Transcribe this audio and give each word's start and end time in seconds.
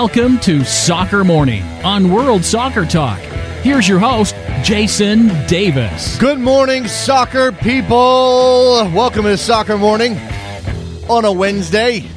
Welcome 0.00 0.38
to 0.42 0.62
Soccer 0.64 1.24
Morning 1.24 1.64
on 1.82 2.12
World 2.12 2.44
Soccer 2.44 2.86
Talk. 2.86 3.18
Here's 3.64 3.88
your 3.88 3.98
host, 3.98 4.32
Jason 4.62 5.26
Davis. 5.48 6.16
Good 6.18 6.38
morning, 6.38 6.86
soccer 6.86 7.50
people. 7.50 7.96
Welcome 8.94 9.24
to 9.24 9.36
Soccer 9.36 9.76
Morning 9.76 10.16
on 11.10 11.24
a 11.24 11.32
Wednesday. 11.32 12.08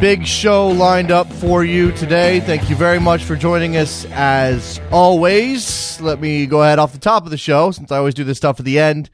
Big 0.00 0.24
show 0.24 0.68
lined 0.68 1.10
up 1.10 1.32
for 1.32 1.64
you 1.64 1.90
today. 1.90 2.38
Thank 2.38 2.70
you 2.70 2.76
very 2.76 3.00
much 3.00 3.24
for 3.24 3.34
joining 3.34 3.76
us 3.76 4.06
as 4.12 4.80
always. 4.92 6.00
Let 6.00 6.20
me 6.20 6.46
go 6.46 6.62
ahead 6.62 6.78
off 6.78 6.92
the 6.92 7.00
top 7.00 7.24
of 7.24 7.32
the 7.32 7.36
show 7.36 7.72
since 7.72 7.90
I 7.90 7.98
always 7.98 8.14
do 8.14 8.22
this 8.22 8.36
stuff 8.36 8.60
at 8.60 8.64
the 8.64 8.78
end. 8.78 9.10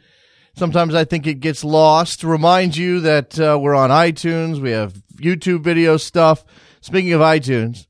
Sometimes 0.54 0.95
I 0.95 1.06
think 1.06 1.26
it 1.26 1.40
gets 1.40 1.64
lost. 1.64 2.23
Remind 2.24 2.76
you 2.76 3.01
that 3.01 3.40
uh, 3.40 3.59
we're 3.59 3.74
on 3.74 3.88
iTunes. 3.88 4.60
We 4.60 4.73
have 4.73 4.92
YouTube 5.16 5.64
video 5.64 5.96
stuff. 5.96 6.45
Speaking 6.80 7.12
of 7.12 7.20
iTunes, 7.20 7.86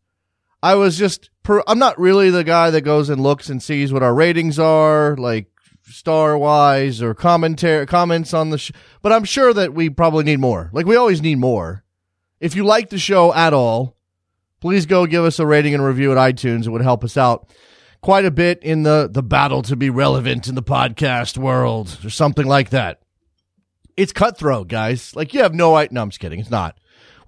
I 0.62 0.74
was 0.74 0.98
just, 0.98 1.30
per, 1.42 1.62
I'm 1.66 1.78
not 1.78 1.98
really 1.98 2.30
the 2.30 2.44
guy 2.44 2.70
that 2.70 2.82
goes 2.82 3.08
and 3.08 3.22
looks 3.22 3.48
and 3.48 3.62
sees 3.62 3.92
what 3.92 4.02
our 4.02 4.14
ratings 4.14 4.58
are, 4.58 5.16
like 5.16 5.46
star 5.84 6.36
wise 6.36 7.02
or 7.02 7.14
commentary, 7.14 7.86
comments 7.86 8.34
on 8.34 8.50
the 8.50 8.58
show, 8.58 8.74
but 9.02 9.12
I'm 9.12 9.24
sure 9.24 9.52
that 9.54 9.74
we 9.74 9.90
probably 9.90 10.24
need 10.24 10.40
more. 10.40 10.70
Like 10.72 10.86
we 10.86 10.96
always 10.96 11.22
need 11.22 11.38
more. 11.38 11.84
If 12.40 12.56
you 12.56 12.64
like 12.64 12.90
the 12.90 12.98
show 12.98 13.32
at 13.34 13.52
all, 13.52 13.96
please 14.60 14.86
go 14.86 15.06
give 15.06 15.24
us 15.24 15.38
a 15.38 15.46
rating 15.46 15.74
and 15.74 15.84
review 15.84 16.12
at 16.12 16.18
iTunes. 16.18 16.66
It 16.66 16.70
would 16.70 16.82
help 16.82 17.04
us 17.04 17.16
out 17.16 17.48
quite 18.00 18.24
a 18.24 18.30
bit 18.30 18.62
in 18.62 18.82
the, 18.82 19.08
the 19.10 19.22
battle 19.22 19.62
to 19.62 19.76
be 19.76 19.90
relevant 19.90 20.48
in 20.48 20.54
the 20.54 20.62
podcast 20.62 21.36
world 21.36 21.98
or 22.04 22.10
something 22.10 22.46
like 22.46 22.70
that. 22.70 23.00
It's 23.96 24.12
cutthroat, 24.12 24.68
guys. 24.68 25.14
Like 25.14 25.34
you 25.34 25.42
have 25.42 25.54
no 25.54 25.74
idea. 25.76 25.94
No, 25.94 26.02
I'm 26.02 26.10
just 26.10 26.20
kidding. 26.20 26.40
It's 26.40 26.50
not. 26.50 26.79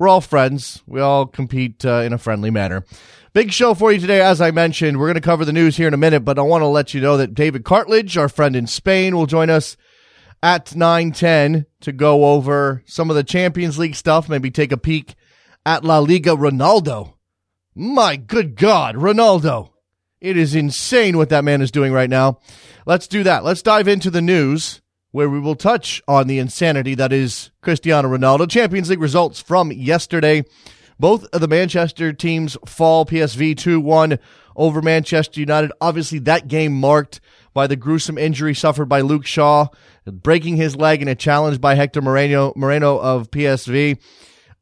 We're 0.02 0.08
all 0.08 0.20
friends. 0.20 0.82
We 0.84 1.00
all 1.00 1.26
compete 1.26 1.84
uh, 1.84 2.00
in 2.00 2.12
a 2.12 2.18
friendly 2.18 2.50
manner. 2.50 2.84
Big 3.34 3.52
show 3.52 3.72
for 3.72 3.92
you 3.92 4.00
today, 4.00 4.20
as 4.20 4.40
I 4.40 4.50
mentioned. 4.50 4.98
We're 4.98 5.06
going 5.06 5.14
to 5.14 5.20
cover 5.20 5.44
the 5.44 5.52
news 5.52 5.76
here 5.76 5.86
in 5.86 5.94
a 5.94 5.96
minute, 5.96 6.24
but 6.24 6.40
I 6.40 6.42
want 6.42 6.62
to 6.62 6.66
let 6.66 6.92
you 6.92 7.00
know 7.00 7.16
that 7.18 7.36
David 7.36 7.62
Cartlidge, 7.62 8.16
our 8.16 8.28
friend 8.28 8.56
in 8.56 8.66
Spain, 8.66 9.14
will 9.14 9.26
join 9.26 9.48
us 9.48 9.76
at 10.42 10.74
9:10 10.74 11.66
to 11.82 11.92
go 11.92 12.24
over 12.34 12.82
some 12.84 13.10
of 13.10 13.14
the 13.14 13.22
Champions 13.22 13.78
League 13.78 13.94
stuff, 13.94 14.28
maybe 14.28 14.50
take 14.50 14.72
a 14.72 14.76
peek 14.76 15.14
at 15.64 15.84
La 15.84 16.00
Liga 16.00 16.30
Ronaldo. 16.30 17.12
My 17.72 18.16
good 18.16 18.56
God, 18.56 18.96
Ronaldo. 18.96 19.70
It 20.20 20.36
is 20.36 20.56
insane 20.56 21.16
what 21.16 21.28
that 21.28 21.44
man 21.44 21.62
is 21.62 21.70
doing 21.70 21.92
right 21.92 22.10
now. 22.10 22.40
Let's 22.86 23.06
do 23.06 23.22
that. 23.22 23.44
Let's 23.44 23.62
dive 23.62 23.86
into 23.86 24.10
the 24.10 24.20
news 24.20 24.81
where 25.12 25.28
we 25.28 25.38
will 25.38 25.54
touch 25.54 26.02
on 26.08 26.26
the 26.26 26.38
insanity 26.38 26.94
that 26.96 27.12
is 27.12 27.50
Cristiano 27.60 28.08
Ronaldo. 28.08 28.50
Champions 28.50 28.90
League 28.90 29.00
results 29.00 29.40
from 29.40 29.70
yesterday. 29.70 30.42
Both 30.98 31.26
of 31.32 31.40
the 31.40 31.48
Manchester 31.48 32.12
teams 32.12 32.56
fall 32.66 33.04
PSV 33.04 33.56
2 33.56 33.80
1 33.80 34.18
over 34.56 34.82
Manchester 34.82 35.40
United. 35.40 35.72
Obviously, 35.80 36.18
that 36.20 36.48
game 36.48 36.72
marked 36.72 37.20
by 37.54 37.66
the 37.66 37.76
gruesome 37.76 38.16
injury 38.16 38.54
suffered 38.54 38.88
by 38.88 39.02
Luke 39.02 39.26
Shaw, 39.26 39.68
breaking 40.06 40.56
his 40.56 40.76
leg 40.76 41.02
in 41.02 41.08
a 41.08 41.14
challenge 41.14 41.60
by 41.60 41.74
Hector 41.74 42.00
Moreno, 42.00 42.52
Moreno 42.56 42.98
of 42.98 43.30
PSV. 43.30 43.98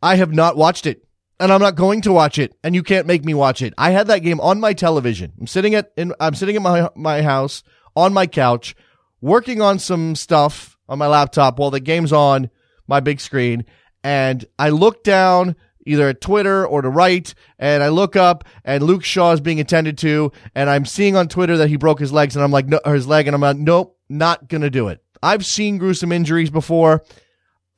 I 0.03 0.17
have 0.17 0.33
not 0.33 0.57
watched 0.57 0.87
it, 0.87 1.07
and 1.39 1.53
I'm 1.53 1.61
not 1.61 1.77
going 1.77 2.01
to 2.03 2.13
watch 2.13 2.39
it, 2.39 2.57
and 2.65 2.75
you 2.75 2.83
can't 2.83 3.07
make 3.07 3.25
me 3.25 3.35
watch 3.35 3.63
it. 3.63 3.75
I 3.79 3.91
had 3.91 4.09
that 4.09 4.21
game 4.21 4.41
on 4.41 4.59
my 4.59 4.73
television. 4.73 5.33
I'm 5.39 5.47
sitting 5.47 5.75
at 5.77 5.93
in, 5.97 6.13
I'm 6.19 6.35
sitting 6.35 6.57
in 6.57 6.63
my 6.63 6.89
my 6.97 7.23
house 7.23 7.63
on 7.95 8.13
my 8.13 8.27
couch 8.27 8.75
working 9.21 9.61
on 9.61 9.79
some 9.79 10.15
stuff 10.15 10.77
on 10.89 10.99
my 10.99 11.07
laptop 11.07 11.59
while 11.59 11.71
the 11.71 11.81
game's 11.81 12.13
on 12.13 12.51
my 12.87 13.01
big 13.01 13.21
screen. 13.21 13.65
And 14.03 14.45
I 14.59 14.71
look 14.71 15.05
down 15.05 15.57
either 15.87 16.09
at 16.09 16.21
Twitter 16.21 16.67
or 16.67 16.83
to 16.83 16.89
right, 16.89 17.33
and 17.59 17.83
I 17.83 17.89
look 17.89 18.17
up, 18.17 18.45
and 18.65 18.83
Luke 18.83 19.05
Shaw 19.05 19.33
is 19.33 19.41
being 19.41 19.61
attended 19.61 19.99
to, 19.99 20.33
and 20.55 20.69
I'm 20.69 20.85
seeing 20.85 21.17
on 21.17 21.29
Twitter 21.29 21.57
that 21.59 21.69
he 21.69 21.77
broke 21.77 21.99
his 21.99 22.13
legs, 22.13 22.37
and 22.37 22.45
I'm 22.45 22.51
like, 22.51 22.67
no, 22.67 22.81
his 22.85 23.07
leg, 23.07 23.27
and 23.27 23.35
I'm 23.35 23.41
like, 23.41 23.57
nope, 23.57 23.99
not 24.09 24.49
gonna 24.49 24.71
do 24.71 24.89
it. 24.89 25.03
I've 25.23 25.45
seen 25.45 25.79
gruesome 25.79 26.13
injuries 26.13 26.51
before. 26.51 27.03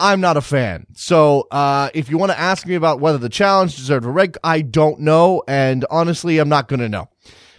I'm 0.00 0.20
not 0.20 0.36
a 0.36 0.40
fan. 0.40 0.86
So, 0.94 1.46
uh, 1.50 1.90
if 1.94 2.10
you 2.10 2.18
want 2.18 2.32
to 2.32 2.38
ask 2.38 2.66
me 2.66 2.74
about 2.74 2.98
whether 2.98 3.18
the 3.18 3.28
challenge 3.28 3.76
deserved 3.76 4.04
a 4.04 4.10
red, 4.10 4.36
I 4.42 4.62
don't 4.62 5.00
know, 5.00 5.44
and 5.46 5.84
honestly, 5.90 6.38
I'm 6.38 6.48
not 6.48 6.68
gonna 6.68 6.88
know. 6.88 7.08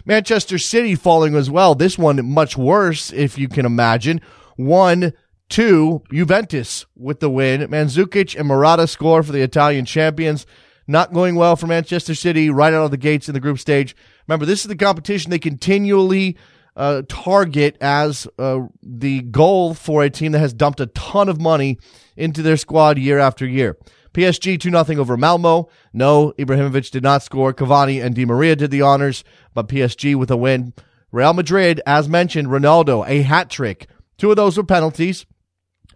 Manchester 0.04 0.58
City 0.58 0.94
falling 0.94 1.34
as 1.34 1.50
well. 1.50 1.74
This 1.74 1.98
one 1.98 2.24
much 2.26 2.56
worse, 2.56 3.12
if 3.12 3.38
you 3.38 3.48
can 3.48 3.64
imagine. 3.64 4.20
One, 4.56 5.12
two, 5.48 6.02
Juventus 6.12 6.86
with 6.96 7.20
the 7.20 7.30
win. 7.30 7.62
Mandzukic 7.62 8.38
and 8.38 8.48
Morata 8.48 8.86
score 8.86 9.22
for 9.22 9.32
the 9.32 9.42
Italian 9.42 9.84
champions. 9.84 10.46
Not 10.86 11.14
going 11.14 11.36
well 11.36 11.56
for 11.56 11.66
Manchester 11.66 12.14
City 12.14 12.50
right 12.50 12.74
out 12.74 12.84
of 12.84 12.90
the 12.90 12.98
gates 12.98 13.28
in 13.28 13.34
the 13.34 13.40
group 13.40 13.58
stage. 13.58 13.96
Remember, 14.28 14.44
this 14.44 14.60
is 14.60 14.68
the 14.68 14.76
competition 14.76 15.30
they 15.30 15.38
continually 15.38 16.36
uh, 16.76 17.02
target 17.08 17.76
as 17.80 18.26
uh, 18.38 18.60
the 18.82 19.22
goal 19.22 19.74
for 19.74 20.02
a 20.02 20.10
team 20.10 20.32
that 20.32 20.40
has 20.40 20.52
dumped 20.52 20.80
a 20.80 20.86
ton 20.86 21.28
of 21.28 21.40
money 21.40 21.78
into 22.16 22.42
their 22.42 22.56
squad 22.56 22.98
year 22.98 23.18
after 23.18 23.46
year. 23.46 23.78
PSG 24.14 24.58
2 24.60 24.70
0 24.70 25.00
over 25.00 25.16
Malmo. 25.16 25.68
No, 25.92 26.32
Ibrahimovic 26.38 26.90
did 26.90 27.02
not 27.02 27.22
score. 27.22 27.52
Cavani 27.52 28.02
and 28.02 28.14
Di 28.14 28.24
Maria 28.24 28.56
did 28.56 28.70
the 28.70 28.80
honors, 28.80 29.24
but 29.52 29.68
PSG 29.68 30.14
with 30.14 30.30
a 30.30 30.36
win. 30.36 30.72
Real 31.10 31.32
Madrid, 31.32 31.80
as 31.84 32.08
mentioned, 32.08 32.48
Ronaldo, 32.48 33.06
a 33.06 33.22
hat 33.22 33.50
trick. 33.50 33.88
Two 34.16 34.30
of 34.30 34.36
those 34.36 34.56
were 34.56 34.64
penalties. 34.64 35.26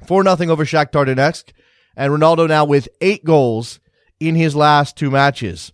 4 0.07 0.25
0 0.25 0.51
over 0.51 0.65
Shakhtar 0.65 1.07
Donetsk. 1.07 1.53
And 1.97 2.13
Ronaldo 2.13 2.49
now 2.49 2.65
with 2.65 2.89
eight 3.01 3.25
goals 3.25 3.81
in 4.21 4.35
his 4.35 4.55
last 4.55 4.97
two 4.97 5.11
matches. 5.11 5.73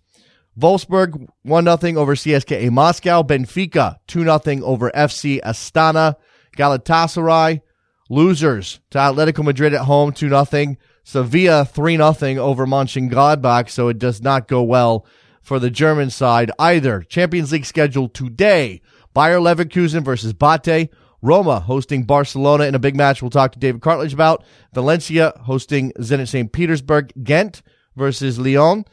Wolfsburg 0.57 1.27
1 1.43 1.65
0 1.65 1.99
over 1.99 2.15
CSKA 2.15 2.69
Moscow. 2.71 3.23
Benfica 3.23 3.97
2 4.07 4.23
0 4.23 4.39
over 4.63 4.91
FC 4.91 5.41
Astana. 5.41 6.15
Galatasaray 6.57 7.61
losers 8.09 8.79
to 8.91 8.97
Atletico 8.97 9.43
Madrid 9.43 9.73
at 9.73 9.81
home 9.81 10.11
2 10.11 10.29
0. 10.29 10.75
Sevilla 11.05 11.63
3 11.63 11.97
0 11.97 12.37
over 12.43 12.65
Mönchengladbach, 12.65 13.69
so 13.69 13.87
it 13.87 13.99
does 13.99 14.23
not 14.23 14.47
go 14.47 14.63
well 14.63 15.05
for 15.39 15.59
the 15.59 15.69
German 15.69 16.09
side 16.09 16.51
either. 16.57 17.03
Champions 17.03 17.51
League 17.51 17.65
schedule 17.65 18.09
today. 18.09 18.81
Bayer 19.13 19.37
Leverkusen 19.37 20.03
versus 20.03 20.33
Bate. 20.33 20.89
Roma 21.21 21.59
hosting 21.59 22.03
Barcelona 22.03 22.65
in 22.65 22.75
a 22.75 22.79
big 22.79 22.95
match 22.95 23.21
we'll 23.21 23.29
talk 23.29 23.51
to 23.51 23.59
David 23.59 23.81
Cartlidge 23.81 24.13
about. 24.13 24.43
Valencia 24.73 25.31
hosting 25.43 25.91
Zenit 25.99 26.27
St. 26.27 26.51
Petersburg. 26.51 27.13
Ghent 27.23 27.61
versus 27.95 28.39
Lyon. 28.39 28.83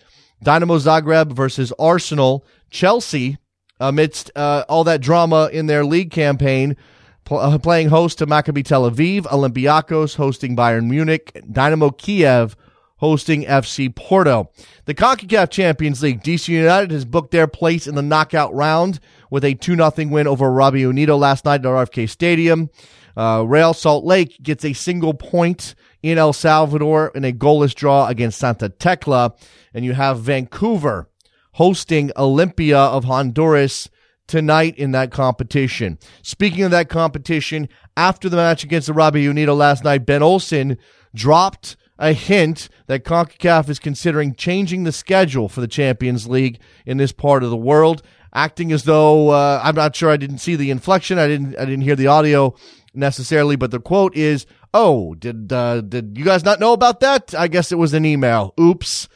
Dynamo 0.42 0.76
Zagreb 0.76 1.32
versus 1.32 1.72
Arsenal. 1.78 2.44
Chelsea, 2.70 3.38
amidst 3.80 4.30
uh, 4.36 4.64
all 4.68 4.84
that 4.84 5.00
drama 5.00 5.48
in 5.50 5.66
their 5.66 5.84
league 5.84 6.10
campaign, 6.10 6.76
pl- 7.24 7.38
uh, 7.38 7.58
playing 7.58 7.88
host 7.88 8.18
to 8.18 8.26
Maccabi 8.26 8.64
Tel 8.64 8.90
Aviv. 8.90 9.22
Olympiacos 9.22 10.16
hosting 10.16 10.56
Bayern 10.56 10.88
Munich. 10.88 11.40
Dynamo 11.50 11.90
Kiev 11.90 12.56
hosting 13.02 13.44
FC 13.44 13.92
Porto. 13.94 14.48
The 14.84 14.94
CONCACAF 14.94 15.50
Champions 15.50 16.02
League, 16.02 16.22
DC 16.22 16.46
United 16.48 16.92
has 16.92 17.04
booked 17.04 17.32
their 17.32 17.48
place 17.48 17.88
in 17.88 17.96
the 17.96 18.02
knockout 18.02 18.54
round 18.54 19.00
with 19.28 19.44
a 19.44 19.54
2 19.54 19.74
0 19.74 19.92
win 20.08 20.28
over 20.28 20.48
Árabe 20.48 20.78
Unido 20.78 21.16
last 21.16 21.44
night 21.44 21.62
at 21.62 21.66
RFK 21.66 22.08
Stadium. 22.08 22.70
Uh, 23.16 23.44
Real 23.46 23.74
Salt 23.74 24.04
Lake 24.04 24.38
gets 24.40 24.64
a 24.64 24.72
single 24.72 25.14
point 25.14 25.74
in 26.02 26.16
El 26.16 26.32
Salvador 26.32 27.10
in 27.14 27.24
a 27.24 27.32
goalless 27.32 27.74
draw 27.74 28.06
against 28.06 28.38
Santa 28.38 28.68
Tecla. 28.68 29.34
And 29.74 29.84
you 29.84 29.94
have 29.94 30.20
Vancouver 30.20 31.08
hosting 31.52 32.10
Olympia 32.16 32.78
of 32.78 33.04
Honduras 33.04 33.90
tonight 34.32 34.74
in 34.78 34.92
that 34.92 35.10
competition. 35.10 35.98
Speaking 36.22 36.62
of 36.62 36.70
that 36.70 36.88
competition, 36.88 37.68
after 37.98 38.30
the 38.30 38.38
match 38.38 38.64
against 38.64 38.86
the 38.86 38.94
Árabe 38.94 39.22
Unido 39.22 39.54
last 39.54 39.84
night, 39.84 40.06
Ben 40.06 40.22
Olsen 40.22 40.78
dropped 41.14 41.76
a 41.98 42.14
hint 42.14 42.70
that 42.86 43.04
CONCACAF 43.04 43.68
is 43.68 43.78
considering 43.78 44.34
changing 44.34 44.84
the 44.84 44.90
schedule 44.90 45.50
for 45.50 45.60
the 45.60 45.68
Champions 45.68 46.26
League 46.26 46.58
in 46.86 46.96
this 46.96 47.12
part 47.12 47.44
of 47.44 47.50
the 47.50 47.58
world, 47.58 48.00
acting 48.32 48.72
as 48.72 48.84
though 48.84 49.28
uh, 49.28 49.60
I'm 49.62 49.74
not 49.74 49.94
sure 49.94 50.08
I 50.08 50.16
didn't 50.16 50.38
see 50.38 50.56
the 50.56 50.70
inflection, 50.70 51.18
I 51.18 51.28
didn't 51.28 51.54
I 51.58 51.66
didn't 51.66 51.82
hear 51.82 51.94
the 51.94 52.06
audio 52.06 52.54
necessarily, 52.94 53.56
but 53.56 53.70
the 53.70 53.80
quote 53.80 54.16
is, 54.16 54.46
"Oh, 54.72 55.14
did 55.14 55.52
uh, 55.52 55.82
did 55.82 56.16
you 56.16 56.24
guys 56.24 56.42
not 56.42 56.58
know 56.58 56.72
about 56.72 57.00
that? 57.00 57.34
I 57.34 57.48
guess 57.48 57.70
it 57.70 57.76
was 57.76 57.92
an 57.92 58.06
email. 58.06 58.54
Oops." 58.58 59.08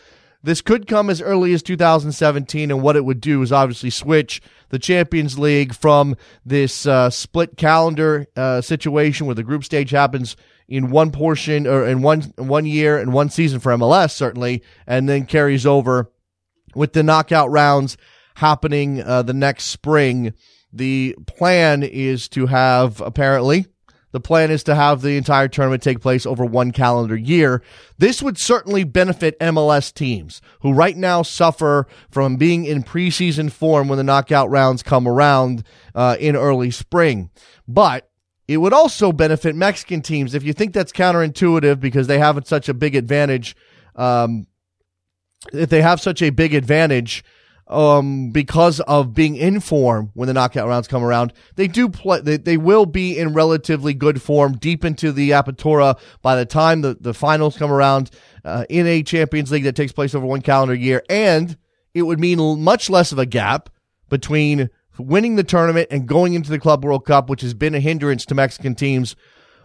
This 0.46 0.60
could 0.60 0.87
come 0.87 1.10
as 1.10 1.20
early 1.20 1.52
as 1.54 1.62
2017, 1.64 2.70
and 2.70 2.81
what 2.81 2.94
it 2.94 3.04
would 3.04 3.20
do 3.20 3.43
is 3.43 3.50
obviously 3.50 3.90
switch 3.90 4.40
the 4.69 4.78
Champions 4.78 5.40
League 5.40 5.75
from 5.75 6.14
this 6.44 6.87
uh, 6.87 7.10
split 7.10 7.56
calendar 7.56 8.28
uh, 8.37 8.60
situation 8.60 9.26
where 9.26 9.34
the 9.34 9.43
group 9.43 9.64
stage 9.64 9.90
happens 9.90 10.37
in 10.69 10.90
one 10.90 11.10
portion 11.10 11.66
or 11.66 11.84
in 11.84 12.00
one 12.00 12.32
one 12.37 12.64
year 12.64 12.96
and 12.96 13.12
one 13.12 13.28
season 13.28 13.58
for 13.58 13.72
MLS 13.72 14.12
certainly, 14.12 14.62
and 14.87 15.08
then 15.08 15.26
carries 15.26 15.66
over 15.66 16.12
with 16.76 16.93
the 16.93 17.02
knockout 17.02 17.50
rounds 17.50 17.96
happening 18.37 19.02
uh, 19.02 19.22
the 19.22 19.34
next 19.34 19.64
spring. 19.64 20.32
The 20.72 21.16
plan 21.26 21.82
is 21.82 22.28
to 22.28 22.46
have 22.46 23.00
apparently 23.00 23.66
The 24.17 24.21
plan 24.21 24.51
is 24.51 24.65
to 24.65 24.75
have 24.75 25.03
the 25.03 25.19
entire 25.19 25.47
tournament 25.47 25.83
take 25.83 26.01
place 26.01 26.25
over 26.25 26.43
one 26.43 26.73
calendar 26.73 27.19
year. 27.19 27.63
This 27.99 28.23
would 28.23 28.39
certainly 28.39 28.83
benefit 28.83 29.39
MLS 29.41 29.93
teams 29.93 30.41
who 30.61 30.73
right 30.73 30.97
now 30.97 31.21
suffer 31.21 31.87
from 32.09 32.37
being 32.37 32.65
in 32.65 32.83
preseason 32.83 33.53
form 33.53 33.89
when 33.89 33.99
the 33.99 34.03
knockout 34.03 34.49
rounds 34.49 34.83
come 34.83 35.07
around 35.07 35.65
uh, 35.95 36.17
in 36.19 36.35
early 36.35 36.71
spring. 36.71 37.29
But 37.69 38.09
it 38.49 38.57
would 38.57 38.73
also 38.73 39.13
benefit 39.13 39.55
Mexican 39.55 40.01
teams 40.01 40.35
if 40.35 40.45
you 40.45 40.55
think 40.55 40.73
that's 40.73 40.93
counterintuitive 40.93 41.79
because 41.79 42.07
they 42.07 42.19
have 42.19 42.43
such 42.47 42.71
a 42.71 42.75
big 42.75 42.97
advantage. 42.97 43.55
Um, 43.97 44.47
if 45.53 45.69
they 45.69 45.83
have 45.83 46.01
such 46.01 46.23
a 46.23 46.31
big 46.31 46.55
advantage 46.55 47.23
um, 47.69 48.31
because 48.31 48.81
of 48.81 49.15
being 49.15 49.37
in 49.37 49.61
form 49.61 50.11
when 50.15 50.29
the 50.29 50.35
knockout 50.35 50.69
rounds 50.69 50.89
come 50.89 51.03
around. 51.03 51.33
They 51.57 51.67
do 51.67 51.89
play, 51.89 52.21
they, 52.21 52.37
they 52.37 52.57
will 52.57 52.87
be 52.87 53.19
in 53.19 53.35
relatively 53.35 53.95
good 53.95 54.23
form 54.23 54.57
deep 54.57 54.85
into 54.85 55.13
the 55.13 55.31
Apertura 55.31 55.99
by 56.23 56.37
the 56.37 56.47
time 56.47 56.83
the, 56.83 56.97
the 57.01 57.15
finals 57.15 57.57
come 57.57 57.73
around 57.73 58.11
uh, 58.45 58.65
in 58.69 58.87
a 58.87 59.03
Champions 59.03 59.51
League 59.51 59.65
that 59.65 59.77
takes 59.77 59.93
place 59.93 60.15
over 60.15 60.27
one 60.27 60.43
calendar 60.43 60.75
year. 60.75 61.03
And 61.11 61.57
it 61.95 62.03
would 62.03 62.21
mean 62.21 62.63
much 62.63 62.89
less 62.89 63.11
of 63.11 63.19
a 63.19 63.27
gap 63.27 63.71
between 64.09 64.71
winning 64.99 65.37
the 65.37 65.45
tournament 65.45 65.89
and 65.91 66.07
going 66.07 66.35
into 66.35 66.51
the 66.51 66.59
Club 66.59 66.85
World 66.85 67.05
Cup, 67.05 67.29
which 67.29 67.43
has 67.43 67.55
been 67.55 67.75
a 67.75 67.81
hindrance 67.81 68.25
to 68.27 68.35
Mexican 68.35 68.75
teams 68.75 69.17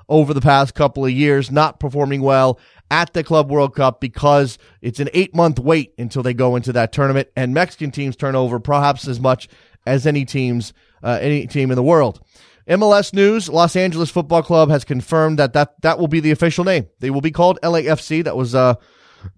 over 0.09 0.33
the 0.33 0.41
past 0.41 0.73
couple 0.73 1.05
of 1.05 1.11
years, 1.11 1.51
not 1.51 1.79
performing 1.79 2.21
well 2.21 2.59
at 2.91 3.13
the 3.13 3.23
Club 3.23 3.49
World 3.49 3.73
Cup 3.73 4.01
because 4.01 4.59
it's 4.81 4.99
an 4.99 5.09
eight 5.13 5.33
month 5.33 5.57
wait 5.57 5.93
until 5.97 6.21
they 6.21 6.33
go 6.33 6.55
into 6.55 6.73
that 6.73 6.91
tournament, 6.91 7.29
and 7.35 7.53
Mexican 7.53 7.89
teams 7.89 8.15
turn 8.15 8.35
over 8.35 8.59
perhaps 8.59 9.07
as 9.07 9.19
much 9.19 9.47
as 9.87 10.05
any 10.05 10.25
teams, 10.25 10.73
uh, 11.01 11.17
any 11.21 11.47
team 11.47 11.71
in 11.71 11.75
the 11.75 11.83
world. 11.83 12.19
MLS 12.67 13.13
news: 13.13 13.49
Los 13.49 13.75
Angeles 13.75 14.11
Football 14.11 14.43
Club 14.43 14.69
has 14.69 14.83
confirmed 14.83 15.39
that 15.39 15.53
that 15.53 15.81
that 15.81 15.97
will 15.97 16.09
be 16.09 16.19
the 16.19 16.31
official 16.31 16.65
name. 16.65 16.87
They 16.99 17.09
will 17.09 17.21
be 17.21 17.31
called 17.31 17.57
LAFC. 17.63 18.25
That 18.25 18.37
was 18.37 18.53
uh, 18.53 18.75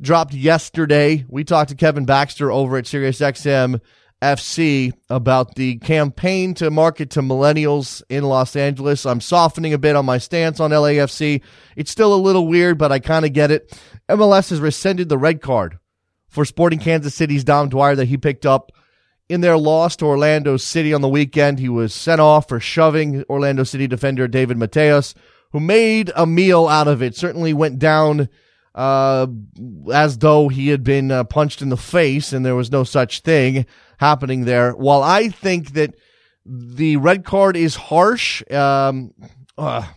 dropped 0.01 0.33
yesterday. 0.33 1.23
We 1.29 1.43
talked 1.43 1.69
to 1.69 1.75
Kevin 1.75 2.05
Baxter 2.05 2.51
over 2.51 2.75
at 2.75 2.85
SiriusXM 2.85 3.79
FC 4.23 4.93
about 5.09 5.55
the 5.55 5.77
campaign 5.77 6.53
to 6.55 6.71
market 6.71 7.11
to 7.11 7.21
millennials 7.21 8.01
in 8.09 8.23
Los 8.23 8.55
Angeles. 8.55 9.05
I'm 9.05 9.21
softening 9.21 9.73
a 9.73 9.77
bit 9.77 9.95
on 9.95 10.05
my 10.05 10.17
stance 10.17 10.59
on 10.59 10.71
LAFC. 10.71 11.41
It's 11.75 11.91
still 11.91 12.13
a 12.13 12.15
little 12.15 12.47
weird, 12.47 12.77
but 12.77 12.91
I 12.91 12.99
kind 12.99 13.25
of 13.25 13.33
get 13.33 13.51
it. 13.51 13.77
MLS 14.09 14.49
has 14.49 14.59
rescinded 14.59 15.09
the 15.09 15.17
red 15.17 15.41
card 15.41 15.77
for 16.29 16.45
Sporting 16.45 16.79
Kansas 16.79 17.13
City's 17.13 17.43
Dom 17.43 17.69
Dwyer 17.69 17.95
that 17.95 18.07
he 18.07 18.17
picked 18.17 18.45
up 18.45 18.71
in 19.29 19.41
their 19.41 19.57
loss 19.57 19.95
to 19.97 20.05
Orlando 20.05 20.57
City 20.57 20.93
on 20.93 21.01
the 21.01 21.09
weekend. 21.09 21.59
He 21.59 21.69
was 21.69 21.93
sent 21.93 22.21
off 22.21 22.47
for 22.47 22.59
shoving 22.59 23.23
Orlando 23.29 23.63
City 23.63 23.87
defender 23.87 24.27
David 24.27 24.57
Mateos, 24.57 25.13
who 25.51 25.59
made 25.59 26.11
a 26.15 26.25
meal 26.25 26.67
out 26.67 26.87
of 26.87 27.01
it. 27.01 27.15
Certainly 27.15 27.53
went 27.53 27.77
down 27.77 28.29
uh, 28.75 29.27
as 29.93 30.17
though 30.17 30.49
he 30.49 30.69
had 30.69 30.83
been 30.83 31.11
uh, 31.11 31.23
punched 31.23 31.61
in 31.61 31.69
the 31.69 31.77
face 31.77 32.33
and 32.33 32.45
there 32.45 32.55
was 32.55 32.71
no 32.71 32.83
such 32.83 33.21
thing 33.21 33.65
happening 34.03 34.45
there. 34.45 34.71
While 34.73 35.01
I 35.01 35.29
think 35.29 35.73
that 35.73 35.95
the 36.45 36.97
red 36.97 37.23
card 37.23 37.55
is 37.55 37.75
harsh, 37.75 38.43
um, 38.51 39.13
uh, 39.57 39.87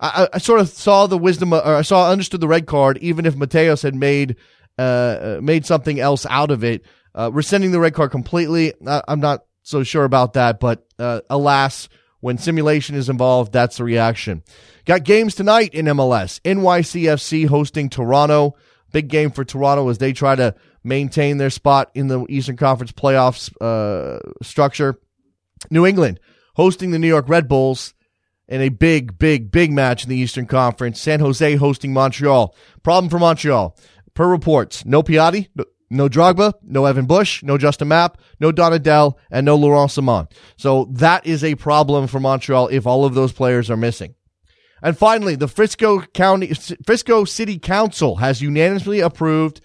I, 0.00 0.28
I, 0.34 0.38
sort 0.38 0.60
of 0.60 0.68
saw 0.68 1.06
the 1.06 1.16
wisdom, 1.16 1.54
or 1.54 1.62
I 1.64 1.82
saw, 1.82 2.10
understood 2.10 2.40
the 2.40 2.48
red 2.48 2.66
card, 2.66 2.98
even 2.98 3.24
if 3.24 3.34
Mateos 3.34 3.82
had 3.82 3.94
made, 3.94 4.36
uh, 4.78 4.82
uh, 4.82 5.40
made 5.42 5.64
something 5.64 5.98
else 5.98 6.26
out 6.26 6.50
of 6.50 6.62
it. 6.62 6.84
Uh, 7.14 7.30
rescinding 7.32 7.72
the 7.72 7.80
red 7.80 7.94
card 7.94 8.10
completely, 8.10 8.74
I'm 8.86 9.20
not 9.20 9.44
so 9.62 9.82
sure 9.82 10.04
about 10.04 10.34
that, 10.34 10.60
but 10.60 10.86
alas, 10.98 11.88
when 12.20 12.38
simulation 12.38 12.96
is 12.96 13.08
involved, 13.08 13.52
that's 13.52 13.78
the 13.78 13.84
reaction. 13.84 14.42
Got 14.84 15.04
games 15.04 15.34
tonight 15.34 15.74
in 15.74 15.86
MLS. 15.86 16.40
NYCFC 16.42 17.46
hosting 17.46 17.88
Toronto. 17.88 18.56
Big 18.92 19.08
game 19.08 19.30
for 19.30 19.44
Toronto 19.44 19.88
as 19.88 19.98
they 19.98 20.12
try 20.12 20.34
to 20.34 20.54
maintain 20.84 21.38
their 21.38 21.50
spot 21.50 21.90
in 21.94 22.08
the 22.08 22.24
Eastern 22.28 22.56
Conference 22.56 22.92
playoffs 22.92 23.50
uh, 23.60 24.20
structure. 24.42 24.98
New 25.70 25.86
England 25.86 26.20
hosting 26.54 26.90
the 26.90 26.98
New 26.98 27.08
York 27.08 27.28
Red 27.28 27.48
Bulls 27.48 27.94
in 28.48 28.60
a 28.60 28.68
big, 28.68 29.18
big, 29.18 29.50
big 29.50 29.72
match 29.72 30.04
in 30.04 30.10
the 30.10 30.16
Eastern 30.16 30.46
Conference. 30.46 31.00
San 31.00 31.20
Jose 31.20 31.56
hosting 31.56 31.92
Montreal. 31.92 32.54
Problem 32.82 33.10
for 33.10 33.18
Montreal. 33.18 33.76
Per 34.14 34.28
reports, 34.28 34.84
no 34.84 35.02
Piatti, 35.02 35.48
no 35.90 36.08
Drogba, 36.08 36.54
no 36.62 36.86
Evan 36.86 37.06
Bush, 37.06 37.42
no 37.42 37.56
Justin 37.56 37.88
Mapp, 37.88 38.18
no 38.40 38.50
Donadel, 38.50 39.14
and 39.30 39.46
no 39.46 39.54
Laurent 39.54 39.90
Ciman. 39.90 40.30
So 40.56 40.86
that 40.92 41.24
is 41.26 41.44
a 41.44 41.54
problem 41.54 42.08
for 42.08 42.18
Montreal 42.18 42.68
if 42.68 42.86
all 42.86 43.04
of 43.04 43.14
those 43.14 43.32
players 43.32 43.70
are 43.70 43.76
missing. 43.76 44.14
And 44.82 44.96
finally, 44.96 45.36
the 45.36 45.48
Frisco 45.48 46.00
County, 46.00 46.52
Frisco 46.84 47.24
City 47.24 47.58
Council 47.58 48.16
has 48.16 48.42
unanimously 48.42 49.00
approved, 49.00 49.60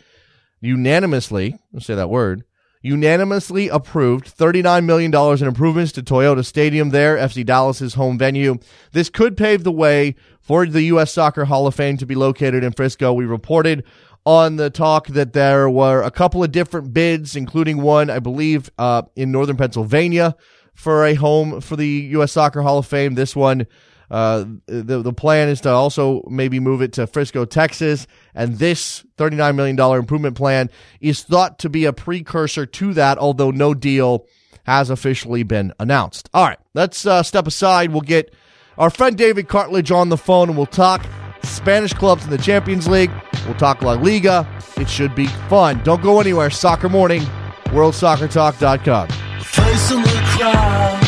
unanimously, 0.63 1.59
say 1.79 1.93
that 1.93 2.09
word, 2.09 2.43
unanimously 2.81 3.67
approved 3.67 4.35
$39 4.37 4.85
million 4.85 5.13
in 5.13 5.47
improvements 5.47 5.91
to 5.91 6.01
Toyota 6.01 6.45
Stadium 6.45 6.89
there, 6.89 7.17
FC 7.17 7.45
Dallas's 7.45 7.95
home 7.95 8.17
venue. 8.17 8.57
This 8.93 9.09
could 9.09 9.35
pave 9.35 9.63
the 9.63 9.71
way 9.71 10.15
for 10.39 10.65
the 10.65 10.83
U.S. 10.83 11.11
Soccer 11.11 11.45
Hall 11.45 11.67
of 11.67 11.75
Fame 11.75 11.97
to 11.97 12.05
be 12.05 12.15
located 12.15 12.63
in 12.63 12.71
Frisco. 12.71 13.11
We 13.13 13.25
reported 13.25 13.83
on 14.25 14.55
the 14.55 14.69
talk 14.69 15.07
that 15.07 15.33
there 15.33 15.69
were 15.69 16.01
a 16.01 16.11
couple 16.11 16.43
of 16.43 16.51
different 16.53 16.93
bids, 16.93 17.35
including 17.35 17.81
one, 17.81 18.09
I 18.09 18.19
believe, 18.19 18.71
uh, 18.77 19.03
in 19.17 19.31
northern 19.31 19.57
Pennsylvania 19.57 20.35
for 20.73 21.05
a 21.05 21.13
home 21.13 21.59
for 21.59 21.75
the 21.75 21.87
U.S. 21.87 22.31
Soccer 22.31 22.61
Hall 22.61 22.77
of 22.77 22.87
Fame. 22.87 23.15
This 23.15 23.35
one, 23.35 23.67
uh, 24.11 24.45
the 24.67 25.01
the 25.01 25.13
plan 25.13 25.49
is 25.49 25.61
to 25.61 25.69
also 25.69 26.23
maybe 26.29 26.59
move 26.59 26.81
it 26.81 26.93
to 26.93 27.07
Frisco, 27.07 27.45
Texas, 27.45 28.07
and 28.35 28.57
this 28.57 29.05
thirty 29.17 29.35
nine 29.35 29.55
million 29.55 29.75
dollar 29.75 29.99
improvement 29.99 30.35
plan 30.35 30.69
is 31.01 31.23
thought 31.23 31.59
to 31.59 31.69
be 31.69 31.85
a 31.85 31.93
precursor 31.93 32.65
to 32.65 32.93
that, 32.93 33.17
although 33.17 33.51
no 33.51 33.73
deal 33.73 34.27
has 34.65 34.89
officially 34.89 35.43
been 35.43 35.73
announced. 35.79 36.29
All 36.33 36.45
right, 36.45 36.59
let's 36.73 37.05
uh, 37.05 37.23
step 37.23 37.47
aside. 37.47 37.91
We'll 37.91 38.01
get 38.01 38.33
our 38.77 38.89
friend 38.89 39.17
David 39.17 39.47
Cartlidge 39.47 39.93
on 39.93 40.09
the 40.09 40.17
phone, 40.17 40.49
and 40.49 40.57
we'll 40.57 40.65
talk 40.65 41.05
Spanish 41.43 41.93
clubs 41.93 42.23
in 42.23 42.29
the 42.29 42.37
Champions 42.37 42.87
League. 42.87 43.11
We'll 43.45 43.55
talk 43.55 43.81
La 43.81 43.93
Liga. 43.93 44.47
It 44.77 44.89
should 44.89 45.15
be 45.15 45.27
fun. 45.49 45.81
Don't 45.83 46.01
go 46.01 46.19
anywhere. 46.19 46.49
Soccer 46.49 46.89
Morning, 46.89 47.21
WorldSoccerTalk.com. 47.65 49.07
Face 49.43 49.91
in 49.91 50.01
the 50.01 50.21
crowd. 50.37 51.02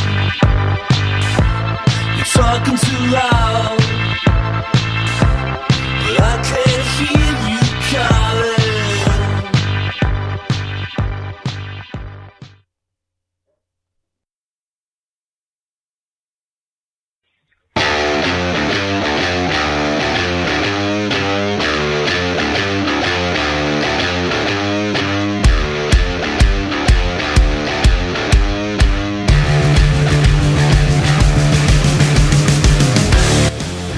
Talking 2.36 2.76
too 2.76 3.12
loud. 3.12 3.85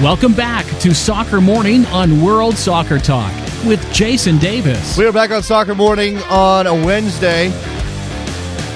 Welcome 0.02 0.32
back 0.32 0.64
to 0.78 0.94
Soccer 0.94 1.40
Morning 1.40 1.84
on 1.86 2.22
World 2.22 2.54
Soccer 2.54 3.00
Talk 3.00 3.32
with 3.66 3.84
Jason 3.92 4.38
Davis. 4.38 4.96
We 4.96 5.04
are 5.04 5.12
back 5.12 5.32
on 5.32 5.42
Soccer 5.42 5.74
Morning 5.74 6.18
on 6.30 6.68
a 6.68 6.72
Wednesday. 6.72 7.48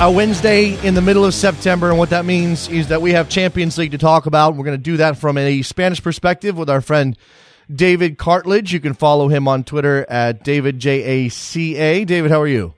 A 0.00 0.11
Wednesday 0.11 0.85
in 0.85 0.95
the 0.95 1.00
middle 1.00 1.25
of 1.25 1.33
September, 1.33 1.91
and 1.91 1.97
what 1.97 2.11
that 2.11 2.25
means 2.25 2.69
is 2.69 2.88
that 2.88 3.02
we 3.02 3.12
have 3.12 3.29
Champions 3.29 3.79
League 3.79 3.93
to 3.93 3.99
talk 3.99 4.26
about. 4.26 4.57
We're 4.57 4.64
going 4.64 4.76
to 4.76 4.83
do 4.83 4.97
that 4.97 5.17
from 5.17 5.38
a 5.38 5.62
Spanish 5.62 6.02
perspective 6.02 6.57
with 6.59 6.69
our 6.69 6.81
friend 6.81 7.17
David 7.73 8.19
Cartlidge. 8.19 8.73
You 8.73 8.81
can 8.81 8.95
follow 8.95 9.29
him 9.29 9.47
on 9.47 9.62
Twitter 9.62 10.05
at 10.11 10.43
David 10.43 10.81
J 10.81 11.05
A 11.05 11.29
C 11.29 11.76
A. 11.76 12.05
David, 12.05 12.33
how 12.33 12.41
are 12.41 12.49
you? 12.49 12.75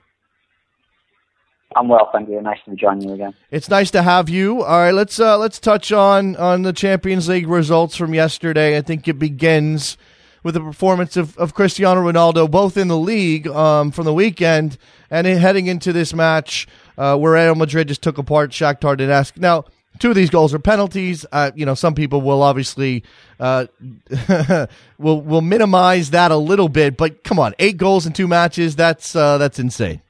I'm 1.75 1.89
well, 1.89 2.09
thank 2.13 2.29
you. 2.29 2.41
Nice 2.41 2.59
to 2.65 2.75
join 2.75 3.01
you 3.01 3.13
again. 3.13 3.33
It's 3.51 3.69
nice 3.69 3.91
to 3.91 4.01
have 4.01 4.29
you. 4.29 4.63
All 4.63 4.77
right, 4.79 4.93
let's 4.93 5.19
uh, 5.19 5.37
let's 5.37 5.59
touch 5.59 5.91
on 5.91 6.37
on 6.37 6.61
the 6.61 6.71
Champions 6.71 7.27
League 7.27 7.47
results 7.47 7.97
from 7.97 8.13
yesterday. 8.13 8.77
I 8.77 8.81
think 8.81 9.07
it 9.09 9.19
begins 9.19 9.97
with 10.41 10.53
the 10.53 10.61
performance 10.61 11.17
of, 11.17 11.37
of 11.37 11.53
Cristiano 11.53 12.01
Ronaldo, 12.01 12.49
both 12.49 12.77
in 12.77 12.87
the 12.87 12.97
league 12.97 13.47
um, 13.47 13.91
from 13.91 14.05
the 14.05 14.13
weekend 14.13 14.77
and 15.09 15.25
heading 15.25 15.67
into 15.67 15.91
this 15.91 16.13
match 16.13 16.67
uh, 16.97 17.17
where 17.17 17.33
Real 17.33 17.55
Madrid 17.55 17.87
just 17.87 18.03
took 18.03 18.19
apart 18.19 18.51
Shakhtar 18.51 18.95
Donetsk. 18.95 19.37
Now, 19.37 19.65
two 19.99 20.09
of 20.09 20.15
these 20.15 20.29
goals 20.29 20.53
are 20.53 20.59
penalties. 20.59 21.25
Uh, 21.31 21.51
you 21.55 21.65
know, 21.65 21.73
some 21.73 21.95
people 21.95 22.21
will 22.21 22.41
obviously 22.41 23.03
uh, 23.39 23.65
will 24.97 25.21
will 25.21 25.41
minimize 25.41 26.11
that 26.11 26.31
a 26.31 26.37
little 26.37 26.69
bit, 26.69 26.95
but 26.95 27.23
come 27.23 27.39
on, 27.39 27.53
eight 27.59 27.77
goals 27.77 28.05
in 28.05 28.13
two 28.13 28.27
matches. 28.27 28.77
That's 28.77 29.15
uh, 29.15 29.37
that's 29.37 29.59
insane. 29.59 30.01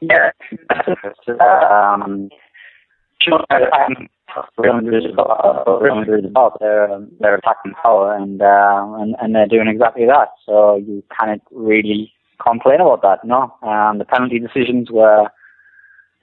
Yeah, 0.00 0.30
um. 1.40 2.30
I'm 3.30 4.08
Real 4.56 4.74
Madrid 4.74 5.04
is 5.04 5.12
about, 5.12 5.82
Real 5.82 5.96
Madrid 5.96 6.24
is 6.24 6.30
about 6.30 6.60
their 6.60 7.00
their 7.20 7.36
attacking 7.36 7.72
power, 7.82 8.14
and 8.14 8.40
uh, 8.40 8.94
and 8.98 9.16
and 9.20 9.34
they're 9.34 9.46
doing 9.46 9.68
exactly 9.68 10.06
that. 10.06 10.28
So 10.44 10.76
you 10.76 11.02
can't 11.18 11.42
really 11.50 12.12
complain 12.44 12.80
about 12.80 13.02
that. 13.02 13.24
No, 13.24 13.54
um, 13.62 13.98
the 13.98 14.04
penalty 14.04 14.38
decisions 14.38 14.90
were 14.90 15.28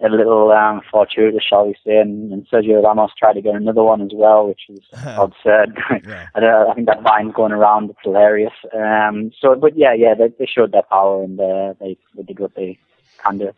a 0.04 0.10
little 0.10 0.52
um, 0.52 0.82
fortuitous, 0.92 1.44
shall 1.48 1.68
we 1.68 1.76
say, 1.86 1.98
and, 1.98 2.32
and 2.32 2.48
Sergio 2.50 2.84
Ramos 2.84 3.12
tried 3.18 3.34
to 3.34 3.42
get 3.42 3.56
another 3.56 3.84
one 3.84 4.02
as 4.02 4.12
well, 4.14 4.48
which 4.48 4.64
is 4.70 4.82
absurd. 5.18 5.78
yeah. 6.06 6.28
I, 6.36 6.40
I, 6.70 6.74
think 6.74 6.88
that 6.88 7.02
vine's 7.02 7.34
going 7.34 7.54
around; 7.54 7.90
it's 7.90 8.00
hilarious. 8.04 8.54
Um, 8.74 9.32
so, 9.40 9.56
but 9.56 9.78
yeah, 9.78 9.94
yeah, 9.94 10.14
they, 10.14 10.28
they 10.38 10.46
showed 10.46 10.74
their 10.74 10.84
power 10.84 11.24
and 11.24 11.40
uh, 11.40 11.74
they, 11.80 11.98
they 12.16 12.24
did 12.24 12.40
what 12.40 12.56
they 12.56 12.78
can 13.24 13.38
do. 13.38 13.52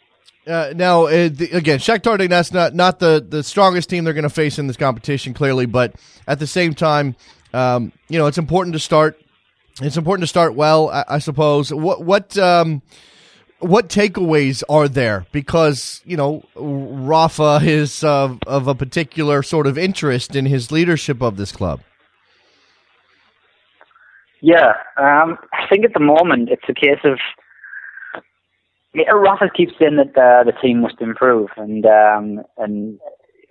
Uh, 0.47 0.71
now, 0.75 1.05
uh, 1.05 1.29
the, 1.29 1.49
again, 1.51 1.79
Shakhtar 1.79 2.17
Donetsk 2.17 2.53
not 2.53 2.73
not 2.73 2.99
the, 2.99 3.25
the 3.27 3.43
strongest 3.43 3.89
team 3.89 4.03
they're 4.03 4.13
going 4.13 4.23
to 4.23 4.29
face 4.29 4.57
in 4.57 4.67
this 4.67 4.77
competition, 4.77 5.33
clearly, 5.33 5.65
but 5.65 5.95
at 6.25 6.39
the 6.39 6.47
same 6.47 6.73
time, 6.73 7.15
um, 7.53 7.91
you 8.07 8.17
know, 8.17 8.27
it's 8.27 8.37
important 8.37 8.73
to 8.73 8.79
start. 8.79 9.19
It's 9.81 9.97
important 9.97 10.23
to 10.23 10.27
start 10.27 10.55
well, 10.55 10.89
I, 10.89 11.03
I 11.09 11.19
suppose. 11.19 11.73
What 11.73 12.03
what 12.03 12.37
um, 12.37 12.81
what 13.59 13.89
takeaways 13.89 14.63
are 14.69 14.87
there? 14.87 15.25
Because 15.31 16.01
you 16.05 16.15
know, 16.15 16.43
Rafa 16.55 17.59
is 17.63 18.03
uh, 18.03 18.35
of 18.47 18.67
a 18.67 18.75
particular 18.75 19.43
sort 19.43 19.67
of 19.67 19.77
interest 19.77 20.35
in 20.35 20.45
his 20.45 20.71
leadership 20.71 21.21
of 21.21 21.37
this 21.37 21.51
club. 21.51 21.81
Yeah, 24.39 24.73
um, 24.97 25.37
I 25.51 25.67
think 25.69 25.83
at 25.83 25.93
the 25.93 25.99
moment 25.99 26.49
it's 26.49 26.63
a 26.69 26.73
case 26.73 26.99
of 27.03 27.19
Rafa 29.13 29.49
keeps 29.55 29.73
saying 29.79 29.97
that 29.97 30.17
uh, 30.17 30.43
the 30.43 30.53
team 30.61 30.81
must 30.81 31.01
improve, 31.01 31.49
and 31.57 31.85
um, 31.85 32.43
and 32.57 32.99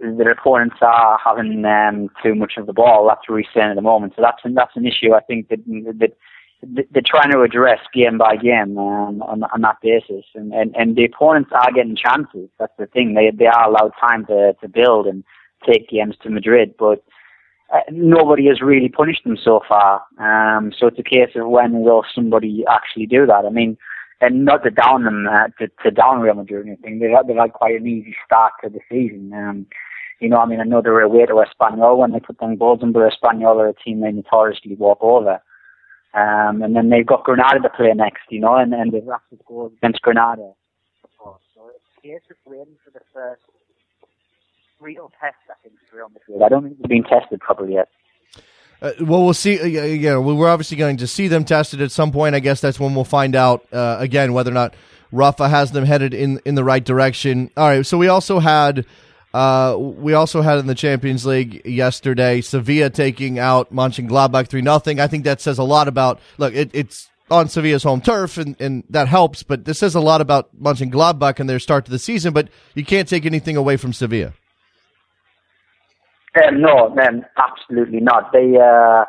the 0.01 0.31
opponents 0.31 0.77
are 0.83 1.19
having 1.25 1.65
um, 1.65 2.09
too 2.23 2.35
much 2.35 2.55
of 2.57 2.67
the 2.67 2.73
ball. 2.73 3.07
That's 3.09 3.29
what 3.29 3.39
he's 3.39 3.47
saying 3.55 3.71
at 3.71 3.77
the 3.77 3.83
moment. 3.83 4.15
So 4.17 4.23
that's 4.23 4.43
that's 4.55 4.77
an 4.77 4.87
issue. 4.87 5.15
I 5.15 5.21
think 5.21 5.49
that 5.49 5.61
that 6.01 6.13
they're 6.63 7.03
trying 7.05 7.31
to 7.33 7.43
address 7.43 7.81
game 7.93 8.19
by 8.19 8.37
game 8.37 8.79
um, 8.79 9.23
on, 9.23 9.43
on 9.45 9.61
that 9.61 9.77
basis, 9.83 10.25
and, 10.35 10.53
and 10.53 10.75
and 10.77 10.97
the 10.97 11.05
opponents 11.05 11.51
are 11.53 11.73
getting 11.73 11.97
chances. 11.97 12.49
That's 12.59 12.73
the 12.79 12.87
thing. 12.87 13.15
They 13.15 13.31
they 13.31 13.47
are 13.47 13.69
allowed 13.69 13.93
time 14.01 14.27
to 14.27 14.55
to 14.61 14.69
build 14.69 15.07
and 15.07 15.25
take 15.65 15.89
games 15.89 16.17
to 16.23 16.31
Madrid, 16.31 16.75
but. 16.79 17.03
Uh, 17.75 17.81
nobody 17.91 18.47
has 18.47 18.61
really 18.61 18.89
punished 18.89 19.25
them 19.25 19.37
so 19.37 19.61
far. 19.69 20.01
Um, 20.21 20.73
so 20.79 20.87
it's 20.87 21.01
a 21.01 21.03
case 21.03 21.31
of 21.35 21.49
when 21.49 21.81
will 21.81 22.05
somebody 22.15 22.65
actually 22.71 23.07
do 23.07 23.27
that. 23.27 23.45
I 23.45 23.51
mean, 23.51 23.77
and 24.21 24.45
not 24.45 24.65
to 24.65 24.71
down 24.71 25.05
them, 25.05 25.27
uh, 25.27 25.49
to, 25.59 25.69
to 25.83 25.91
down 25.91 26.21
Real 26.21 26.35
Madrid 26.35 26.67
or 26.67 26.69
anything. 26.69 26.99
They've 26.99 27.11
had, 27.11 27.27
they've 27.29 27.37
had 27.37 27.53
quite 27.53 27.81
an 27.81 27.87
easy 27.87 28.17
start 28.25 28.53
to 28.63 28.71
the 28.71 28.81
season. 28.91 29.33
Um, 29.35 29.67
you 30.21 30.29
know, 30.29 30.39
I 30.39 30.47
mean, 30.47 30.61
I 30.61 30.65
know 30.65 30.81
they 30.81 30.91
were 30.91 31.03
away 31.03 31.27
to 31.27 31.35
Espanyol 31.35 31.99
when 31.99 32.13
they 32.13 32.21
put 32.21 32.39
goals 32.39 32.81
in, 32.83 32.93
but 32.93 33.11
Espanyol 33.13 33.57
are 33.57 33.69
a 33.69 33.75
team 33.75 34.01
they 34.01 34.13
notoriously 34.13 34.75
walk 34.75 34.99
over. 35.03 35.43
Um, 36.15 36.63
and 36.63 36.75
then 36.75 36.89
they've 36.89 37.07
got 37.07 37.25
Granada 37.25 37.61
to 37.61 37.69
play 37.69 37.93
next, 37.95 38.23
you 38.31 38.41
know, 38.41 38.57
and, 38.57 38.73
and 38.73 38.93
they've 38.93 39.07
actually 39.13 39.39
goals 39.47 39.73
against 39.77 40.01
Granada. 40.01 40.53
So 41.55 41.69
it's 41.69 41.85
a 41.99 42.01
case 42.01 42.31
of 42.31 42.37
waiting 42.51 42.77
for 42.83 42.91
the 42.91 43.01
first 43.13 43.43
real 44.81 45.13
test, 45.21 45.37
I 45.51 45.55
think, 45.63 45.75
for 45.91 45.99
Real 45.99 46.09
Madrid. 46.09 46.43
I 46.43 46.49
don't 46.49 46.63
think 46.65 46.79
they've 46.79 46.89
been 46.89 47.05
tested 47.05 47.41
properly 47.41 47.75
yet. 47.75 47.89
Uh, 48.83 48.93
well, 49.01 49.25
we'll 49.25 49.35
see. 49.35 49.61
Uh, 49.61 49.85
yeah, 49.85 50.19
we're 50.19 50.49
obviously 50.49 50.77
going 50.77 50.99
to 50.99 51.07
see 51.07 51.29
them 51.29 51.45
tested 51.45 51.81
at 51.81 51.91
some 51.91 52.13
point. 52.13 52.35
I 52.35 52.41
guess 52.41 52.61
that's 52.61 52.79
when 52.79 52.95
we'll 52.95 53.05
find 53.05 53.35
out 53.35 53.67
uh, 53.73 53.97
again 53.99 54.33
whether 54.33 54.51
or 54.51 54.55
not 54.55 54.75
Rafa 55.13 55.49
has 55.49 55.73
them 55.73 55.85
headed 55.85 56.13
in 56.13 56.41
in 56.45 56.55
the 56.55 56.65
right 56.65 56.85
direction. 56.85 57.51
All 57.57 57.69
right. 57.69 57.87
So 57.87 57.97
we 57.97 58.09
also 58.09 58.39
had 58.39 58.85
uh, 59.33 59.77
we 59.79 60.13
also 60.13 60.43
had 60.43 60.59
in 60.59 60.67
the 60.67 60.75
Champions 60.75 61.25
League 61.25 61.63
yesterday 61.67 62.41
Sevilla 62.41 62.91
taking 62.91 63.39
out 63.39 63.73
Mönchengladbach 63.73 64.49
three 64.49 64.63
nothing. 64.63 65.01
I 65.01 65.07
think 65.07 65.25
that 65.25 65.41
says 65.41 65.59
a 65.59 65.65
lot 65.65 65.89
about. 65.89 66.21
Look, 66.39 66.55
it, 66.55 66.71
it's 66.73 67.09
on 67.31 67.49
Sevilla's 67.49 67.83
home 67.83 68.01
turf, 68.01 68.39
and, 68.39 68.61
and 68.61 68.85
that 68.91 69.09
helps. 69.09 69.43
But 69.43 69.65
this 69.65 69.79
says 69.79 69.95
a 69.95 70.01
lot 70.01 70.21
about 70.21 70.55
Mönchengladbach 70.61 71.41
and 71.41 71.49
their 71.49 71.59
start 71.59 71.85
to 71.87 71.91
the 71.91 71.99
season. 71.99 72.33
But 72.33 72.49
you 72.75 72.85
can't 72.85 73.09
take 73.09 73.27
anything 73.27 73.57
away 73.57 73.77
from 73.77 73.93
Sevilla. 73.93 74.33
Um, 76.45 76.61
no, 76.61 76.95
um, 76.99 77.25
absolutely 77.37 78.01
not. 78.01 78.33
They, 78.33 78.57
uh, 78.57 79.05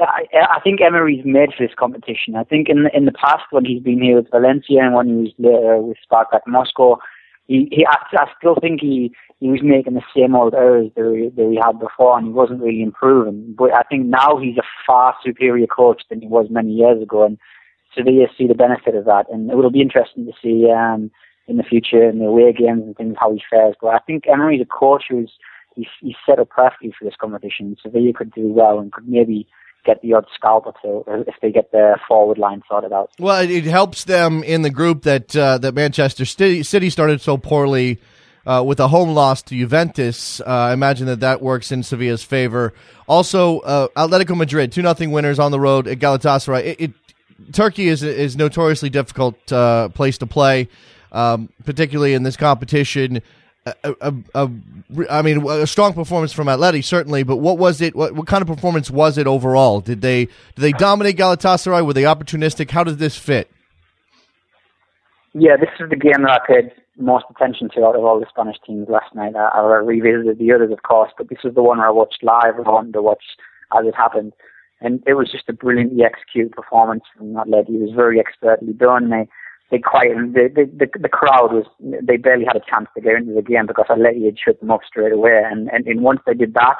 I, 0.00 0.24
I 0.32 0.60
think 0.62 0.80
Emery's 0.80 1.24
made 1.24 1.50
for 1.56 1.66
this 1.66 1.74
competition. 1.78 2.36
I 2.36 2.44
think 2.44 2.68
in 2.68 2.88
in 2.94 3.04
the 3.04 3.12
past 3.12 3.44
when 3.50 3.64
he's 3.64 3.82
been 3.82 4.00
here 4.02 4.16
with 4.16 4.30
Valencia 4.30 4.80
and 4.80 4.94
when 4.94 5.08
he 5.08 5.14
was 5.14 5.32
there 5.38 5.78
with 5.78 5.98
Spartak 6.10 6.40
Moscow, 6.46 6.98
he, 7.46 7.68
he 7.70 7.84
I, 7.86 7.96
I 8.12 8.26
still 8.38 8.56
think 8.60 8.80
he 8.80 9.12
he 9.40 9.48
was 9.48 9.60
making 9.62 9.94
the 9.94 10.02
same 10.16 10.34
old 10.34 10.54
errors 10.54 10.90
that 10.96 11.14
he, 11.14 11.28
that 11.34 11.50
he 11.50 11.58
had 11.62 11.78
before, 11.80 12.16
and 12.16 12.26
he 12.26 12.32
wasn't 12.32 12.62
really 12.62 12.82
improving. 12.82 13.54
But 13.56 13.74
I 13.74 13.82
think 13.82 14.06
now 14.06 14.38
he's 14.38 14.58
a 14.58 14.68
far 14.86 15.14
superior 15.24 15.66
coach 15.66 16.02
than 16.08 16.20
he 16.20 16.28
was 16.28 16.46
many 16.50 16.72
years 16.72 17.02
ago, 17.02 17.24
and 17.24 17.38
they 17.96 18.28
see 18.38 18.46
the 18.46 18.54
benefit 18.54 18.94
of 18.94 19.04
that. 19.06 19.26
And 19.30 19.50
it 19.50 19.56
will 19.56 19.70
be 19.70 19.80
interesting 19.80 20.26
to 20.26 20.32
see 20.42 20.70
um, 20.70 21.10
in 21.48 21.56
the 21.56 21.62
future 21.62 22.08
in 22.08 22.18
the 22.18 22.26
away 22.26 22.52
games 22.52 22.82
and 22.84 22.96
things 22.96 23.16
how 23.18 23.32
he 23.32 23.42
fares. 23.50 23.74
But 23.80 23.88
I 23.88 23.98
think 23.98 24.24
Emery's 24.28 24.62
a 24.62 24.66
coach 24.66 25.04
who's 25.08 25.32
he's 25.74 26.14
set 26.26 26.38
up 26.38 26.50
perfectly 26.50 26.92
for 26.98 27.04
this 27.04 27.14
competition. 27.20 27.76
Sevilla 27.82 28.12
could 28.12 28.32
do 28.32 28.48
well 28.48 28.78
and 28.78 28.92
could 28.92 29.08
maybe 29.08 29.46
get 29.84 30.02
the 30.02 30.12
odd 30.14 30.26
scalp 30.34 30.66
or 30.66 30.74
two 30.82 31.04
if 31.26 31.34
they 31.40 31.50
get 31.50 31.72
their 31.72 32.00
forward 32.06 32.38
line 32.38 32.62
sorted 32.68 32.92
out. 32.92 33.10
Well, 33.18 33.40
it, 33.48 33.64
helps 33.64 34.04
them 34.04 34.42
in 34.42 34.62
the 34.62 34.70
group 34.70 35.02
that 35.02 35.34
uh, 35.34 35.58
that 35.58 35.74
Manchester 35.74 36.24
City, 36.24 36.62
City 36.62 36.90
started 36.90 37.20
so 37.20 37.36
poorly. 37.36 38.00
Uh, 38.46 38.62
with 38.66 38.80
a 38.80 38.88
home 38.88 39.10
loss 39.10 39.42
to 39.42 39.54
Juventus, 39.54 40.40
uh, 40.40 40.44
I 40.46 40.72
imagine 40.72 41.06
that 41.08 41.20
that 41.20 41.42
works 41.42 41.70
in 41.70 41.82
Sevilla's 41.82 42.22
favor. 42.22 42.72
Also, 43.06 43.58
uh, 43.60 43.88
Atletico 43.88 44.34
Madrid, 44.34 44.72
two 44.72 44.80
nothing 44.80 45.10
winners 45.10 45.38
on 45.38 45.52
the 45.52 45.60
road 45.60 45.86
at 45.86 45.98
Galatasaray. 45.98 46.64
It, 46.64 46.80
it, 46.80 46.92
Turkey 47.52 47.88
is 47.88 48.02
is 48.02 48.36
notoriously 48.36 48.88
difficult 48.88 49.52
uh, 49.52 49.90
place 49.90 50.16
to 50.18 50.26
play, 50.26 50.68
um, 51.12 51.50
particularly 51.66 52.14
in 52.14 52.22
this 52.22 52.38
competition 52.38 53.20
a, 53.66 53.94
a, 54.00 54.14
a, 54.34 54.50
I 55.10 55.22
mean, 55.22 55.46
a 55.46 55.66
strong 55.66 55.92
performance 55.92 56.32
from 56.32 56.46
Atleti 56.46 56.82
certainly, 56.82 57.22
but 57.22 57.36
what 57.36 57.58
was 57.58 57.80
it? 57.80 57.94
What, 57.94 58.14
what 58.14 58.26
kind 58.26 58.42
of 58.42 58.48
performance 58.48 58.90
was 58.90 59.18
it 59.18 59.26
overall? 59.26 59.80
Did 59.80 60.00
they 60.00 60.24
did 60.24 60.56
they 60.56 60.72
dominate 60.72 61.16
Galatasaray? 61.16 61.84
Were 61.84 61.92
they 61.92 62.04
opportunistic? 62.04 62.70
How 62.70 62.84
does 62.84 62.96
this 62.96 63.16
fit? 63.16 63.50
Yeah, 65.32 65.56
this 65.56 65.68
is 65.78 65.90
the 65.90 65.96
game 65.96 66.22
that 66.22 66.40
I 66.42 66.46
paid 66.46 66.72
most 66.96 67.24
attention 67.30 67.70
to 67.74 67.84
out 67.84 67.96
of 67.96 68.04
all 68.04 68.18
the 68.18 68.26
Spanish 68.28 68.56
teams 68.66 68.88
last 68.88 69.14
night. 69.14 69.34
I, 69.36 69.48
I 69.48 69.60
revisited 69.60 70.38
the 70.38 70.52
others, 70.52 70.72
of 70.72 70.82
course, 70.82 71.12
but 71.16 71.28
this 71.28 71.38
was 71.44 71.54
the 71.54 71.62
one 71.62 71.78
where 71.78 71.86
I 71.86 71.92
watched 71.92 72.22
live 72.22 72.56
and 72.56 72.66
wanted 72.66 72.92
to 72.94 73.02
watch 73.02 73.22
as 73.72 73.86
it 73.86 73.94
happened. 73.94 74.32
And 74.80 75.02
it 75.06 75.14
was 75.14 75.30
just 75.30 75.48
a 75.48 75.52
brilliantly 75.52 76.02
executed 76.04 76.52
performance 76.52 77.04
from 77.16 77.34
Atleti. 77.34 77.74
It 77.74 77.82
was 77.82 77.92
very 77.94 78.18
expertly 78.18 78.72
done. 78.72 79.10
They 79.10 79.28
they 79.70 79.78
quite 79.78 80.10
the, 80.10 80.50
the 80.54 80.64
the 80.86 80.98
the 80.98 81.08
crowd 81.08 81.52
was 81.52 81.64
they 81.80 82.16
barely 82.16 82.44
had 82.44 82.56
a 82.56 82.70
chance 82.70 82.88
to 82.94 83.00
get 83.00 83.14
into 83.14 83.34
the 83.34 83.42
game 83.42 83.66
because 83.66 83.86
Atleti 83.88 84.24
had 84.24 84.38
shut 84.38 84.60
them 84.60 84.70
off 84.70 84.82
straight 84.86 85.12
away, 85.12 85.42
and, 85.44 85.70
and 85.72 85.86
and 85.86 86.02
once 86.02 86.20
they 86.26 86.34
did 86.34 86.54
that, 86.54 86.76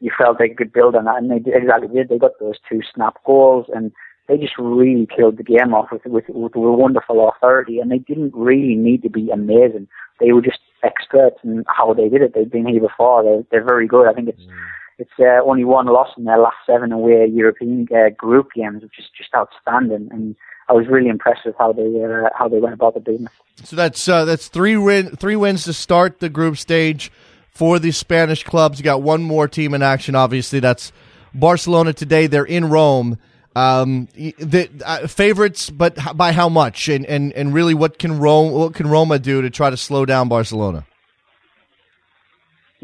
you 0.00 0.10
felt 0.16 0.38
they 0.38 0.50
could 0.50 0.72
build 0.72 0.94
on 0.94 1.06
that, 1.06 1.16
and 1.16 1.30
they 1.30 1.38
did, 1.38 1.54
exactly 1.54 1.88
did. 1.88 2.08
They 2.08 2.18
got 2.18 2.38
those 2.38 2.56
two 2.68 2.80
snap 2.94 3.16
goals, 3.24 3.66
and 3.74 3.92
they 4.28 4.36
just 4.36 4.58
really 4.58 5.08
killed 5.14 5.38
the 5.38 5.42
game 5.42 5.72
off 5.72 5.90
with 5.90 6.04
with 6.04 6.24
with, 6.28 6.52
wonderful 6.54 7.28
authority, 7.28 7.78
and 7.78 7.90
they 7.90 7.98
didn't 7.98 8.34
really 8.34 8.74
need 8.74 9.02
to 9.02 9.10
be 9.10 9.30
amazing. 9.30 9.88
They 10.20 10.32
were 10.32 10.42
just 10.42 10.60
experts 10.82 11.38
in 11.42 11.64
how 11.66 11.94
they 11.94 12.08
did 12.08 12.22
it. 12.22 12.34
They've 12.34 12.50
been 12.50 12.66
here 12.66 12.80
before. 12.80 13.22
They're 13.22 13.42
they're 13.50 13.64
very 13.64 13.86
good. 13.86 14.06
I 14.06 14.12
think 14.12 14.28
it's. 14.28 14.42
Mm. 14.42 14.52
It's 14.98 15.10
uh, 15.18 15.42
only 15.44 15.64
one 15.64 15.86
loss 15.86 16.08
in 16.16 16.24
their 16.24 16.38
last 16.38 16.56
seven 16.66 16.92
away 16.92 17.26
European 17.26 17.88
uh, 17.94 18.10
group 18.16 18.48
games, 18.54 18.82
which 18.82 18.98
is 18.98 19.06
just 19.16 19.30
outstanding. 19.34 20.08
And 20.12 20.36
I 20.68 20.72
was 20.72 20.86
really 20.88 21.08
impressed 21.08 21.40
with 21.44 21.56
how 21.58 21.72
they 21.72 21.82
uh, 21.82 22.28
how 22.36 22.48
they 22.48 22.58
went 22.58 22.74
about 22.74 22.94
the 22.94 23.00
business. 23.00 23.32
So 23.64 23.76
that's 23.76 24.08
uh, 24.08 24.24
that's 24.24 24.48
three 24.48 24.76
win 24.76 25.16
three 25.16 25.36
wins 25.36 25.64
to 25.64 25.72
start 25.72 26.20
the 26.20 26.28
group 26.28 26.56
stage 26.56 27.10
for 27.50 27.78
the 27.78 27.92
Spanish 27.92 28.44
clubs. 28.44 28.78
You 28.78 28.84
got 28.84 29.02
one 29.02 29.22
more 29.22 29.48
team 29.48 29.74
in 29.74 29.82
action. 29.82 30.14
Obviously, 30.14 30.60
that's 30.60 30.92
Barcelona 31.34 31.92
today. 31.92 32.26
They're 32.26 32.44
in 32.44 32.70
Rome. 32.70 33.18
Um, 33.56 34.08
the 34.16 34.68
uh, 34.84 35.06
favorites, 35.06 35.70
but 35.70 35.96
by 36.16 36.32
how 36.32 36.48
much? 36.48 36.88
And, 36.88 37.06
and 37.06 37.32
and 37.34 37.54
really, 37.54 37.72
what 37.72 38.00
can 38.00 38.18
Rome 38.18 38.52
what 38.52 38.74
can 38.74 38.88
Roma 38.88 39.20
do 39.20 39.42
to 39.42 39.50
try 39.50 39.70
to 39.70 39.76
slow 39.76 40.04
down 40.04 40.28
Barcelona? 40.28 40.84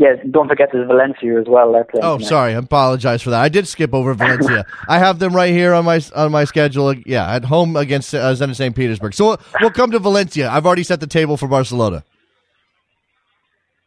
Yeah, 0.00 0.14
don't 0.30 0.49
forget 0.49 0.71
there's 0.73 0.87
Valencia 0.88 1.38
as 1.38 1.45
well. 1.47 1.76
oh, 2.02 2.19
sorry, 2.21 2.54
I 2.54 2.57
apologize 2.57 3.21
for 3.21 3.28
that. 3.28 3.42
I 3.42 3.50
did 3.50 3.69
skip 3.69 3.92
over 3.92 4.14
Valencia. 4.14 4.64
I 4.88 4.99
have 4.99 5.19
them 5.19 5.37
right 5.37 5.52
here 5.52 5.75
on 5.75 5.85
my 5.85 6.00
on 6.16 6.33
my 6.33 6.45
schedule. 6.45 6.95
Yeah, 7.04 7.30
at 7.30 7.45
home 7.45 7.76
against 7.76 8.14
uh, 8.14 8.33
Zenit 8.33 8.57
St. 8.57 8.75
Petersburg. 8.75 9.12
So 9.12 9.37
we'll 9.61 9.71
come 9.71 9.90
to 9.90 9.99
Valencia. 9.99 10.49
I've 10.49 10.64
already 10.64 10.85
set 10.85 11.00
the 11.00 11.07
table 11.07 11.37
for 11.37 11.49
Barcelona. 11.49 12.02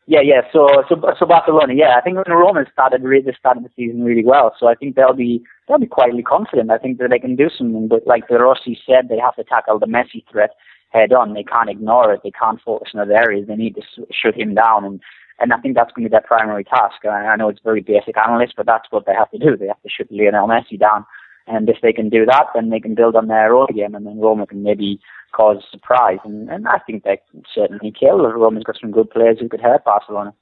Yeah, 0.06 0.20
yeah. 0.24 0.42
So, 0.52 0.68
so, 0.88 1.02
so 1.18 1.26
Barcelona. 1.26 1.74
Yeah, 1.74 1.96
I 1.98 2.02
think 2.02 2.18
when 2.18 2.26
the 2.28 2.36
Romans 2.36 2.68
started, 2.72 3.02
really 3.02 3.34
started 3.40 3.64
the 3.64 3.70
season 3.76 4.04
really 4.04 4.24
well. 4.24 4.56
So 4.60 4.68
I 4.68 4.76
think 4.76 4.96
they'll 4.96 5.16
be 5.16 5.44
they'll 5.68 5.80
be 5.80 5.88
quietly 5.88 6.22
confident. 6.22 6.70
I 6.70 6.78
think 6.78 7.00
that 7.00 7.10
they 7.10 7.18
can 7.18 7.36
do 7.36 7.50
something. 7.58 7.88
But 7.88 8.06
like 8.06 8.28
De 8.28 8.38
Rossi 8.38 8.80
said, 8.86 9.10
they 9.10 9.18
have 9.18 9.36
to 9.38 9.44
tackle 9.44 9.80
the 9.80 9.88
Messi 9.88 10.24
threat 10.32 10.52
head 10.90 11.12
on. 11.12 11.34
They 11.34 11.44
can't 11.44 11.72
ignore 11.72 12.14
it. 12.14 12.22
They 12.24 12.30
can't 12.30 12.62
focus 12.62 12.92
on 12.94 13.02
other 13.02 13.18
areas. 13.18 13.48
They 13.48 13.56
need 13.56 13.74
to 13.78 13.82
shut 14.12 14.36
him 14.36 14.54
down 14.54 14.86
and 14.86 15.02
And 15.40 15.52
I 15.52 15.58
think 15.58 15.76
that's 15.76 15.92
going 15.92 16.04
to 16.04 16.10
be 16.10 16.14
their 16.14 16.22
primary 16.22 16.64
task. 16.64 17.06
I 17.06 17.36
know 17.36 17.50
it's 17.50 17.60
very 17.64 17.82
basic 17.82 18.18
analyst, 18.18 18.54
but 18.56 18.66
that's 18.66 18.88
what 18.92 19.06
they 19.06 19.14
have 19.14 19.32
to 19.32 19.38
do. 19.38 19.58
They 19.58 19.68
have 19.68 19.82
to 19.82 19.90
shoot 19.90 20.08
Lionel 20.12 20.48
Messi 20.48 20.80
down. 20.80 21.06
And 21.48 21.68
if 21.68 21.78
they 21.82 21.92
can 21.92 22.10
do 22.10 22.26
that, 22.26 22.46
then 22.56 22.70
they 22.70 22.80
can 22.80 22.96
build 22.96 23.16
on 23.16 23.28
their 23.28 23.54
own 23.54 23.68
game, 23.76 23.96
and 23.96 24.06
then 24.06 24.20
Roma 24.20 24.48
can 24.48 24.64
maybe 24.64 25.02
cause 25.36 25.58
surprise. 25.72 26.20
And, 26.24 26.50
and 26.50 26.68
I 26.68 26.80
think 26.80 27.04
they 27.04 27.20
certainly 27.54 27.92
kill. 27.92 28.20
Roma's 28.20 28.64
got 28.64 28.78
some 28.80 28.92
good 28.92 29.10
players 29.10 29.40
who 29.40 29.50
could 29.50 29.60
hurt 29.60 29.84
Barcelona. 29.84 30.34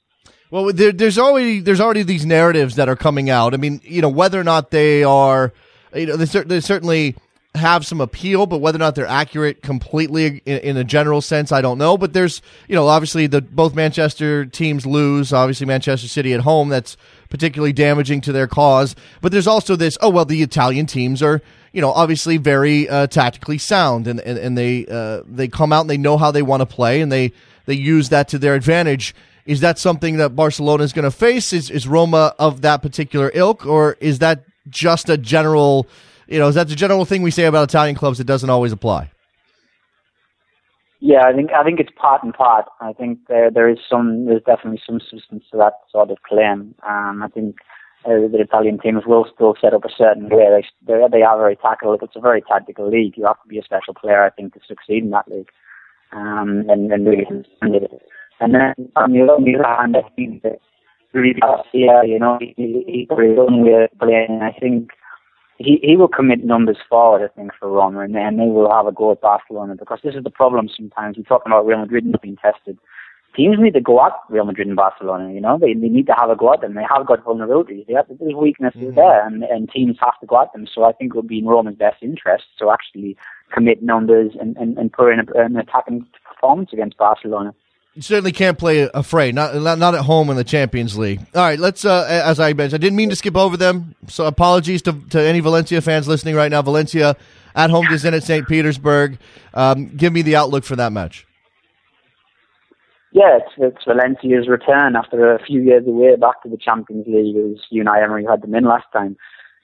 Well, 0.51 0.71
there, 0.71 0.91
there's 0.91 1.17
already 1.17 1.61
there's 1.61 1.79
already 1.79 2.03
these 2.03 2.25
narratives 2.25 2.75
that 2.75 2.89
are 2.89 2.95
coming 2.95 3.29
out. 3.29 3.53
I 3.53 3.57
mean, 3.57 3.79
you 3.83 4.01
know, 4.01 4.09
whether 4.09 4.39
or 4.39 4.43
not 4.43 4.69
they 4.69 5.03
are, 5.03 5.53
you 5.95 6.05
know, 6.05 6.17
they, 6.17 6.25
they 6.25 6.59
certainly 6.59 7.15
have 7.55 7.85
some 7.85 7.99
appeal, 7.99 8.45
but 8.45 8.59
whether 8.59 8.77
or 8.77 8.79
not 8.79 8.95
they're 8.95 9.05
accurate 9.05 9.61
completely 9.61 10.41
in, 10.45 10.57
in, 10.59 10.77
a 10.77 10.83
general 10.83 11.19
sense, 11.21 11.51
I 11.51 11.61
don't 11.61 11.77
know. 11.77 11.97
But 11.97 12.13
there's, 12.13 12.41
you 12.67 12.75
know, 12.75 12.87
obviously 12.87 13.27
the 13.27 13.41
both 13.41 13.75
Manchester 13.75 14.45
teams 14.45 14.85
lose. 14.85 15.33
Obviously, 15.33 15.65
Manchester 15.65 16.07
City 16.07 16.33
at 16.33 16.41
home. 16.41 16.69
That's 16.69 16.95
particularly 17.29 17.73
damaging 17.73 18.21
to 18.21 18.31
their 18.31 18.47
cause. 18.47 18.95
But 19.21 19.31
there's 19.31 19.47
also 19.47 19.75
this. 19.75 19.97
Oh 20.01 20.09
well, 20.09 20.25
the 20.25 20.41
Italian 20.41 20.85
teams 20.85 21.21
are, 21.21 21.41
you 21.73 21.81
know, 21.81 21.91
obviously 21.91 22.37
very 22.37 22.87
uh, 22.87 23.07
tactically 23.07 23.57
sound, 23.57 24.07
and 24.07 24.21
and, 24.21 24.37
and 24.37 24.57
they 24.57 24.85
uh, 24.87 25.21
they 25.25 25.47
come 25.47 25.73
out 25.73 25.81
and 25.81 25.89
they 25.89 25.97
know 25.97 26.17
how 26.17 26.31
they 26.31 26.43
want 26.43 26.61
to 26.61 26.65
play, 26.65 27.01
and 27.01 27.11
they 27.11 27.33
they 27.65 27.75
use 27.75 28.09
that 28.09 28.29
to 28.29 28.37
their 28.37 28.55
advantage. 28.55 29.13
Is 29.45 29.61
that 29.61 29.79
something 29.79 30.17
that 30.17 30.35
Barcelona 30.35 30.83
is 30.83 30.93
going 30.93 31.03
to 31.03 31.11
face? 31.11 31.51
Is 31.51 31.69
is 31.69 31.87
Roma 31.87 32.33
of 32.39 32.61
that 32.61 32.81
particular 32.81 33.31
ilk, 33.33 33.65
or 33.65 33.97
is 33.99 34.19
that 34.19 34.45
just 34.69 35.09
a 35.09 35.17
general, 35.17 35.87
you 36.31 36.39
know, 36.39 36.47
is 36.47 36.55
that 36.55 36.69
the 36.69 36.75
general 36.75 37.05
thing 37.05 37.21
we 37.21 37.31
say 37.31 37.43
about 37.43 37.69
Italian 37.69 37.95
clubs 37.95 38.17
that 38.17 38.23
doesn't 38.25 38.49
always 38.49 38.71
apply? 38.71 39.11
Yeah, 41.01 41.25
I 41.25 41.33
think 41.33 41.49
I 41.51 41.63
think 41.63 41.79
it's 41.79 41.91
part 41.95 42.23
and 42.23 42.33
part. 42.33 42.65
I 42.79 42.93
think 42.93 43.19
there 43.27 43.49
there 43.51 43.69
is 43.69 43.79
some 43.89 44.25
there's 44.25 44.43
definitely 44.43 44.81
some 44.85 44.99
substance 44.99 45.43
to 45.51 45.57
that 45.57 45.73
sort 45.91 46.11
of 46.11 46.21
claim. 46.21 46.75
Um, 46.87 47.23
I 47.23 47.27
think 47.27 47.55
uh, 48.05 48.29
the 48.31 48.39
Italian 48.39 48.79
teams 48.79 49.03
will 49.05 49.25
still 49.33 49.55
set 49.59 49.73
up 49.73 49.83
a 49.83 49.89
certain 49.97 50.29
way. 50.29 50.45
They 50.85 50.93
they, 51.11 51.21
are 51.23 51.37
very 51.37 51.55
tactical. 51.55 51.97
It's 51.99 52.15
a 52.15 52.21
very 52.21 52.41
tactical 52.41 52.89
league. 52.89 53.17
You 53.17 53.25
have 53.25 53.41
to 53.41 53.47
be 53.49 53.57
a 53.57 53.63
special 53.63 53.95
player, 53.95 54.23
I 54.23 54.29
think, 54.29 54.53
to 54.53 54.59
succeed 54.67 55.03
in 55.03 55.09
that 55.09 55.27
league. 55.27 55.49
Um, 56.13 56.65
and 56.69 56.91
and 56.91 57.05
really 57.05 57.25
and 58.39 58.55
then 58.55 58.91
on 58.95 59.11
the 59.13 59.21
other 59.23 59.63
hand, 59.63 59.97
I 59.97 60.07
think 60.15 60.43
that 60.43 60.59
Garcia, 61.13 62.01
you 62.05 62.19
know, 62.19 62.37
he, 62.39 62.53
he, 62.57 63.07
own 63.11 63.63
way 63.65 63.87
of 63.91 63.99
playing. 63.99 64.39
I 64.41 64.57
think 64.59 64.91
he, 65.57 65.79
he 65.83 65.95
will 65.97 66.07
commit 66.07 66.43
numbers 66.43 66.77
forward, 66.89 67.23
I 67.23 67.33
think, 67.35 67.51
for 67.59 67.69
Roma, 67.69 67.99
and 67.99 68.15
then 68.15 68.37
they 68.37 68.45
will 68.45 68.71
have 68.71 68.87
a 68.87 68.91
go 68.91 69.11
at 69.11 69.21
Barcelona 69.21 69.75
because 69.75 69.99
this 70.03 70.15
is 70.15 70.23
the 70.23 70.29
problem 70.29 70.69
sometimes. 70.75 71.17
We're 71.17 71.23
talking 71.23 71.51
about 71.51 71.65
Real 71.65 71.79
Madrid 71.79 72.05
not 72.05 72.21
being 72.21 72.37
tested. 72.37 72.77
Teams 73.35 73.57
need 73.59 73.73
to 73.75 73.81
go 73.81 74.05
at 74.05 74.11
Real 74.29 74.43
Madrid 74.43 74.67
and 74.67 74.75
Barcelona, 74.75 75.31
you 75.31 75.39
know, 75.39 75.57
they, 75.57 75.73
they 75.73 75.87
need 75.87 76.07
to 76.07 76.15
have 76.19 76.29
a 76.29 76.35
go 76.35 76.53
at 76.53 76.59
them. 76.59 76.73
They 76.73 76.83
have 76.93 77.07
got 77.07 77.23
vulnerabilities. 77.23 77.87
They 77.87 77.93
have, 77.93 78.07
there's 78.09 78.35
weaknesses 78.35 78.81
mm-hmm. 78.81 78.95
there, 78.95 79.25
and, 79.25 79.43
and 79.43 79.69
teams 79.69 79.97
have 80.01 80.19
to 80.19 80.25
go 80.25 80.41
at 80.41 80.51
them. 80.51 80.67
So 80.73 80.83
I 80.83 80.91
think 80.91 81.13
it 81.13 81.15
would 81.15 81.29
be 81.29 81.39
in 81.39 81.45
Roma's 81.45 81.75
best 81.75 82.03
interest 82.03 82.43
to 82.59 82.71
actually 82.71 83.15
commit 83.53 83.81
numbers 83.81 84.33
and, 84.39 84.57
and, 84.57 84.77
and 84.77 84.91
put 84.91 85.13
in 85.13 85.19
a, 85.19 85.39
an 85.39 85.55
attacking 85.55 86.05
performance 86.27 86.73
against 86.73 86.97
Barcelona 86.97 87.53
you 87.93 88.01
certainly 88.01 88.31
can't 88.31 88.57
play 88.57 88.89
afraid. 88.93 89.35
Not, 89.35 89.55
not 89.55 89.77
not 89.77 89.95
at 89.95 90.01
home 90.01 90.29
in 90.29 90.37
the 90.37 90.43
Champions 90.43 90.97
League. 90.97 91.19
All 91.35 91.41
right, 91.41 91.59
let's. 91.59 91.83
Uh, 91.83 92.05
as 92.09 92.39
I 92.39 92.53
mentioned, 92.53 92.81
I 92.81 92.81
didn't 92.81 92.95
mean 92.95 93.09
to 93.09 93.15
skip 93.15 93.35
over 93.35 93.57
them. 93.57 93.95
So 94.07 94.25
apologies 94.25 94.81
to 94.83 94.93
to 95.09 95.21
any 95.21 95.39
Valencia 95.41 95.81
fans 95.81 96.07
listening 96.07 96.35
right 96.35 96.49
now. 96.49 96.61
Valencia 96.61 97.17
at 97.53 97.69
home 97.69 97.85
to 97.87 97.93
Zenit 97.95 98.23
St. 98.23 98.47
Petersburg. 98.47 99.17
Um, 99.53 99.87
give 99.97 100.13
me 100.13 100.21
the 100.21 100.37
outlook 100.37 100.63
for 100.63 100.77
that 100.77 100.93
match. 100.93 101.27
Yeah, 103.13 103.39
it's, 103.39 103.51
it's 103.57 103.83
Valencia's 103.85 104.47
return 104.47 104.95
after 104.95 105.35
a 105.35 105.43
few 105.43 105.61
years 105.61 105.85
away 105.85 106.15
back 106.15 106.41
to 106.43 106.49
the 106.49 106.55
Champions 106.55 107.05
League. 107.07 107.35
As 107.35 107.59
Unai 107.73 108.01
Emery 108.01 108.23
had 108.23 108.41
them 108.41 108.55
in 108.55 108.63
last 108.63 108.85
time, 108.93 109.17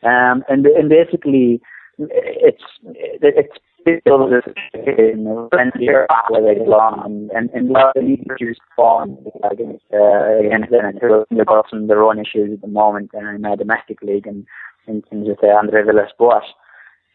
um, 0.03 0.43
and 0.49 0.65
and 0.65 0.89
basically 0.89 1.61
it's 1.97 2.63
it's 3.03 3.57
still 4.01 4.27
in 4.73 5.49
plenty 5.51 5.87
of 5.87 6.07
where 6.29 6.41
they 6.41 6.59
belong 6.59 7.01
and 7.05 7.31
and, 7.31 7.49
and 7.51 7.69
love 7.69 7.91
the 7.95 8.17
produced 8.25 8.61
form 8.75 9.17
against 9.49 9.85
uh, 9.93 10.39
against 10.39 10.71
them 10.71 10.85
until 10.85 11.25
they've 11.29 11.45
got 11.45 11.73
of 11.73 11.87
their 11.87 12.03
own 12.03 12.19
issues 12.19 12.53
at 12.53 12.61
the 12.61 12.67
moment 12.67 13.11
in 13.13 13.45
a 13.45 13.57
domestic 13.57 14.01
league 14.01 14.27
and 14.27 14.45
in 14.87 15.01
terms 15.03 15.27
of 15.29 15.37
uh, 15.43 15.47
Andre 15.47 15.83
Villas-Boas. 15.83 16.43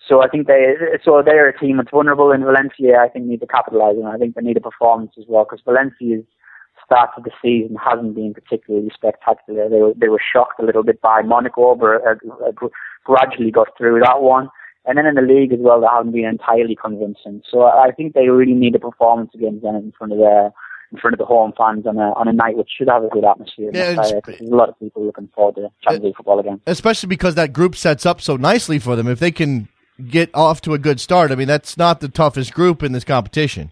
So 0.08 0.22
I 0.22 0.28
think 0.28 0.46
they 0.46 0.74
so 1.04 1.22
they're 1.24 1.48
a 1.48 1.58
team 1.58 1.76
that's 1.76 1.90
vulnerable 1.90 2.32
in 2.32 2.44
Valencia. 2.44 2.98
I 2.98 3.08
think 3.08 3.26
need 3.26 3.40
to 3.40 3.46
capitalise 3.46 3.96
on. 4.02 4.14
I 4.14 4.18
think 4.18 4.35
they 4.35 4.42
need 4.42 4.56
a 4.56 4.61
performance 4.61 5.12
as 5.16 5.24
well 5.28 5.44
because 5.44 5.62
Valencia's 5.64 6.24
start 6.85 7.11
of 7.16 7.24
the 7.24 7.30
season 7.40 7.76
hasn't 7.76 8.14
been 8.14 8.35
particularly 8.35 8.90
spectacular. 8.92 9.68
They 9.68 9.80
were 9.80 9.92
they 9.96 10.08
were 10.08 10.20
shocked 10.20 10.61
a 10.61 10.64
little 10.64 10.82
bit 10.82 11.00
by 11.00 11.22
Monaco, 11.22 11.74
but 11.76 12.02
uh, 12.06 12.68
gradually 13.04 13.50
got 13.50 13.68
through 13.78 14.00
that 14.00 14.22
one. 14.22 14.48
And 14.85 14.99
then 14.99 15.07
in 15.07 15.14
the 15.14 15.23
league 15.23 15.53
as 15.53 15.61
well, 15.61 15.81
they 15.81 15.87
haven't 15.87 16.12
been 16.12 16.25
entirely 16.25 16.77
convincing. 16.77 17.42
So 17.49 17.62
I 17.62 17.92
think 17.97 18.14
they 18.14 18.29
really 18.29 18.55
need 18.55 18.75
a 18.75 18.81
performance 18.81 19.31
against 19.35 19.62
them 19.62 19.77
in 19.77 19.92
front 19.97 20.12
of 20.12 20.18
their 20.18 20.53
in 20.92 20.99
front 20.99 21.14
of 21.14 21.18
the 21.18 21.25
home 21.25 21.53
fans 21.57 21.87
on 21.87 21.97
a 21.97 22.12
on 22.12 22.29
a 22.29 22.33
night 22.33 22.57
which 22.57 22.68
should 22.77 22.88
have 22.88 23.05
a 23.05 23.09
good 23.09 23.25
atmosphere. 23.25 23.71
Yeah, 23.73 23.95
there's 23.95 24.40
a 24.40 24.45
lot 24.45 24.68
of 24.68 24.79
people 24.79 25.05
looking 25.05 25.29
forward 25.35 25.55
to 25.57 25.68
Champions 25.83 26.05
eh, 26.05 26.07
League 26.07 26.16
football 26.16 26.38
again. 26.38 26.61
Especially 26.66 27.07
because 27.07 27.35
that 27.37 27.53
group 27.53 27.77
sets 27.77 28.05
up 28.05 28.21
so 28.21 28.37
nicely 28.37 28.79
for 28.79 28.97
them. 28.97 29.09
If 29.09 29.18
they 29.18 29.31
can 29.31 29.68
get 30.09 30.31
off 30.35 30.61
to 30.62 30.75
a 30.75 30.79
good 30.79 31.01
start, 31.01 31.31
I 31.31 31.37
mean 31.37 31.49
that's 31.49 31.79
not 31.79 32.01
the 32.01 32.09
toughest 32.09 32.53
group 32.53 32.83
in 32.83 32.92
this 32.92 33.05
competition. 33.05 33.71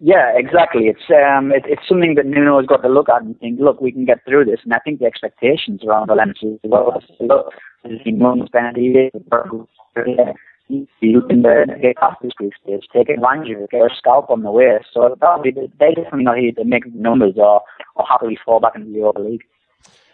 Yeah, 0.00 0.32
exactly. 0.36 0.84
It's 0.86 1.10
um, 1.10 1.50
it, 1.50 1.64
it's 1.66 1.82
something 1.88 2.14
that 2.14 2.26
Nuno 2.26 2.58
has 2.58 2.66
got 2.66 2.82
to 2.82 2.88
look 2.88 3.08
at 3.08 3.22
and 3.22 3.38
think, 3.40 3.58
look, 3.58 3.80
we 3.80 3.90
can 3.90 4.04
get 4.04 4.24
through 4.24 4.44
this. 4.44 4.60
And 4.62 4.72
I 4.72 4.78
think 4.78 5.00
the 5.00 5.06
expectations 5.06 5.82
around 5.84 6.06
Valencia 6.06 6.52
as 6.52 6.60
well. 6.70 7.02
Look, 7.20 7.52
months 8.06 8.50
penalty, 8.52 9.10
you 11.00 11.22
can 11.22 11.42
get 11.42 11.96
past 11.96 12.16
this 12.22 12.32
group 12.32 12.52
stage, 12.62 12.86
take 12.92 13.08
advantage 13.08 13.50
of 13.50 13.62
it, 13.62 13.70
get 13.70 13.80
a 13.80 13.88
scalp 13.96 14.30
on 14.30 14.42
the 14.42 14.50
way. 14.50 14.78
So 14.92 15.16
that'll 15.20 15.42
be 15.42 15.50
they 15.50 15.94
definitely 15.94 16.24
not 16.24 16.38
here 16.38 16.52
to 16.52 16.64
make 16.64 16.86
numbers 16.94 17.34
or, 17.36 17.62
or 17.96 18.06
happily 18.08 18.38
fall 18.44 18.60
back 18.60 18.76
into 18.76 18.90
the 18.90 18.98
Europa 18.98 19.20
League. 19.20 19.44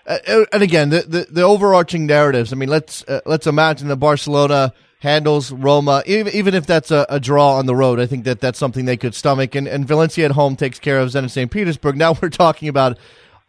Uh, 0.06 0.18
uh, 0.26 0.44
and 0.52 0.62
again, 0.62 0.90
the, 0.90 1.02
the, 1.02 1.26
the 1.30 1.42
overarching 1.42 2.06
narratives. 2.06 2.52
I 2.52 2.56
mean, 2.56 2.68
let's 2.68 3.02
uh, 3.04 3.20
let's 3.26 3.46
imagine 3.46 3.88
that 3.88 3.96
Barcelona 3.96 4.72
handles 5.04 5.52
Roma, 5.52 6.02
even, 6.06 6.34
even 6.34 6.54
if 6.54 6.66
that's 6.66 6.90
a, 6.90 7.06
a, 7.08 7.20
draw 7.20 7.58
on 7.58 7.66
the 7.66 7.76
road. 7.76 8.00
I 8.00 8.06
think 8.06 8.24
that 8.24 8.40
that's 8.40 8.58
something 8.58 8.86
they 8.86 8.96
could 8.96 9.14
stomach. 9.14 9.54
And, 9.54 9.68
and 9.68 9.86
Valencia 9.86 10.24
at 10.24 10.32
home 10.32 10.56
takes 10.56 10.80
care 10.80 10.98
of 10.98 11.10
Zenit 11.10 11.30
St. 11.30 11.50
Petersburg. 11.50 11.96
Now 11.96 12.16
we're 12.22 12.30
talking 12.30 12.68
about 12.68 12.98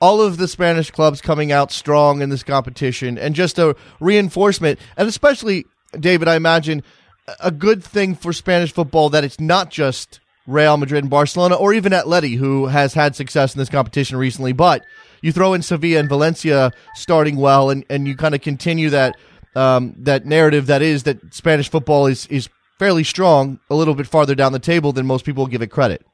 all 0.01 0.21
of 0.21 0.37
the 0.37 0.49
Spanish 0.49 0.91
clubs 0.91 1.21
coming 1.21 1.53
out 1.53 1.71
strong 1.71 2.21
in 2.21 2.29
this 2.29 2.43
competition 2.43 3.17
and 3.17 3.33
just 3.33 3.57
a 3.57 3.75
reinforcement. 3.99 4.79
And 4.97 5.07
especially, 5.07 5.65
David, 5.97 6.27
I 6.27 6.35
imagine 6.35 6.83
a 7.39 7.51
good 7.51 7.83
thing 7.83 8.15
for 8.15 8.33
Spanish 8.33 8.73
football 8.73 9.09
that 9.11 9.23
it's 9.23 9.39
not 9.39 9.71
just 9.71 10.19
Real 10.45 10.75
Madrid 10.75 11.03
and 11.03 11.09
Barcelona 11.09 11.55
or 11.55 11.73
even 11.73 11.93
Atleti, 11.93 12.37
who 12.37 12.67
has 12.67 12.93
had 12.93 13.15
success 13.15 13.55
in 13.55 13.59
this 13.59 13.69
competition 13.69 14.17
recently, 14.17 14.51
but 14.51 14.83
you 15.21 15.31
throw 15.31 15.53
in 15.53 15.61
Sevilla 15.61 16.01
and 16.01 16.09
Valencia 16.09 16.71
starting 16.93 17.37
well, 17.37 17.69
and, 17.69 17.83
and 17.89 18.07
you 18.07 18.15
kind 18.15 18.35
of 18.35 18.41
continue 18.41 18.91
that 18.91 19.15
um, 19.55 19.95
that 19.99 20.25
narrative 20.25 20.67
that 20.67 20.81
is 20.81 21.03
that 21.03 21.33
Spanish 21.33 21.69
football 21.69 22.07
is 22.07 22.27
is 22.27 22.49
fairly 22.77 23.03
strong 23.03 23.59
a 23.69 23.75
little 23.75 23.95
bit 23.95 24.07
farther 24.07 24.35
down 24.35 24.51
the 24.51 24.59
table 24.59 24.91
than 24.91 25.05
most 25.05 25.25
people 25.25 25.47
give 25.47 25.61
it 25.61 25.67
credit. 25.67 26.05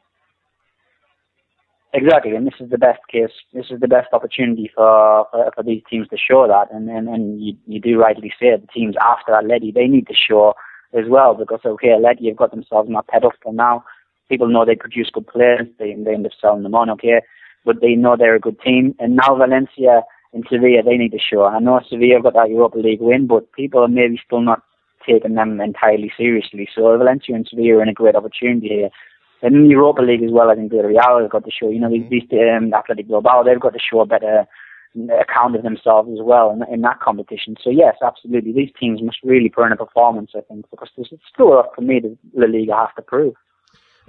Exactly, 1.94 2.36
and 2.36 2.48
this 2.48 2.54
is 2.62 2.70
the 2.70 2.78
best 2.78 3.02
case. 3.12 3.32
This 3.54 3.66
is 3.70 3.82
the 3.82 3.88
best 3.88 4.08
opportunity 4.14 4.72
for 4.74 5.28
for, 5.32 5.52
for 5.54 5.64
these 5.64 5.82
teams 5.90 6.08
to 6.10 6.18
show 6.18 6.48
that. 6.48 6.72
And 6.72 6.90
and, 6.90 7.10
and 7.10 7.42
you, 7.42 7.58
you 7.68 7.82
do 7.82 8.00
rightly 8.00 8.32
say 8.40 8.56
the 8.56 8.68
teams 8.74 8.96
after 9.02 9.34
Atleti 9.34 9.74
they 9.74 9.88
need 9.88 10.08
to 10.08 10.14
show 10.14 10.54
as 10.94 11.06
well 11.10 11.34
because 11.34 11.60
okay, 11.66 11.90
Atleti 11.90 12.28
have 12.28 12.38
got 12.38 12.52
themselves 12.52 12.88
on 12.88 12.94
that 12.94 13.08
pedestal 13.08 13.52
now. 13.52 13.84
People 14.30 14.48
know 14.48 14.64
they 14.64 14.76
produce 14.76 15.10
good 15.12 15.28
players. 15.28 15.68
They 15.80 15.94
they 15.96 16.14
end 16.14 16.26
up 16.26 16.32
selling 16.40 16.64
them 16.64 16.76
on. 16.76 16.90
Okay, 16.92 17.22
but 17.66 17.82
they 17.82 17.96
know 17.96 18.16
they're 18.16 18.36
a 18.36 18.40
good 18.40 18.62
team. 18.62 18.96
And 19.00 19.18
now 19.18 19.36
Valencia 19.36 20.04
and 20.34 20.46
Sevilla 20.50 20.84
they 20.84 20.98
need 20.98 21.12
to 21.12 21.20
show. 21.20 21.46
I 21.46 21.60
know 21.60 21.82
Sevilla 21.90 22.22
got 22.22 22.34
that 22.34 22.50
Europa 22.50 22.80
League 22.80 23.02
win, 23.02 23.28
but 23.28 23.52
people 23.54 23.82
are 23.82 23.88
maybe 23.88 24.20
still 24.26 24.42
not 24.42 24.64
taking 25.08 25.36
them 25.36 25.60
entirely 25.60 26.12
seriously. 26.16 26.68
So 26.74 26.98
Valencia 26.98 27.36
and 27.36 27.48
Sevilla 27.48 27.80
are 27.80 27.84
in 27.84 27.90
a 27.90 27.94
great 27.94 28.16
opportunity 28.16 28.68
here 28.68 28.90
and 29.42 29.56
in 29.56 29.64
the 29.64 29.70
Europa 29.70 30.02
League 30.02 30.24
as 30.24 30.32
well, 30.32 30.52
I 30.52 30.56
think 30.56 30.72
Real 30.72 31.20
have 31.20 31.30
got 31.30 31.46
to 31.46 31.52
show, 31.52 31.70
you 31.70 31.80
know, 31.80 31.90
these, 31.90 32.08
these 32.10 32.24
um, 32.34 32.74
Athletic 32.74 33.08
Bilbao, 33.08 33.44
they've 33.44 33.60
got 33.60 33.74
to 33.74 33.80
show 33.80 34.02
a 34.02 34.06
better 34.06 34.46
account 35.20 35.56
of 35.56 35.64
themselves 35.64 36.10
as 36.12 36.20
well 36.22 36.52
in, 36.52 36.62
in 36.72 36.82
that 36.82 37.00
competition. 37.00 37.56
So 37.64 37.70
yes, 37.70 37.96
absolutely, 38.06 38.54
these 38.54 38.72
teams 38.80 39.02
must 39.02 39.18
really 39.24 39.50
put 39.50 39.66
in 39.66 39.72
a 39.72 39.78
performance, 39.78 40.32
I 40.36 40.42
think, 40.42 40.70
because 40.70 40.90
there's 40.96 41.12
still 41.34 41.54
enough 41.54 41.74
for 41.74 41.82
me 41.82 42.02
that 42.02 42.18
La 42.36 42.46
Liga 42.46 42.76
have 42.76 42.96
to 42.96 43.02
prove. 43.02 43.34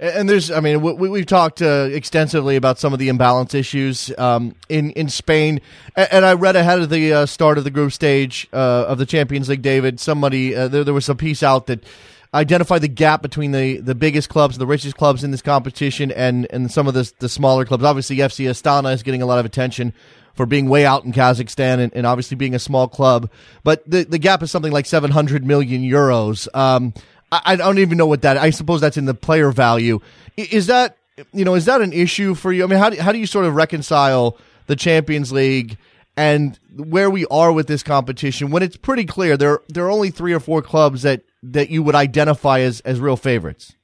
And 0.03 0.27
there's, 0.27 0.51
I 0.51 0.59
mean, 0.59 0.81
we, 0.81 1.19
have 1.19 1.27
talked 1.27 1.61
uh, 1.61 1.87
extensively 1.89 2.57
about 2.57 2.77
some 2.77 2.91
of 2.91 2.99
the 2.99 3.07
imbalance 3.07 3.53
issues 3.53 4.11
um, 4.17 4.53
in 4.67 4.89
in 4.91 5.07
Spain, 5.07 5.61
and, 5.95 6.25
I 6.25 6.33
read 6.33 6.57
ahead 6.57 6.79
of 6.79 6.89
the 6.89 7.13
uh, 7.13 7.25
start 7.25 7.57
of 7.57 7.63
the 7.63 7.71
group 7.71 7.93
stage 7.93 8.49
uh, 8.51 8.83
of 8.85 8.97
the 8.97 9.05
Champions 9.05 9.47
League. 9.47 9.61
David, 9.61 10.01
somebody 10.01 10.53
uh, 10.53 10.67
there, 10.67 10.83
there 10.83 10.93
was 10.93 11.07
a 11.07 11.15
piece 11.15 11.41
out 11.41 11.67
that 11.67 11.85
identify 12.33 12.79
the 12.79 12.89
gap 12.89 13.21
between 13.21 13.53
the, 13.53 13.77
the 13.77 13.95
biggest 13.95 14.27
clubs, 14.27 14.57
the 14.57 14.67
richest 14.67 14.97
clubs 14.97 15.23
in 15.23 15.31
this 15.31 15.41
competition, 15.41 16.11
and, 16.11 16.47
and 16.49 16.69
some 16.69 16.87
of 16.87 16.93
the, 16.93 17.09
the 17.19 17.29
smaller 17.29 17.63
clubs. 17.63 17.85
Obviously, 17.85 18.17
FC 18.17 18.49
Astana 18.49 18.93
is 18.93 19.03
getting 19.03 19.21
a 19.21 19.25
lot 19.25 19.39
of 19.39 19.45
attention 19.45 19.93
for 20.33 20.45
being 20.45 20.67
way 20.67 20.85
out 20.85 21.05
in 21.05 21.13
Kazakhstan 21.13 21.79
and, 21.79 21.93
and 21.95 22.05
obviously 22.05 22.35
being 22.35 22.55
a 22.55 22.59
small 22.59 22.87
club. 22.87 23.29
But 23.63 23.89
the, 23.89 24.03
the 24.03 24.17
gap 24.17 24.41
is 24.41 24.51
something 24.51 24.71
like 24.71 24.85
700 24.85 25.45
million 25.45 25.83
euros. 25.83 26.47
Um, 26.55 26.93
I, 27.45 27.55
don't 27.55 27.79
even 27.79 27.97
know 27.97 28.05
what 28.05 28.21
that. 28.23 28.37
I 28.37 28.49
suppose 28.49 28.81
that's 28.81 28.97
in 28.97 29.05
the 29.05 29.13
player 29.13 29.51
value. 29.51 29.99
Is 30.37 30.67
that 30.67 30.97
you 31.31 31.45
know 31.45 31.55
is 31.55 31.65
that 31.65 31.81
an 31.81 31.93
issue 31.93 32.35
for 32.35 32.51
you? 32.51 32.63
I 32.63 32.67
mean, 32.67 32.79
how 32.79 32.89
do, 32.89 32.99
how 32.99 33.11
do 33.11 33.19
you 33.19 33.27
sort 33.27 33.45
of 33.45 33.55
reconcile 33.55 34.37
the 34.67 34.75
Champions 34.75 35.31
League? 35.31 35.77
and 36.15 36.59
where 36.75 37.09
we 37.09 37.25
are 37.31 37.51
with 37.51 37.67
this 37.67 37.81
competition 37.81 38.51
when 38.51 38.61
it's 38.61 38.77
pretty 38.77 39.05
clear 39.05 39.35
there 39.35 39.61
there 39.67 39.85
are 39.85 39.89
only 39.89 40.11
three 40.11 40.33
or 40.33 40.39
four 40.39 40.61
clubs 40.61 41.01
that 41.01 41.23
that 41.41 41.69
you 41.69 41.83
would 41.83 41.95
identify 41.95 42.59
as 42.59 42.81
as 42.81 42.99
real 42.99 43.17
favorites. 43.17 43.75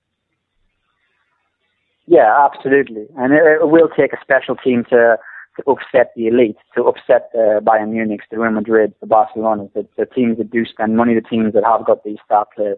Yeah, 2.05 2.47
absolutely, 2.51 3.07
and 3.17 3.33
it, 3.33 3.41
it 3.61 3.69
will 3.69 3.89
take 3.89 4.13
a 4.13 4.21
special 4.21 4.55
team 4.55 4.83
to 4.89 5.17
to 5.57 5.71
upset 5.71 6.11
the 6.15 6.27
elite, 6.27 6.57
to 6.75 6.83
upset 6.83 7.29
the 7.33 7.59
Bayern 7.63 7.89
Munich, 7.89 8.21
the 8.31 8.39
Real 8.39 8.51
Madrid, 8.51 8.93
the 9.01 9.07
Barcelona, 9.07 9.67
the, 9.73 9.85
the 9.97 10.05
teams 10.05 10.37
that 10.37 10.49
do 10.49 10.65
spend 10.65 10.95
money, 10.95 11.13
the 11.13 11.21
teams 11.21 11.53
that 11.53 11.63
have 11.63 11.85
got 11.85 12.03
these 12.03 12.17
star 12.25 12.47
players. 12.55 12.77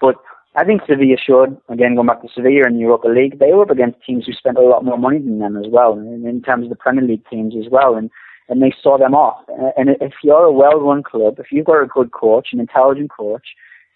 But 0.00 0.16
I 0.54 0.64
think 0.64 0.82
Sevilla 0.86 1.16
should, 1.16 1.56
again, 1.68 1.94
going 1.94 2.06
back 2.06 2.22
to 2.22 2.28
Sevilla 2.34 2.66
in 2.66 2.78
Europa 2.78 3.08
League, 3.08 3.38
they 3.38 3.52
were 3.52 3.62
up 3.62 3.70
against 3.70 4.02
teams 4.04 4.26
who 4.26 4.32
spent 4.32 4.58
a 4.58 4.62
lot 4.62 4.84
more 4.84 4.98
money 4.98 5.18
than 5.18 5.38
them 5.38 5.56
as 5.56 5.66
well, 5.68 5.92
in, 5.92 6.42
terms 6.44 6.64
of 6.64 6.70
the 6.70 6.76
Premier 6.76 7.04
League 7.04 7.24
teams 7.30 7.54
as 7.56 7.70
well, 7.70 7.94
and, 7.94 8.10
and 8.48 8.62
they 8.62 8.72
saw 8.82 8.98
them 8.98 9.14
off. 9.14 9.44
And 9.76 9.90
if 10.00 10.14
you're 10.22 10.44
a 10.44 10.52
well-run 10.52 11.02
club, 11.02 11.38
if 11.38 11.52
you've 11.52 11.66
got 11.66 11.82
a 11.82 11.86
good 11.86 12.12
coach, 12.12 12.48
an 12.52 12.60
intelligent 12.60 13.10
coach, 13.10 13.46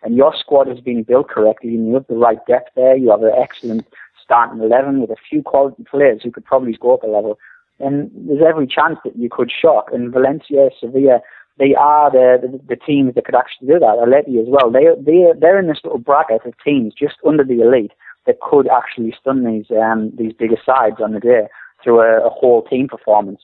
and 0.03 0.17
your 0.17 0.35
squad 0.39 0.69
has 0.69 0.81
been 0.81 1.03
built 1.03 1.29
correctly, 1.29 1.71
and 1.71 1.89
you 1.89 1.95
have 1.95 2.07
the 2.07 2.15
right 2.15 2.39
depth 2.47 2.71
there, 2.77 2.97
you 2.97 3.11
have 3.11 3.23
an 3.23 3.33
excellent 3.41 3.87
starting 4.23 4.63
11 4.63 5.01
with 5.01 5.11
a 5.11 5.17
few 5.29 5.43
quality 5.43 5.85
players 5.91 6.21
who 6.23 6.31
could 6.31 6.45
probably 6.45 6.77
go 6.81 6.95
up 6.95 7.03
a 7.03 7.07
level, 7.07 7.39
and 7.81 8.11
there's 8.15 8.43
every 8.47 8.67
chance 8.67 8.99
that 9.05 9.17
you 9.17 9.29
could 9.31 9.51
shock. 9.51 9.91
And 9.93 10.13
Valencia, 10.13 10.71
Sevilla, 10.79 11.21
they 11.59 11.75
are 11.75 12.11
the, 12.11 12.39
the, 12.41 12.75
the 12.75 12.77
teams 12.77 13.15
that 13.15 13.25
could 13.25 13.35
actually 13.35 13.69
do 13.69 13.79
that. 13.79 13.99
Atleti 14.01 14.41
as 14.41 14.49
well. 14.49 14.71
They 14.71 14.87
they 15.01 15.39
they're 15.39 15.59
in 15.59 15.69
this 15.69 15.81
little 15.85 15.99
bracket 15.99 16.47
of 16.47 16.55
teams 16.65 16.95
just 16.95 17.17
under 17.27 17.45
the 17.45 17.61
elite 17.61 17.93
that 18.27 18.41
could 18.41 18.69
actually 18.69 19.15
stun 19.21 19.45
these 19.45 19.67
um, 19.71 20.13
these 20.17 20.33
bigger 20.33 20.57
sides 20.65 20.97
on 21.03 21.13
the 21.13 21.21
day 21.21 21.49
through 21.83 22.01
a, 22.01 22.27
a 22.27 22.31
whole 22.31 22.63
team 22.63 22.89
performance. 22.89 23.41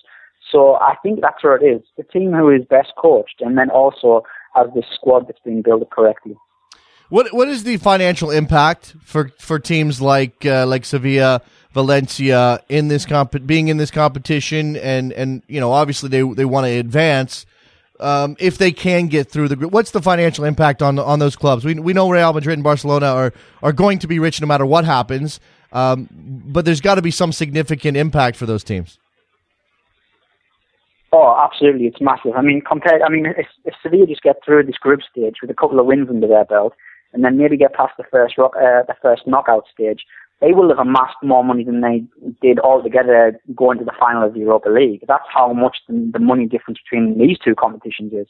So 0.50 0.76
I 0.76 0.94
think 1.02 1.20
that's 1.20 1.42
where 1.44 1.56
it 1.56 1.64
is. 1.64 1.82
The 1.96 2.04
team 2.04 2.32
who 2.32 2.50
is 2.50 2.64
best 2.64 2.92
coached, 2.96 3.40
and 3.40 3.58
then 3.58 3.70
also 3.70 4.22
has 4.54 4.68
this 4.74 4.86
squad 4.94 5.28
that's 5.28 5.40
been 5.44 5.62
built 5.62 5.90
correctly. 5.90 6.36
What 7.10 7.32
what 7.34 7.48
is 7.48 7.64
the 7.64 7.76
financial 7.76 8.30
impact 8.30 8.94
for 9.02 9.30
for 9.38 9.58
teams 9.58 10.00
like 10.00 10.46
uh, 10.46 10.66
like 10.66 10.84
Sevilla? 10.84 11.42
Valencia 11.74 12.60
in 12.68 12.88
this 12.88 13.04
comp- 13.04 13.46
being 13.46 13.68
in 13.68 13.76
this 13.76 13.90
competition, 13.90 14.76
and 14.76 15.12
and 15.12 15.42
you 15.48 15.60
know 15.60 15.70
obviously 15.72 16.08
they 16.08 16.22
they 16.22 16.44
want 16.44 16.66
to 16.66 16.72
advance. 16.72 17.46
Um, 18.00 18.36
if 18.38 18.58
they 18.58 18.70
can 18.70 19.08
get 19.08 19.28
through 19.28 19.48
the 19.48 19.56
group, 19.56 19.72
what's 19.72 19.90
the 19.90 20.00
financial 20.00 20.44
impact 20.44 20.82
on 20.82 20.98
on 20.98 21.18
those 21.18 21.36
clubs? 21.36 21.64
We 21.64 21.74
we 21.74 21.92
know 21.92 22.08
Real 22.08 22.32
Madrid 22.32 22.56
and 22.56 22.64
Barcelona 22.64 23.06
are 23.06 23.32
are 23.62 23.72
going 23.72 23.98
to 24.00 24.06
be 24.06 24.18
rich 24.18 24.40
no 24.40 24.46
matter 24.46 24.64
what 24.64 24.84
happens, 24.84 25.40
um, 25.72 26.08
but 26.12 26.64
there's 26.64 26.80
got 26.80 26.94
to 26.94 27.02
be 27.02 27.10
some 27.10 27.32
significant 27.32 27.96
impact 27.96 28.36
for 28.36 28.46
those 28.46 28.62
teams. 28.62 28.98
Oh, 31.10 31.40
absolutely, 31.42 31.86
it's 31.86 32.00
massive. 32.00 32.32
I 32.36 32.42
mean, 32.42 32.60
compared, 32.60 33.00
I 33.00 33.08
mean, 33.08 33.24
if, 33.26 33.46
if 33.64 33.74
Sevilla 33.82 34.06
just 34.06 34.22
get 34.22 34.36
through 34.44 34.64
this 34.64 34.76
group 34.76 35.00
stage 35.10 35.36
with 35.40 35.50
a 35.50 35.54
couple 35.54 35.80
of 35.80 35.86
wins 35.86 36.08
under 36.10 36.28
their 36.28 36.44
belt, 36.44 36.74
and 37.12 37.24
then 37.24 37.38
maybe 37.38 37.56
get 37.56 37.72
past 37.72 37.94
the 37.96 38.04
first 38.10 38.36
rock, 38.36 38.52
uh, 38.56 38.82
the 38.86 38.94
first 39.00 39.26
knockout 39.26 39.64
stage, 39.72 40.04
they 40.40 40.52
will 40.52 40.68
have 40.68 40.78
amassed 40.78 41.16
more 41.22 41.42
money 41.44 41.64
than 41.64 41.80
they 41.80 42.04
did 42.40 42.60
altogether 42.60 43.38
going 43.54 43.78
to 43.78 43.84
the 43.84 43.92
final 43.98 44.22
of 44.22 44.34
the 44.34 44.40
Europa 44.40 44.68
League. 44.68 45.04
That's 45.08 45.24
how 45.32 45.52
much 45.52 45.78
the, 45.88 46.10
the 46.12 46.20
money 46.20 46.46
difference 46.46 46.78
between 46.82 47.18
these 47.18 47.38
two 47.38 47.54
competitions 47.54 48.12
is. 48.12 48.28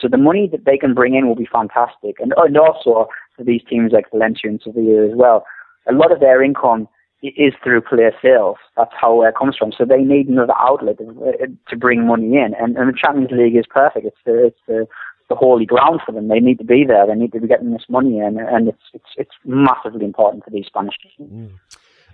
So 0.00 0.08
the 0.08 0.18
money 0.18 0.48
that 0.52 0.64
they 0.64 0.78
can 0.78 0.94
bring 0.94 1.14
in 1.14 1.26
will 1.26 1.36
be 1.36 1.48
fantastic. 1.52 2.16
And, 2.20 2.32
and 2.36 2.56
also 2.56 3.08
for 3.36 3.44
these 3.44 3.62
teams 3.68 3.92
like 3.92 4.10
Valencia 4.10 4.50
and 4.50 4.60
Sevilla 4.62 5.06
as 5.06 5.14
well, 5.14 5.44
a 5.88 5.92
lot 5.92 6.12
of 6.12 6.20
their 6.20 6.42
income 6.42 6.88
is 7.22 7.54
through 7.62 7.82
player 7.82 8.12
sales. 8.22 8.56
That's 8.76 8.92
how 8.98 9.22
it 9.22 9.34
comes 9.38 9.56
from. 9.56 9.72
So 9.76 9.84
they 9.84 10.02
need 10.02 10.28
another 10.28 10.54
outlet 10.58 10.96
uh, 11.00 11.46
to 11.68 11.76
bring 11.76 12.06
money 12.06 12.36
in. 12.36 12.54
And, 12.58 12.76
and 12.76 12.88
the 12.88 12.98
Champions 12.98 13.30
League 13.32 13.56
is 13.56 13.64
perfect. 13.68 14.06
It's 14.06 14.16
the, 14.24 14.46
it's 14.46 14.58
the 14.66 14.86
the 15.32 15.38
holy 15.38 15.64
ground 15.64 16.00
for 16.04 16.12
them. 16.12 16.28
They 16.28 16.40
need 16.40 16.58
to 16.58 16.64
be 16.64 16.84
there. 16.86 17.06
They 17.06 17.14
need 17.14 17.32
to 17.32 17.40
be 17.40 17.48
getting 17.48 17.72
this 17.72 17.84
money 17.88 18.18
in, 18.18 18.38
and 18.38 18.68
it's 18.68 18.82
it's 18.92 19.12
it's 19.16 19.30
massively 19.44 20.04
important 20.04 20.44
for 20.44 20.50
these 20.50 20.66
Spanish 20.66 20.94
teams. 21.16 21.30
Mm. 21.32 21.50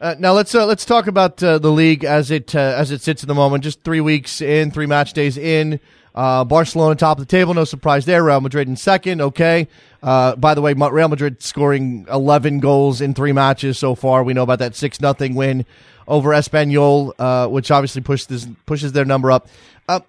Uh, 0.01 0.15
now 0.21 0.33
let's 0.33 0.55
uh, 0.55 0.65
let's 0.65 0.85
talk 0.85 1.09
about 1.09 1.43
uh, 1.43 1.59
the 1.59 1.73
league 1.73 2.05
as 2.05 2.31
it 2.31 2.55
uh, 2.55 2.75
as 2.77 2.93
it 2.93 3.03
sits 3.03 3.25
at 3.25 3.29
the 3.29 3.35
moment. 3.35 3.65
Just 3.65 3.83
three 3.83 4.01
weeks 4.01 4.41
in, 4.41 4.71
three 4.71 4.87
match 4.87 5.13
days 5.13 5.37
in. 5.37 5.81
Uh, 6.15 6.45
Barcelona 6.45 6.97
top 6.97 7.19
of 7.19 7.27
the 7.27 7.31
table, 7.31 7.55
no 7.55 7.65
surprise 7.65 8.05
there. 8.05 8.25
Real 8.25 8.41
Madrid 8.41 8.67
in 8.67 8.75
second, 8.77 9.21
okay. 9.21 9.69
Uh, 10.03 10.35
by 10.35 10.55
the 10.55 10.61
way, 10.61 10.73
Real 10.73 11.09
Madrid 11.09 11.41
scoring 11.43 12.07
11 12.11 12.59
goals 12.59 13.01
in 13.01 13.15
three 13.15 13.31
matches 13.31 13.79
so 13.79 13.95
far. 13.95 14.25
We 14.25 14.33
know 14.33 14.43
about 14.43 14.59
that 14.59 14.75
six 14.75 15.01
nothing 15.01 15.37
win 15.37 15.65
over 16.09 16.31
Espanyol, 16.31 17.51
which 17.51 17.71
obviously 17.71 18.03
pushes 18.03 18.49
pushes 18.67 18.93
their 18.93 19.05
number 19.05 19.31
up. 19.31 19.49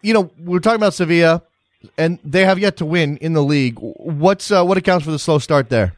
you 0.01 0.13
know, 0.13 0.31
we're 0.39 0.59
talking 0.59 0.77
about 0.77 0.95
Sevilla 0.95 1.43
and 1.97 2.19
they 2.23 2.45
have 2.45 2.59
yet 2.59 2.77
to 2.77 2.85
win 2.85 3.17
in 3.17 3.33
the 3.33 3.43
league. 3.43 3.77
What's 3.79 4.51
uh, 4.51 4.63
what 4.63 4.77
accounts 4.77 5.05
for 5.05 5.11
the 5.11 5.19
slow 5.19 5.39
start 5.39 5.69
there? 5.69 5.93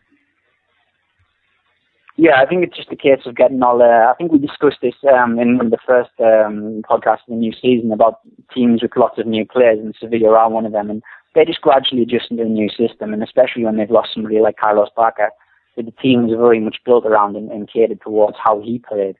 Yeah, 2.17 2.39
I 2.39 2.45
think 2.45 2.63
it's 2.63 2.75
just 2.75 2.91
a 2.91 2.95
case 2.95 3.25
of 3.25 3.35
getting 3.35 3.63
all. 3.63 3.81
Uh, 3.81 4.11
I 4.11 4.13
think 4.17 4.31
we 4.31 4.37
discussed 4.37 4.77
this 4.81 4.93
um, 5.11 5.39
in 5.39 5.57
one 5.57 5.67
of 5.67 5.71
the 5.71 5.77
first 5.85 6.11
um, 6.19 6.83
podcasts 6.87 7.27
in 7.27 7.35
the 7.35 7.39
new 7.39 7.53
season 7.53 7.91
about 7.91 8.19
teams 8.53 8.81
with 8.83 8.95
lots 8.95 9.17
of 9.17 9.25
new 9.25 9.45
players, 9.45 9.79
and 9.79 9.95
Sevilla 9.99 10.29
are 10.35 10.49
one 10.49 10.65
of 10.65 10.71
them. 10.71 10.89
And 10.89 11.01
they're 11.33 11.45
just 11.45 11.61
gradually 11.61 12.03
adjusting 12.03 12.37
to 12.37 12.43
the 12.43 12.49
new 12.49 12.69
system, 12.69 13.13
and 13.13 13.23
especially 13.23 13.63
when 13.63 13.77
they've 13.77 13.89
lost 13.89 14.09
somebody 14.13 14.39
like 14.39 14.57
Carlos 14.57 14.89
Parker, 14.95 15.29
Bacca, 15.77 15.85
the 15.85 15.91
team 16.01 16.27
was 16.27 16.37
very 16.37 16.59
much 16.59 16.77
built 16.85 17.05
around 17.05 17.35
and, 17.35 17.49
and 17.49 17.71
catered 17.71 18.01
towards 18.01 18.37
how 18.43 18.61
he 18.61 18.77
played 18.77 19.15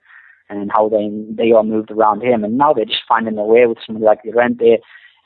and 0.50 0.70
how 0.72 0.90
they 0.90 1.10
they 1.30 1.54
all 1.54 1.64
moved 1.64 1.92
around 1.92 2.22
him. 2.22 2.44
And 2.44 2.58
now 2.58 2.74
they're 2.74 2.86
just 2.86 3.08
finding 3.08 3.36
their 3.36 3.46
way 3.46 3.66
with 3.66 3.78
somebody 3.86 4.06
like 4.06 4.20
Llorente 4.26 4.78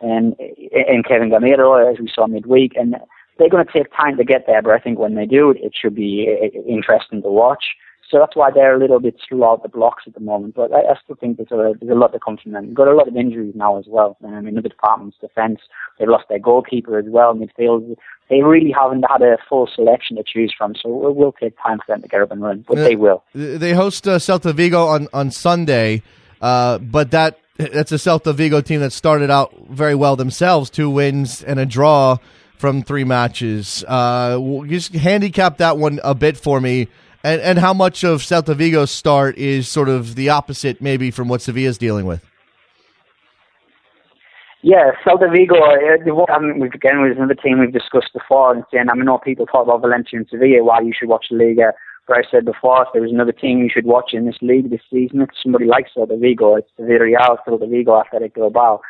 and 0.01 0.36
and 0.39 1.05
Kevin 1.05 1.29
Gameiro, 1.29 1.91
as 1.91 1.99
we 1.99 2.10
saw 2.13 2.27
midweek, 2.27 2.73
and 2.75 2.95
they're 3.38 3.49
going 3.49 3.65
to 3.65 3.71
take 3.71 3.91
time 3.95 4.17
to 4.17 4.23
get 4.23 4.45
there. 4.47 4.62
But 4.62 4.73
I 4.73 4.79
think 4.79 4.99
when 4.99 5.15
they 5.15 5.25
do, 5.25 5.51
it 5.51 5.73
should 5.79 5.95
be 5.95 6.27
uh, 6.29 6.60
interesting 6.67 7.21
to 7.21 7.29
watch. 7.29 7.63
So 8.10 8.19
that's 8.19 8.36
why 8.36 8.51
they're 8.51 8.75
a 8.75 8.79
little 8.79 8.99
bit 8.99 9.19
slow 9.27 9.51
out 9.51 9.63
the 9.63 9.69
blocks 9.69 10.03
at 10.05 10.13
the 10.13 10.19
moment. 10.19 10.53
But 10.53 10.71
I, 10.71 10.81
I 10.81 10.95
still 11.03 11.15
think 11.15 11.38
there's 11.38 11.51
a, 11.51 11.73
there's 11.79 11.91
a 11.91 11.99
lot 11.99 12.13
to 12.13 12.19
come 12.19 12.38
from 12.38 12.51
them. 12.51 12.73
Got 12.73 12.88
a 12.88 12.93
lot 12.93 13.08
of 13.08 13.15
injuries 13.15 13.53
now 13.55 13.79
as 13.79 13.86
well. 13.88 14.15
Um, 14.23 14.47
in 14.47 14.55
the 14.55 14.62
departments, 14.62 15.17
defence, 15.19 15.62
they've 15.97 16.08
lost 16.08 16.25
their 16.29 16.39
goalkeeper 16.39 16.99
as 16.99 17.05
well. 17.08 17.34
Midfield, 17.34 17.95
they 18.29 18.43
really 18.43 18.71
haven't 18.71 19.05
had 19.10 19.23
a 19.23 19.38
full 19.49 19.67
selection 19.73 20.17
to 20.17 20.23
choose 20.23 20.53
from. 20.55 20.75
So 20.75 21.08
it 21.08 21.15
will 21.15 21.31
take 21.31 21.55
time 21.62 21.79
for 21.79 21.93
them 21.93 22.03
to 22.03 22.08
get 22.08 22.21
up 22.21 22.31
and 22.31 22.41
run, 22.41 22.63
but 22.67 22.77
uh, 22.77 22.84
they 22.84 22.95
will. 22.95 23.23
They 23.34 23.73
host 23.73 24.08
uh, 24.08 24.19
Celta 24.19 24.53
Vigo 24.53 24.86
on 24.86 25.08
on 25.12 25.31
Sunday, 25.31 26.03
uh, 26.41 26.77
but 26.77 27.10
that 27.10 27.39
that's 27.57 27.91
a 27.91 27.95
Celta 27.95 28.33
Vigo 28.33 28.61
team 28.61 28.81
that 28.81 28.91
started 28.91 29.29
out 29.29 29.53
very 29.69 29.95
well 29.95 30.15
themselves, 30.15 30.69
two 30.69 30.89
wins 30.89 31.41
and 31.43 31.59
a 31.59 31.65
draw 31.65 32.17
from 32.57 32.83
three 32.83 33.03
matches. 33.03 33.83
Uh, 33.87 34.39
just 34.67 34.93
handicap 34.93 35.57
that 35.57 35.77
one 35.77 35.99
a 36.03 36.13
bit 36.13 36.37
for 36.37 36.59
me, 36.59 36.87
and 37.23 37.41
and 37.41 37.59
how 37.59 37.73
much 37.73 38.03
of 38.03 38.21
Celta 38.21 38.55
Vigo's 38.55 38.91
start 38.91 39.37
is 39.37 39.67
sort 39.69 39.89
of 39.89 40.15
the 40.15 40.29
opposite, 40.29 40.81
maybe 40.81 41.11
from 41.11 41.27
what 41.27 41.41
Sevilla's 41.41 41.77
dealing 41.77 42.05
with. 42.05 42.25
Yeah, 44.61 44.91
Celta 45.05 45.31
Vigo. 45.31 45.55
Uh, 45.55 46.39
mean, 46.39 46.61
again, 46.73 47.01
was 47.01 47.15
another 47.15 47.35
team 47.35 47.59
we've 47.59 47.71
discussed 47.71 48.11
before, 48.13 48.53
and 48.53 48.63
saying 48.73 48.87
I 48.89 48.95
know 48.95 49.19
people 49.19 49.45
talk 49.45 49.67
about 49.67 49.81
Valencia 49.81 50.17
and 50.17 50.27
Sevilla, 50.29 50.63
why 50.63 50.81
you 50.81 50.91
should 50.97 51.07
watch 51.07 51.27
the 51.29 51.37
Liga 51.37 51.71
where 52.07 52.19
I 52.19 52.29
said 52.29 52.45
before, 52.45 52.83
if 52.83 52.89
there 52.93 53.01
was 53.01 53.11
another 53.11 53.31
team 53.31 53.59
you 53.59 53.69
should 53.73 53.85
watch 53.85 54.13
in 54.13 54.25
this 54.25 54.37
league 54.41 54.69
this 54.69 54.81
season, 54.91 55.21
it's 55.21 55.37
somebody 55.41 55.65
like 55.65 55.87
Celta 55.95 56.19
Vigo. 56.19 56.55
It's 56.55 56.69
the 56.77 56.83
Villarreal 56.83 57.37
Celta 57.47 57.69
Vigo 57.69 57.99
Athletic 57.99 58.35
Bilbao. 58.35 58.81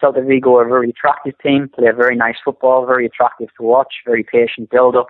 Celta 0.00 0.26
Vigo 0.26 0.56
are 0.56 0.66
a 0.66 0.68
very 0.68 0.90
attractive 0.90 1.34
team, 1.42 1.68
play 1.68 1.90
very 1.94 2.16
nice 2.16 2.36
football, 2.44 2.86
very 2.86 3.06
attractive 3.06 3.48
to 3.56 3.62
watch, 3.62 3.94
very 4.06 4.22
patient 4.24 4.70
build 4.70 4.96
up. 4.96 5.08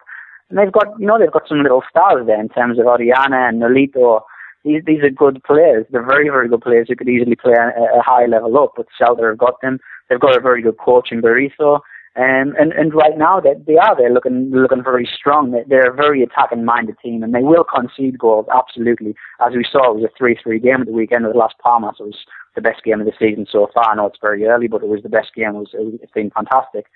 And 0.48 0.58
they've 0.58 0.72
got, 0.72 0.98
you 0.98 1.06
know, 1.06 1.18
they've 1.18 1.30
got 1.30 1.48
some 1.48 1.62
little 1.62 1.82
stars 1.88 2.26
there 2.26 2.40
in 2.40 2.48
terms 2.48 2.78
of 2.78 2.86
Orellana 2.86 3.48
and 3.48 3.62
Nolito. 3.62 4.22
These, 4.64 4.82
these 4.84 5.02
are 5.02 5.10
good 5.10 5.42
players. 5.44 5.86
They're 5.90 6.04
very, 6.04 6.28
very 6.28 6.48
good 6.48 6.60
players 6.60 6.88
who 6.88 6.96
could 6.96 7.08
easily 7.08 7.36
play 7.36 7.54
a, 7.54 7.98
a 7.98 8.02
high 8.02 8.26
level 8.26 8.58
up, 8.58 8.72
but 8.76 8.86
Celta 9.00 9.28
have 9.28 9.38
got 9.38 9.60
them. 9.62 9.78
They've 10.08 10.20
got 10.20 10.36
a 10.36 10.40
very 10.40 10.60
good 10.60 10.78
coach 10.78 11.12
in 11.12 11.22
Berizzo. 11.22 11.80
Um, 12.16 12.54
and 12.58 12.72
and 12.72 12.92
right 12.92 13.16
now 13.16 13.38
they 13.38 13.54
they 13.66 13.76
are 13.76 13.96
they're 13.96 14.12
looking 14.12 14.50
looking 14.50 14.82
very 14.82 15.08
strong. 15.16 15.52
They're 15.68 15.92
a 15.92 15.94
very 15.94 16.24
attacking 16.24 16.64
minded 16.64 16.96
team, 17.00 17.22
and 17.22 17.32
they 17.32 17.42
will 17.42 17.62
concede 17.62 18.18
goals 18.18 18.46
absolutely. 18.52 19.14
As 19.38 19.54
we 19.54 19.64
saw, 19.64 19.92
it 19.92 19.96
was 19.96 20.04
a 20.04 20.18
three 20.18 20.36
three 20.42 20.58
game 20.58 20.80
at 20.80 20.86
the 20.86 20.92
weekend 20.92 21.24
with 21.24 21.36
Las 21.36 21.52
Palmas. 21.62 21.96
It 22.00 22.04
was 22.04 22.18
the 22.56 22.62
best 22.62 22.82
game 22.82 23.00
of 23.00 23.06
the 23.06 23.12
season 23.16 23.46
so 23.48 23.68
far. 23.72 23.90
I 23.90 23.94
know 23.94 24.06
it's 24.06 24.18
very 24.20 24.44
early, 24.44 24.66
but 24.66 24.82
it 24.82 24.88
was 24.88 25.04
the 25.04 25.08
best 25.08 25.34
game. 25.36 25.54
It 25.54 25.58
was 25.58 25.70
it's 26.02 26.12
been 26.12 26.30
fantastic. 26.30 26.86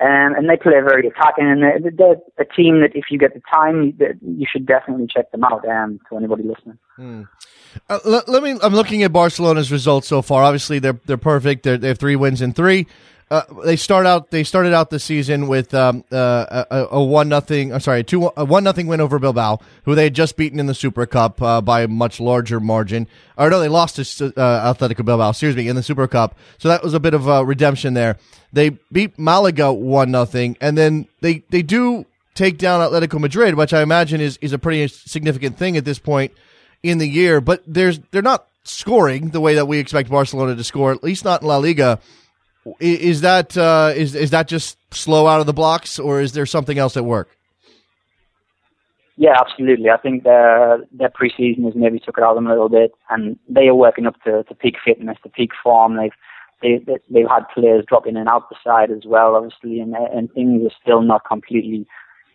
Um, 0.00 0.34
and 0.36 0.48
they 0.48 0.56
play 0.56 0.72
very 0.72 1.06
attacking, 1.06 1.46
and 1.46 1.62
they're, 1.62 1.90
they're 1.90 2.16
a 2.38 2.44
team 2.44 2.80
that 2.80 2.90
if 2.96 3.06
you 3.10 3.18
get 3.18 3.34
the 3.34 3.42
time, 3.52 3.96
you 4.22 4.46
should 4.50 4.66
definitely 4.66 5.06
check 5.08 5.30
them 5.30 5.44
out. 5.44 5.66
Um, 5.68 6.00
to 6.08 6.16
anybody 6.16 6.42
listening. 6.42 6.78
Mm. 6.98 7.28
Uh, 7.88 7.98
let, 8.04 8.28
let, 8.28 8.42
me. 8.42 8.56
I'm 8.62 8.74
looking 8.74 9.02
at 9.02 9.12
Barcelona's 9.12 9.70
results 9.70 10.08
so 10.08 10.22
far. 10.22 10.42
Obviously, 10.42 10.78
they're 10.78 11.00
they're 11.06 11.16
perfect. 11.16 11.62
They're, 11.62 11.76
they 11.76 11.88
have 11.88 11.98
three 11.98 12.16
wins 12.16 12.40
in 12.42 12.52
three. 12.52 12.86
Uh, 13.34 13.42
they 13.64 13.74
start 13.74 14.06
out. 14.06 14.30
They 14.30 14.44
started 14.44 14.72
out 14.72 14.90
the 14.90 15.00
season 15.00 15.48
with 15.48 15.74
um, 15.74 16.04
uh, 16.12 16.64
a, 16.70 16.86
a, 16.92 17.02
one 17.02 17.28
nothing. 17.28 17.72
I'm 17.72 17.80
sorry, 17.80 18.04
two 18.04 18.30
a 18.36 18.44
one 18.44 18.62
nothing 18.62 18.86
win 18.86 19.00
over 19.00 19.18
Bilbao, 19.18 19.58
who 19.86 19.96
they 19.96 20.04
had 20.04 20.14
just 20.14 20.36
beaten 20.36 20.60
in 20.60 20.66
the 20.66 20.74
Super 20.74 21.04
Cup 21.04 21.42
uh, 21.42 21.60
by 21.60 21.82
a 21.82 21.88
much 21.88 22.20
larger 22.20 22.60
margin. 22.60 23.08
Or 23.36 23.50
no, 23.50 23.58
they 23.58 23.66
lost 23.66 23.96
to 23.96 24.32
uh, 24.40 24.72
Bilbao. 24.74 25.30
Excuse 25.30 25.56
me, 25.56 25.66
in 25.66 25.74
the 25.74 25.82
Super 25.82 26.06
Cup. 26.06 26.38
So 26.58 26.68
that 26.68 26.84
was 26.84 26.94
a 26.94 27.00
bit 27.00 27.12
of 27.12 27.26
a 27.26 27.44
redemption 27.44 27.94
there. 27.94 28.18
They 28.52 28.68
beat 28.92 29.18
Malaga 29.18 29.72
one 29.72 30.12
nothing, 30.12 30.56
and 30.60 30.78
then 30.78 31.08
they 31.20 31.42
they 31.50 31.62
do 31.62 32.06
take 32.36 32.56
down 32.56 32.88
Atletico 32.88 33.18
Madrid, 33.18 33.56
which 33.56 33.74
I 33.74 33.82
imagine 33.82 34.20
is 34.20 34.36
is 34.42 34.52
a 34.52 34.60
pretty 34.60 34.86
significant 34.86 35.58
thing 35.58 35.76
at 35.76 35.84
this 35.84 35.98
point 35.98 36.30
in 36.84 36.98
the 36.98 37.08
year. 37.08 37.40
But 37.40 37.64
there's 37.66 37.98
they're 38.12 38.22
not 38.22 38.46
scoring 38.62 39.30
the 39.30 39.40
way 39.40 39.56
that 39.56 39.66
we 39.66 39.80
expect 39.80 40.08
Barcelona 40.08 40.54
to 40.54 40.62
score, 40.62 40.92
at 40.92 41.02
least 41.02 41.24
not 41.24 41.42
in 41.42 41.48
La 41.48 41.56
Liga. 41.56 41.98
Is 42.80 43.20
that 43.20 43.56
uh, 43.56 43.92
is 43.94 44.14
is 44.14 44.30
that 44.30 44.48
just 44.48 44.78
slow 44.92 45.26
out 45.26 45.40
of 45.40 45.46
the 45.46 45.52
blocks, 45.52 45.98
or 45.98 46.20
is 46.20 46.32
there 46.32 46.46
something 46.46 46.78
else 46.78 46.96
at 46.96 47.04
work? 47.04 47.28
Yeah, 49.16 49.34
absolutely. 49.38 49.90
I 49.90 49.98
think 49.98 50.24
their 50.24 50.78
their 50.90 51.10
preseason 51.10 51.64
has 51.64 51.74
maybe 51.76 52.00
took 52.00 52.18
it 52.18 52.24
out 52.24 52.30
of 52.30 52.36
them 52.36 52.46
a 52.46 52.50
little 52.50 52.68
bit, 52.68 52.92
and 53.10 53.38
they 53.48 53.68
are 53.68 53.74
working 53.74 54.06
up 54.06 54.20
to, 54.24 54.42
to 54.44 54.54
peak 54.54 54.76
fitness, 54.84 55.18
to 55.22 55.28
peak 55.28 55.50
form. 55.62 55.96
They've 55.96 56.12
they, 56.62 56.80
they've 57.10 57.28
had 57.28 57.44
players 57.52 57.84
drop 57.86 58.06
in 58.06 58.16
and 58.16 58.28
out 58.28 58.48
the 58.48 58.56
side 58.64 58.90
as 58.90 59.04
well, 59.06 59.36
obviously, 59.36 59.80
and 59.80 59.94
and 59.94 60.32
things 60.32 60.64
are 60.64 60.74
still 60.82 61.02
not 61.02 61.24
completely 61.26 61.86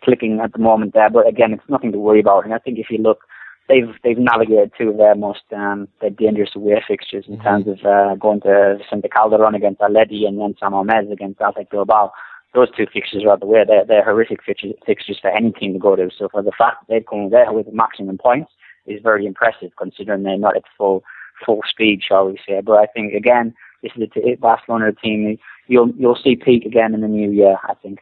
clicking 0.02 0.40
at 0.42 0.52
the 0.52 0.58
moment 0.58 0.94
there. 0.94 1.10
But 1.10 1.26
again, 1.26 1.52
it's 1.52 1.68
nothing 1.68 1.92
to 1.92 1.98
worry 1.98 2.20
about. 2.20 2.44
And 2.44 2.54
I 2.54 2.58
think 2.58 2.78
if 2.78 2.86
you 2.88 2.98
look 2.98 3.20
they've 3.70 3.94
they've 4.02 4.18
navigated 4.18 4.72
two 4.76 4.90
of 4.90 4.98
their 4.98 5.14
most 5.14 5.44
um, 5.56 5.88
their 6.00 6.10
dangerous 6.10 6.50
away 6.54 6.82
fixtures 6.86 7.24
in 7.28 7.34
mm-hmm. 7.34 7.44
terms 7.44 7.66
of 7.68 7.78
uh, 7.86 8.14
going 8.16 8.40
to 8.40 8.76
Vicente 8.78 9.08
Calderon 9.08 9.54
against 9.54 9.80
Atleti 9.80 10.26
and 10.26 10.38
then 10.38 10.54
San 10.58 10.72
Mamés 10.72 11.10
against 11.10 11.40
Athletic 11.40 11.70
Bilbao. 11.70 12.12
Those 12.52 12.68
two 12.76 12.86
fixtures 12.92 13.22
are 13.22 13.30
out 13.30 13.40
the 13.40 13.46
way. 13.46 13.62
They're, 13.64 13.84
they're 13.84 14.04
horrific 14.04 14.42
fixtures, 14.42 14.74
fixtures 14.84 15.20
for 15.22 15.30
any 15.30 15.52
team 15.52 15.72
to 15.72 15.78
go 15.78 15.94
to. 15.94 16.10
So 16.18 16.28
for 16.28 16.42
the 16.42 16.50
fact 16.50 16.78
that 16.80 16.92
they've 16.92 17.06
come 17.08 17.30
there 17.30 17.52
with 17.52 17.72
maximum 17.72 18.18
points 18.18 18.50
is 18.86 19.00
very 19.00 19.24
impressive 19.24 19.70
considering 19.78 20.24
they're 20.24 20.36
not 20.36 20.56
at 20.56 20.64
full 20.76 21.04
full 21.46 21.60
speed, 21.68 22.02
shall 22.06 22.26
we 22.26 22.38
say. 22.46 22.60
But 22.60 22.78
I 22.78 22.86
think 22.86 23.14
again, 23.14 23.54
this 23.82 23.92
is 23.96 24.02
a 24.02 24.06
t- 24.08 24.34
Barcelona 24.34 24.92
team. 24.92 25.38
You'll 25.68 25.90
you'll 25.96 26.18
see 26.22 26.34
peak 26.34 26.64
again 26.64 26.92
in 26.92 27.02
the 27.02 27.08
new 27.08 27.30
year. 27.30 27.56
I 27.68 27.74
think. 27.74 28.00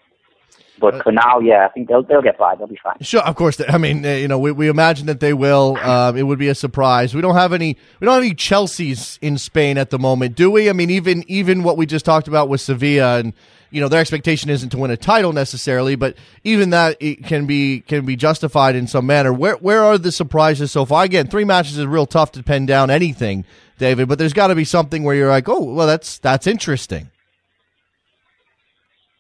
But 0.81 0.95
uh, 0.95 1.03
for 1.03 1.13
now, 1.13 1.41
yeah, 1.41 1.67
I 1.67 1.69
think 1.69 1.89
they'll 1.89 2.03
they'll 2.03 2.23
get 2.23 2.39
by. 2.39 2.55
They'll 2.55 2.67
be 2.67 2.79
fine. 2.83 2.97
Sure, 3.01 3.21
of 3.23 3.37
course. 3.37 3.61
I 3.69 3.79
mean, 3.79 4.05
uh, 4.05 4.11
you 4.11 4.29
know, 4.29 4.39
we, 4.39 4.53
we 4.53 4.69
imagine 4.69 5.07
that 5.07 5.21
they 5.21 5.33
will. 5.33 5.77
Um, 5.89 6.19
it 6.19 6.25
would 6.25 6.39
be 6.39 6.49
a 6.49 6.55
surprise. 6.55 7.15
We 7.15 7.23
don't 7.23 7.35
have 7.35 7.55
any. 7.55 7.77
We 7.99 8.05
don't 8.05 8.13
have 8.13 8.23
any 8.23 8.35
Chelsea's 8.35 9.19
in 9.23 9.39
Spain 9.39 9.79
at 9.79 9.89
the 9.89 9.99
moment, 9.99 10.37
do 10.37 10.51
we? 10.51 10.69
I 10.69 10.75
mean, 10.75 10.91
even 10.91 11.25
even 11.29 11.63
what 11.63 11.79
we 11.79 11.87
just 11.87 12.05
talked 12.05 12.29
about 12.29 12.51
with 12.51 12.61
Sevilla, 12.61 13.19
and 13.21 13.33
you 13.71 13.81
know, 13.81 13.89
their 13.89 14.01
expectation 14.01 14.51
isn't 14.51 14.69
to 14.71 14.79
win 14.79 14.91
a 14.91 14.97
title 14.97 15.33
necessarily, 15.33 15.95
but 15.95 16.15
even 16.45 16.71
that 16.71 16.97
it 17.01 17.25
can 17.25 17.47
be 17.47 17.81
can 17.81 18.05
be 18.05 18.17
justified 18.17 18.77
in 18.77 18.87
some 18.87 19.07
manner. 19.07 19.33
Where 19.33 19.55
where 19.57 19.83
are 19.83 19.97
the 19.97 20.13
surprises 20.13 20.73
so 20.73 20.85
far? 20.85 21.05
Again, 21.05 21.27
three 21.29 21.45
matches 21.45 21.79
is 21.79 21.87
real 21.87 22.07
tough 22.07 22.33
to 22.33 22.43
pin 22.43 22.67
down 22.67 22.91
anything, 22.91 23.47
David. 23.79 24.09
But 24.09 24.19
there's 24.19 24.35
got 24.35 24.49
to 24.49 24.55
be 24.55 24.65
something 24.65 25.05
where 25.05 25.15
you're 25.15 25.31
like, 25.31 25.49
oh, 25.49 25.63
well, 25.75 25.87
that's 25.87 26.19
that's 26.19 26.47
interesting. 26.47 27.11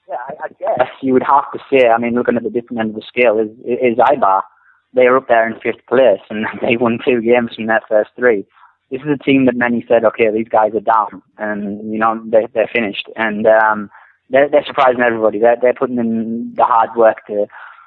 Yeah, 0.09 0.17
I, 0.27 0.45
I 0.45 0.49
guess 0.59 0.89
you 1.03 1.13
would 1.13 1.23
have 1.23 1.51
to 1.53 1.59
say. 1.71 1.89
I 1.89 1.99
mean, 1.99 2.15
looking 2.15 2.37
at 2.37 2.43
the 2.43 2.51
different 2.51 2.81
end 2.81 2.91
of 2.91 2.97
the 2.97 3.03
scale, 3.07 3.39
is 3.39 3.51
is 3.65 3.99
Eibar. 3.99 4.43
They're 4.95 5.17
up 5.17 5.29
there 5.29 5.47
in 5.47 5.61
fifth 5.61 5.87
place, 5.87 6.21
and 6.31 6.47
they 6.63 6.77
won 6.77 6.99
two 7.05 7.21
games 7.21 7.55
from 7.55 7.67
their 7.67 7.83
first 7.89 8.11
three. 8.17 8.47
This 8.91 9.03
is 9.03 9.09
a 9.21 9.23
team 9.23 9.45
that 9.45 9.55
many 9.55 9.85
said, 9.87 10.05
okay, 10.05 10.31
these 10.33 10.49
guys 10.49 10.73
are 10.75 10.81
down, 10.81 11.23
and 11.37 11.93
you 11.93 11.99
know 11.99 12.23
they 12.27 12.47
they're 12.55 12.71
finished, 12.73 13.09
and 13.17 13.47
um, 13.47 13.91
they're 14.31 14.49
they're 14.49 14.65
surprising 14.67 15.03
everybody. 15.03 15.39
They're 15.39 15.59
they're 15.61 15.75
putting 15.75 15.99
in 15.99 16.55
the 16.57 16.65
hard 16.65 16.91
work 16.97 17.27
to. 17.27 17.47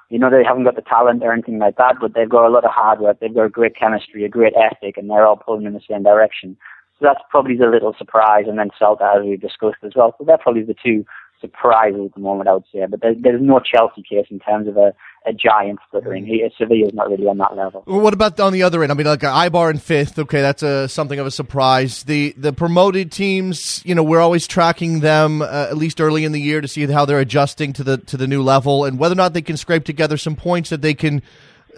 You 0.09 0.19
know, 0.19 0.29
they 0.29 0.43
haven't 0.43 0.65
got 0.65 0.75
the 0.75 0.81
talent 0.81 1.23
or 1.23 1.31
anything 1.31 1.57
like 1.57 1.77
that, 1.77 1.95
but 2.01 2.13
they've 2.13 2.27
got 2.27 2.45
a 2.45 2.51
lot 2.51 2.65
of 2.65 2.71
hard 2.71 2.99
work. 2.99 3.21
They've 3.21 3.33
got 3.33 3.45
a 3.45 3.49
great 3.49 3.77
chemistry, 3.77 4.25
a 4.25 4.27
great 4.27 4.51
ethic, 4.57 4.97
and 4.97 5.09
they're 5.09 5.25
all 5.25 5.37
pulling 5.37 5.65
in 5.65 5.71
the 5.71 5.79
same 5.89 6.03
direction. 6.03 6.57
So 6.99 7.05
that's 7.05 7.21
probably 7.29 7.55
the 7.55 7.67
little 7.67 7.95
surprise. 7.97 8.43
And 8.45 8.59
then 8.59 8.71
Celta, 8.77 9.19
as 9.19 9.23
we 9.23 9.37
discussed 9.37 9.77
as 9.83 9.93
well. 9.95 10.13
So 10.17 10.25
they're 10.25 10.37
probably 10.37 10.63
the 10.63 10.75
two 10.75 11.05
surprises 11.41 12.01
at 12.05 12.13
the 12.13 12.21
moment, 12.21 12.47
I 12.47 12.53
would 12.53 12.63
say. 12.71 12.85
But 12.89 13.01
there's, 13.01 13.17
there's 13.19 13.41
no 13.41 13.59
Chelsea 13.59 14.03
case 14.03 14.27
in 14.29 14.39
terms 14.39 14.67
of 14.67 14.77
a, 14.77 14.93
a 15.25 15.33
giant 15.33 15.79
fluttering. 15.89 16.25
He, 16.25 16.47
Sevilla's 16.57 16.93
not 16.93 17.09
really 17.09 17.25
on 17.27 17.37
that 17.39 17.55
level. 17.55 17.83
Well, 17.85 17.99
what 17.99 18.13
about 18.13 18.39
on 18.39 18.53
the 18.53 18.63
other 18.63 18.83
end? 18.83 18.91
I 18.91 18.95
mean, 18.95 19.07
like 19.07 19.21
Eibar 19.21 19.71
in 19.71 19.79
fifth. 19.79 20.17
Okay, 20.17 20.41
that's 20.41 20.63
a 20.63 20.87
something 20.87 21.19
of 21.19 21.25
a 21.25 21.31
surprise. 21.31 22.03
The 22.03 22.33
the 22.37 22.53
promoted 22.53 23.11
teams, 23.11 23.81
you 23.85 23.95
know, 23.95 24.03
we're 24.03 24.21
always 24.21 24.47
tracking 24.47 25.01
them 25.01 25.41
uh, 25.41 25.67
at 25.69 25.77
least 25.77 25.99
early 25.99 26.23
in 26.23 26.31
the 26.31 26.41
year 26.41 26.61
to 26.61 26.67
see 26.67 26.85
how 26.85 27.05
they're 27.05 27.19
adjusting 27.19 27.73
to 27.73 27.83
the 27.83 27.97
to 27.97 28.17
the 28.17 28.27
new 28.27 28.43
level 28.43 28.85
and 28.85 28.97
whether 28.99 29.13
or 29.13 29.15
not 29.15 29.33
they 29.33 29.41
can 29.41 29.57
scrape 29.57 29.83
together 29.83 30.17
some 30.17 30.35
points 30.35 30.69
that 30.69 30.81
they 30.81 30.93
can. 30.93 31.21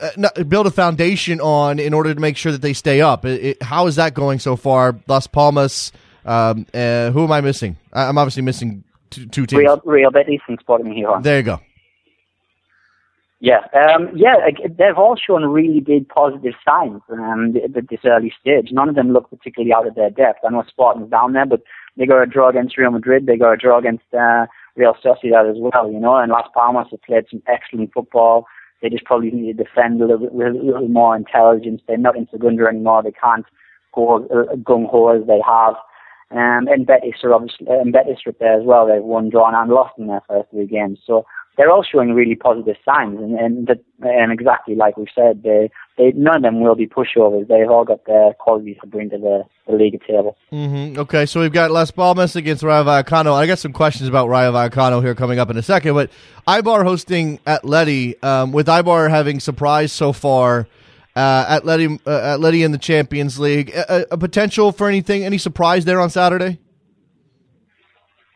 Uh, 0.02 0.44
build 0.46 0.66
a 0.66 0.72
foundation 0.72 1.40
on 1.40 1.78
in 1.78 1.94
order 1.94 2.12
to 2.16 2.20
make 2.20 2.36
sure 2.36 2.52
that 2.52 2.64
they 2.64 2.74
stay 2.74 3.00
up. 3.00 3.26
It, 3.26 3.46
it, 3.46 3.62
how 3.62 3.86
is 3.86 3.98
that 3.98 4.16
going 4.16 4.40
so 4.40 4.56
far? 4.56 4.98
Las 5.08 5.28
Palmas. 5.28 5.92
Um, 6.26 6.66
uh, 6.74 7.12
who 7.12 7.26
am 7.26 7.32
I 7.32 7.42
missing? 7.42 7.78
I'm 7.94 8.18
obviously 8.18 8.42
missing 8.42 8.84
two, 9.14 9.26
two 9.28 9.46
teams. 9.46 9.60
Real, 9.60 9.82
Real 9.86 10.12
Betis 10.12 10.42
and 10.48 10.58
Sporting 10.60 10.94
Gijón. 10.94 11.24
There 11.24 11.38
you 11.38 11.44
go. 11.44 11.60
Yeah, 13.40 13.60
um, 13.74 14.10
yeah, 14.16 14.36
they've 14.78 14.98
all 14.98 15.18
shown 15.18 15.44
really 15.44 15.82
big 15.82 16.08
positive 16.08 16.54
signs 16.66 17.02
um, 17.12 17.54
at 17.62 17.90
this 17.90 18.00
early 18.06 18.34
stage. 18.40 18.70
None 18.72 18.88
of 18.88 18.96
them 18.96 19.12
look 19.12 19.30
particularly 19.30 19.74
out 19.74 19.86
of 19.86 19.96
their 19.96 20.10
depth. 20.10 20.40
I 20.46 20.50
know 20.50 20.64
Sporting's 20.66 21.12
down 21.12 21.34
there, 21.34 21.46
but 21.46 21.62
they 21.98 22.06
got 22.06 22.24
a 22.24 22.26
draw 22.26 22.48
against 22.48 22.78
Real 22.78 22.92
Madrid. 22.92 23.26
They 23.26 23.36
got 23.36 23.52
a 23.52 23.58
draw 23.58 23.80
against 23.80 24.06
uh, 24.18 24.46
Real 24.78 24.96
Sociedad 25.04 25.52
as 25.52 25.58
well, 25.60 25.92
you 25.92 26.00
know. 26.00 26.16
And 26.16 26.32
Las 26.32 26.48
Palmas 26.54 26.88
have 26.92 27.02
played 27.02 27.26
some 27.30 27.44
excellent 27.48 27.92
football. 27.94 28.48
They 28.82 28.88
just 28.88 29.04
probably 29.04 29.32
need 29.32 29.58
to 29.58 29.64
defend 29.66 30.02
a 30.02 30.06
little 30.06 30.20
bit 30.20 30.34
with 30.34 30.48
a 30.48 30.52
little 30.52 30.88
more 30.88 31.14
intelligence. 31.14 31.82
They're 31.86 31.98
not 31.98 32.16
in 32.16 32.30
Segunda 32.32 32.68
anymore. 32.68 33.04
They 33.04 33.12
can't 33.12 33.46
go 33.94 34.26
uh, 34.26 34.56
gung 34.56 34.90
ho 34.90 35.10
as 35.10 35.28
they 35.28 35.42
have. 35.46 35.76
Um, 36.34 36.68
and 36.68 36.88
Betis 36.88 37.24
are 37.24 37.34
obviously, 37.34 37.68
and 37.70 37.94
Betis 37.94 38.18
are 38.26 38.34
there 38.40 38.60
as 38.60 38.66
well. 38.66 38.88
They've 38.88 39.04
won, 39.04 39.30
drawn, 39.30 39.54
and 39.54 39.72
lost 39.72 39.94
in 40.00 40.08
their 40.08 40.22
first 40.28 40.50
three 40.50 40.66
games. 40.66 40.98
So 41.06 41.26
they're 41.58 41.70
all 41.70 41.84
showing 41.84 42.14
really 42.14 42.36
positive 42.36 42.76
signs, 42.84 43.20
and 43.20 43.38
and, 43.38 43.68
that, 43.68 43.80
and 44.02 44.32
exactly 44.32 44.74
like 44.76 44.98
we've 44.98 45.08
said, 45.14 45.44
they, 45.44 45.70
they 45.96 46.12
none 46.16 46.38
of 46.38 46.42
them 46.42 46.62
will 46.62 46.74
be 46.74 46.88
pushovers. 46.88 47.48
They've 47.48 47.70
all 47.70 47.86
got 47.86 48.06
their 48.08 48.34
qualities 48.34 48.78
to 48.82 48.88
bring 48.88 49.12
to 49.12 49.18
the, 49.20 49.44
the 49.68 49.74
league 49.74 50.02
table. 50.08 50.36
Mm-hmm. 50.52 51.00
Okay, 51.02 51.28
so 51.28 51.42
we've 51.42 51.54
got 51.54 51.70
Las 51.70 51.92
Palmas 51.92 52.36
against 52.36 52.64
Rayo 52.64 52.84
Vallecano. 52.84 53.34
I 53.34 53.46
got 53.46 53.60
some 53.60 53.74
questions 53.74 54.10
about 54.10 54.28
Rayo 54.28 54.52
Vallecano 54.52 55.04
here 55.04 55.14
coming 55.14 55.38
up 55.38 55.52
in 55.52 55.58
a 55.58 55.62
second, 55.62 55.94
but 55.94 56.10
Eibar 56.48 56.84
hosting 56.84 57.38
Atleti, 57.46 58.22
um, 58.24 58.52
with 58.52 58.66
Eibar 58.66 59.12
having 59.12 59.40
surprised 59.40 59.92
so 59.92 60.14
far 60.14 60.68
uh, 61.16 61.60
Atleti, 61.60 62.00
uh, 62.06 62.38
Atleti 62.38 62.66
in 62.66 62.72
the 62.72 62.78
Champions 62.78 63.40
League. 63.40 63.70
A, 63.72 64.06
a, 64.12 64.18
potential 64.18 64.72
for 64.72 64.88
anything, 64.88 65.24
any 65.24 65.38
surprise 65.38 65.86
there 65.86 66.02
on 66.02 66.10
Saturday? 66.10 66.60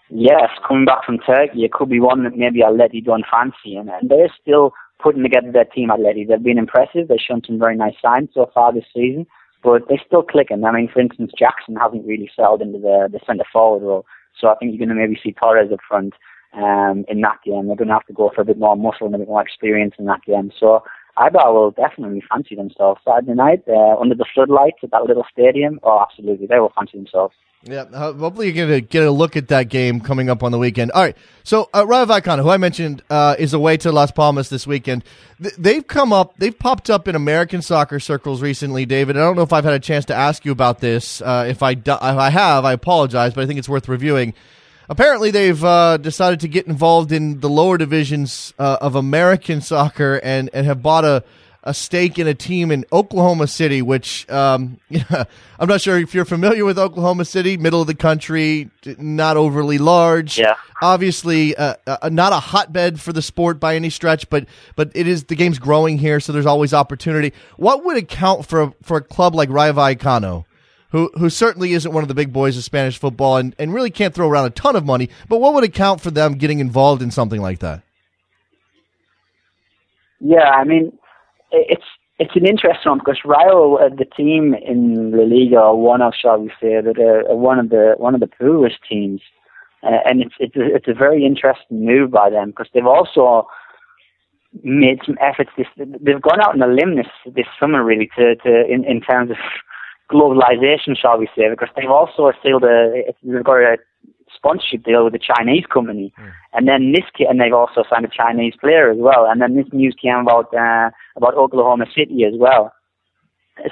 Yes, 0.09 0.49
coming 0.67 0.85
back 0.85 1.03
from 1.05 1.17
Turkey, 1.19 1.65
it 1.65 1.71
could 1.71 1.89
be 1.89 1.99
one 1.99 2.23
that 2.23 2.37
maybe 2.37 2.61
Atleti 2.61 3.03
don't 3.03 3.25
fancy, 3.31 3.75
and, 3.75 3.89
and 3.89 4.09
they're 4.09 4.33
still 4.41 4.73
putting 5.01 5.23
together 5.23 5.51
their 5.51 5.65
team. 5.65 5.89
Atleti, 5.89 6.27
they've 6.27 6.41
been 6.41 6.57
impressive. 6.57 7.07
They've 7.07 7.19
shown 7.19 7.41
some 7.45 7.59
very 7.59 7.75
nice 7.75 7.95
signs 8.01 8.29
so 8.33 8.49
far 8.53 8.73
this 8.73 8.85
season, 8.93 9.27
but 9.63 9.83
they're 9.89 10.01
still 10.05 10.23
clicking. 10.23 10.63
I 10.63 10.71
mean, 10.71 10.89
for 10.91 11.01
instance, 11.01 11.31
Jackson 11.37 11.75
hasn't 11.75 12.05
really 12.05 12.29
settled 12.35 12.61
into 12.61 12.79
the 12.79 13.09
the 13.11 13.19
centre 13.25 13.43
forward 13.51 13.85
role, 13.85 14.05
so 14.39 14.47
I 14.47 14.55
think 14.55 14.71
you're 14.71 14.85
going 14.85 14.95
to 14.95 15.01
maybe 15.01 15.19
see 15.21 15.33
Torres 15.33 15.71
up 15.73 15.79
front 15.87 16.13
um, 16.53 17.05
in 17.09 17.21
that 17.21 17.39
game. 17.43 17.67
They're 17.67 17.75
going 17.75 17.89
to 17.89 17.93
have 17.93 18.05
to 18.05 18.13
go 18.13 18.31
for 18.33 18.41
a 18.41 18.45
bit 18.45 18.59
more 18.59 18.77
muscle 18.77 19.07
and 19.07 19.15
a 19.15 19.19
bit 19.19 19.27
more 19.27 19.41
experience 19.41 19.95
in 19.99 20.05
that 20.05 20.23
game. 20.23 20.51
So 20.57 20.83
Eibar 21.17 21.51
will 21.53 21.71
definitely 21.71 22.21
fancy 22.29 22.55
themselves 22.55 23.01
Saturday 23.03 23.33
night 23.33 23.63
uh, 23.67 23.97
under 23.99 24.15
the 24.15 24.25
floodlights 24.33 24.77
at 24.83 24.91
that 24.91 25.03
little 25.03 25.25
stadium. 25.31 25.79
Oh, 25.83 25.99
absolutely, 25.99 26.47
they 26.47 26.59
will 26.59 26.71
fancy 26.75 26.97
themselves. 26.97 27.33
Yeah, 27.63 27.85
hopefully 27.85 28.47
you're 28.47 28.67
going 28.67 28.81
to 28.81 28.87
get 28.87 29.03
a 29.03 29.09
look 29.11 29.35
at 29.35 29.47
that 29.47 29.63
game 29.63 29.99
coming 29.99 30.29
up 30.29 30.43
on 30.43 30.51
the 30.51 30.59
weekend. 30.59 30.91
All 30.91 31.01
right, 31.01 31.17
so 31.43 31.69
uh, 31.73 31.85
Rayo 31.87 32.05
who 32.05 32.49
I 32.49 32.57
mentioned, 32.57 33.01
uh, 33.09 33.35
is 33.39 33.53
away 33.53 33.77
to 33.77 33.91
Las 33.91 34.11
Palmas 34.11 34.49
this 34.49 34.67
weekend. 34.67 35.03
Th- 35.41 35.55
they've 35.55 35.85
come 35.85 36.13
up, 36.13 36.37
they've 36.37 36.57
popped 36.57 36.89
up 36.89 37.07
in 37.07 37.15
American 37.15 37.63
soccer 37.63 37.99
circles 37.99 38.41
recently, 38.43 38.85
David. 38.85 39.17
I 39.17 39.21
don't 39.21 39.35
know 39.35 39.41
if 39.41 39.51
I've 39.53 39.63
had 39.65 39.73
a 39.73 39.79
chance 39.79 40.05
to 40.05 40.15
ask 40.15 40.45
you 40.45 40.51
about 40.51 40.79
this. 40.79 41.19
Uh, 41.19 41.45
if 41.49 41.63
I 41.63 41.73
do- 41.73 41.93
if 41.93 41.99
I 42.01 42.29
have, 42.29 42.63
I 42.63 42.73
apologize, 42.73 43.33
but 43.33 43.43
I 43.43 43.47
think 43.47 43.57
it's 43.57 43.69
worth 43.69 43.89
reviewing 43.89 44.35
apparently 44.89 45.31
they've 45.31 45.63
uh, 45.63 45.97
decided 45.97 46.39
to 46.41 46.47
get 46.47 46.67
involved 46.67 47.11
in 47.11 47.39
the 47.39 47.49
lower 47.49 47.77
divisions 47.77 48.53
uh, 48.59 48.77
of 48.81 48.95
American 48.95 49.61
soccer 49.61 50.19
and, 50.23 50.49
and 50.53 50.65
have 50.65 50.81
bought 50.81 51.05
a 51.05 51.23
a 51.67 51.73
stake 51.73 52.17
in 52.17 52.27
a 52.27 52.33
team 52.33 52.71
in 52.71 52.85
Oklahoma 52.93 53.45
City, 53.45 53.81
which 53.81 54.27
um, 54.29 54.79
yeah, 54.89 55.25
I'm 55.59 55.67
not 55.67 55.81
sure 55.81 55.97
if 55.99 56.13
you're 56.13 56.25
familiar 56.25 56.63
with 56.63 56.79
Oklahoma 56.79 57.25
City, 57.25 57.57
middle 57.57 57.81
of 57.81 57.87
the 57.87 57.95
country, 57.95 58.69
not 58.97 59.35
overly 59.35 59.77
large. 59.77 60.39
Yeah. 60.39 60.55
Obviously, 60.81 61.55
uh, 61.57 61.75
uh, 61.85 62.09
not 62.09 62.31
a 62.31 62.39
hotbed 62.39 63.01
for 63.01 63.11
the 63.11 63.21
sport 63.21 63.59
by 63.59 63.75
any 63.75 63.89
stretch, 63.89 64.29
but 64.29 64.45
but 64.77 64.91
it 64.95 65.07
is 65.07 65.25
the 65.25 65.35
game's 65.35 65.59
growing 65.59 65.97
here, 65.97 66.21
so 66.21 66.31
there's 66.31 66.45
always 66.45 66.73
opportunity. 66.73 67.33
What 67.57 67.83
would 67.83 67.97
account 67.97 68.45
for 68.45 68.73
for 68.81 68.97
a 68.97 69.01
club 69.01 69.35
like 69.35 69.49
Rayo 69.49 69.73
Vallecano? 69.73 70.45
Who, 70.91 71.11
who 71.17 71.29
certainly 71.29 71.73
isn't 71.73 71.91
one 71.91 72.03
of 72.03 72.07
the 72.07 72.13
big 72.13 72.31
boys 72.31 72.57
of 72.57 72.63
Spanish 72.63 72.97
football 72.97 73.37
and, 73.37 73.53
and 73.59 73.73
really 73.73 73.89
can't 73.89 74.13
throw 74.13 74.29
around 74.29 74.45
a 74.45 74.51
ton 74.51 74.75
of 74.75 74.85
money, 74.85 75.09
but 75.27 75.39
what 75.41 75.53
would 75.53 75.65
account 75.65 75.99
for 75.99 76.11
them 76.11 76.35
getting 76.35 76.59
involved 76.59 77.01
in 77.01 77.11
something 77.11 77.41
like 77.41 77.59
that? 77.59 77.83
Yeah, 80.19 80.49
I 80.49 80.63
mean, 80.63 80.97
it's 81.51 81.83
it's 82.19 82.35
an 82.35 82.47
interesting 82.47 82.89
one 82.89 82.99
because 82.99 83.19
Rayo, 83.23 83.75
uh, 83.75 83.89
the 83.89 84.05
team 84.05 84.55
in 84.55 85.11
La 85.11 85.23
Liga, 85.23 85.75
one 85.75 86.01
of, 86.01 86.13
shall 86.19 86.39
we 86.39 86.49
say, 86.59 86.81
that 86.81 86.97
are 86.97 87.35
one 87.35 87.59
of 87.59 87.69
the 87.69 87.93
one 87.97 88.15
of 88.15 88.21
the 88.21 88.27
poorest 88.27 88.77
teams, 88.89 89.21
uh, 89.83 89.99
and 90.05 90.21
it's 90.21 90.33
it's 90.39 90.55
a, 90.55 90.75
it's 90.75 90.87
a 90.87 90.93
very 90.93 91.25
interesting 91.25 91.85
move 91.85 92.11
by 92.11 92.29
them 92.29 92.49
because 92.49 92.67
they've 92.73 92.87
also 92.87 93.47
made 94.63 94.99
some 95.05 95.17
efforts. 95.21 95.51
This 95.57 95.67
they've 95.77 96.21
gone 96.21 96.41
out 96.41 96.55
on 96.55 96.61
a 96.61 96.67
limb 96.67 96.95
this 96.95 97.07
this 97.35 97.45
summer 97.59 97.83
really 97.83 98.09
to 98.17 98.35
to 98.37 98.65
in, 98.67 98.83
in 98.83 99.01
terms 99.01 99.29
of 99.29 99.37
globalization, 100.11 100.97
shall 100.97 101.17
we 101.17 101.27
say, 101.35 101.49
because 101.49 101.69
they've 101.75 101.89
also 101.89 102.31
sealed 102.43 102.63
a 102.63 103.03
they've 103.23 103.43
got 103.43 103.57
a 103.57 103.77
sponsorship 104.35 104.83
deal 104.83 105.03
with 105.03 105.15
a 105.15 105.19
Chinese 105.19 105.65
company, 105.71 106.13
mm. 106.19 106.31
and 106.53 106.67
then 106.67 106.91
this 106.91 107.05
and 107.19 107.39
they've 107.39 107.53
also 107.53 107.83
signed 107.89 108.05
a 108.05 108.09
Chinese 108.09 108.53
player 108.59 108.91
as 108.91 108.97
well. 108.99 109.25
And 109.25 109.41
then 109.41 109.55
this 109.55 109.67
news 109.71 109.95
came 110.01 110.17
about 110.17 110.53
uh, 110.53 110.89
about 111.15 111.35
Oklahoma 111.35 111.85
City 111.95 112.23
as 112.23 112.33
well. 112.37 112.73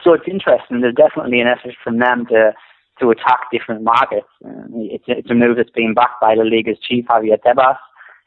So 0.04 0.14
it's 0.14 0.28
interesting. 0.28 0.82
There's 0.82 0.96
definitely 0.96 1.40
an 1.40 1.48
effort 1.48 1.76
from 1.84 2.00
them 2.00 2.26
to 2.28 2.54
to 3.00 3.10
attack 3.10 3.52
different 3.52 3.84
markets. 3.84 4.28
Uh, 4.44 4.66
it's 4.74 5.06
it's 5.08 5.30
a 5.30 5.36
move 5.36 5.58
that's 5.58 5.70
been 5.70 5.94
backed 5.94 6.22
by 6.22 6.36
the 6.36 6.44
Liga's 6.44 6.80
chief 6.80 7.06
Javier 7.06 7.38
Tebas. 7.46 7.78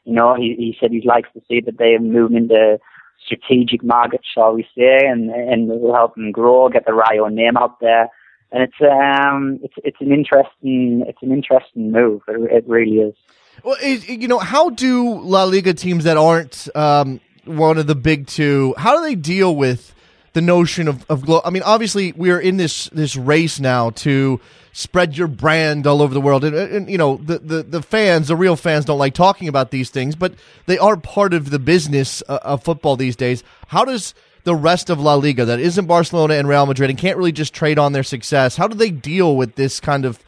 You 0.05 0.13
know, 0.13 0.35
he 0.35 0.55
he 0.57 0.77
said 0.79 0.91
he 0.91 1.01
likes 1.05 1.29
to 1.33 1.41
see 1.47 1.61
that 1.61 1.77
they 1.77 1.97
move 1.97 2.31
into 2.33 2.79
strategic 3.25 3.83
market, 3.83 4.21
shall 4.33 4.53
we 4.53 4.63
say, 4.77 5.05
and 5.07 5.29
and 5.29 5.67
will 5.67 5.93
help 5.93 6.15
them 6.15 6.31
grow, 6.31 6.69
get 6.69 6.85
the 6.85 6.93
Rayo 6.93 7.27
name 7.27 7.57
out 7.57 7.79
there 7.79 8.09
and 8.51 8.63
it's 8.63 8.81
um 8.81 9.59
it's 9.63 9.73
it's 9.83 9.97
an 10.01 10.11
interesting 10.11 11.03
it's 11.07 11.21
an 11.21 11.31
interesting 11.31 11.91
move. 11.91 12.21
It, 12.27 12.51
it 12.51 12.67
really 12.67 12.97
is. 12.97 13.15
Well, 13.63 13.77
you 13.83 14.27
know, 14.27 14.39
how 14.39 14.69
do 14.69 15.19
La 15.19 15.43
Liga 15.43 15.73
teams 15.73 16.05
that 16.05 16.15
aren't 16.15 16.73
um, 16.75 17.19
one 17.43 17.77
of 17.77 17.87
the 17.87 17.95
big 17.95 18.27
two? 18.27 18.73
How 18.77 18.95
do 18.95 19.03
they 19.03 19.15
deal 19.15 19.53
with 19.53 19.93
the 20.39 20.45
notion 20.45 20.87
of 20.87 21.05
of? 21.09 21.25
Glo- 21.25 21.41
I 21.43 21.49
mean, 21.49 21.63
obviously, 21.63 22.13
we're 22.13 22.39
in 22.39 22.55
this 22.55 22.85
this 22.93 23.17
race 23.17 23.59
now 23.59 23.89
to 24.05 24.39
spread 24.71 25.17
your 25.17 25.27
brand 25.27 25.85
all 25.85 26.01
over 26.01 26.13
the 26.13 26.21
world, 26.21 26.45
and, 26.45 26.55
and 26.55 26.89
you 26.89 26.97
know, 26.97 27.17
the, 27.17 27.39
the 27.39 27.63
the 27.63 27.81
fans, 27.81 28.29
the 28.29 28.37
real 28.37 28.55
fans, 28.55 28.85
don't 28.85 28.97
like 28.97 29.13
talking 29.13 29.49
about 29.49 29.71
these 29.71 29.89
things, 29.89 30.15
but 30.15 30.33
they 30.65 30.77
are 30.77 30.95
part 30.95 31.33
of 31.33 31.49
the 31.49 31.59
business 31.59 32.23
uh, 32.29 32.39
of 32.43 32.63
football 32.63 32.95
these 32.95 33.17
days. 33.17 33.43
How 33.67 33.83
does 33.83 34.13
the 34.45 34.55
rest 34.55 34.89
of 34.89 34.99
La 35.01 35.15
Liga 35.15 35.43
that 35.43 35.59
isn't 35.59 35.85
Barcelona 35.85 36.35
and 36.35 36.47
Real 36.47 36.65
Madrid 36.65 36.89
and 36.89 36.97
can't 36.97 37.17
really 37.17 37.33
just 37.33 37.53
trade 37.53 37.77
on 37.77 37.91
their 37.91 38.03
success? 38.03 38.55
How 38.55 38.67
do 38.67 38.75
they 38.75 38.91
deal 38.91 39.35
with 39.35 39.55
this 39.55 39.81
kind 39.81 40.05
of 40.05 40.19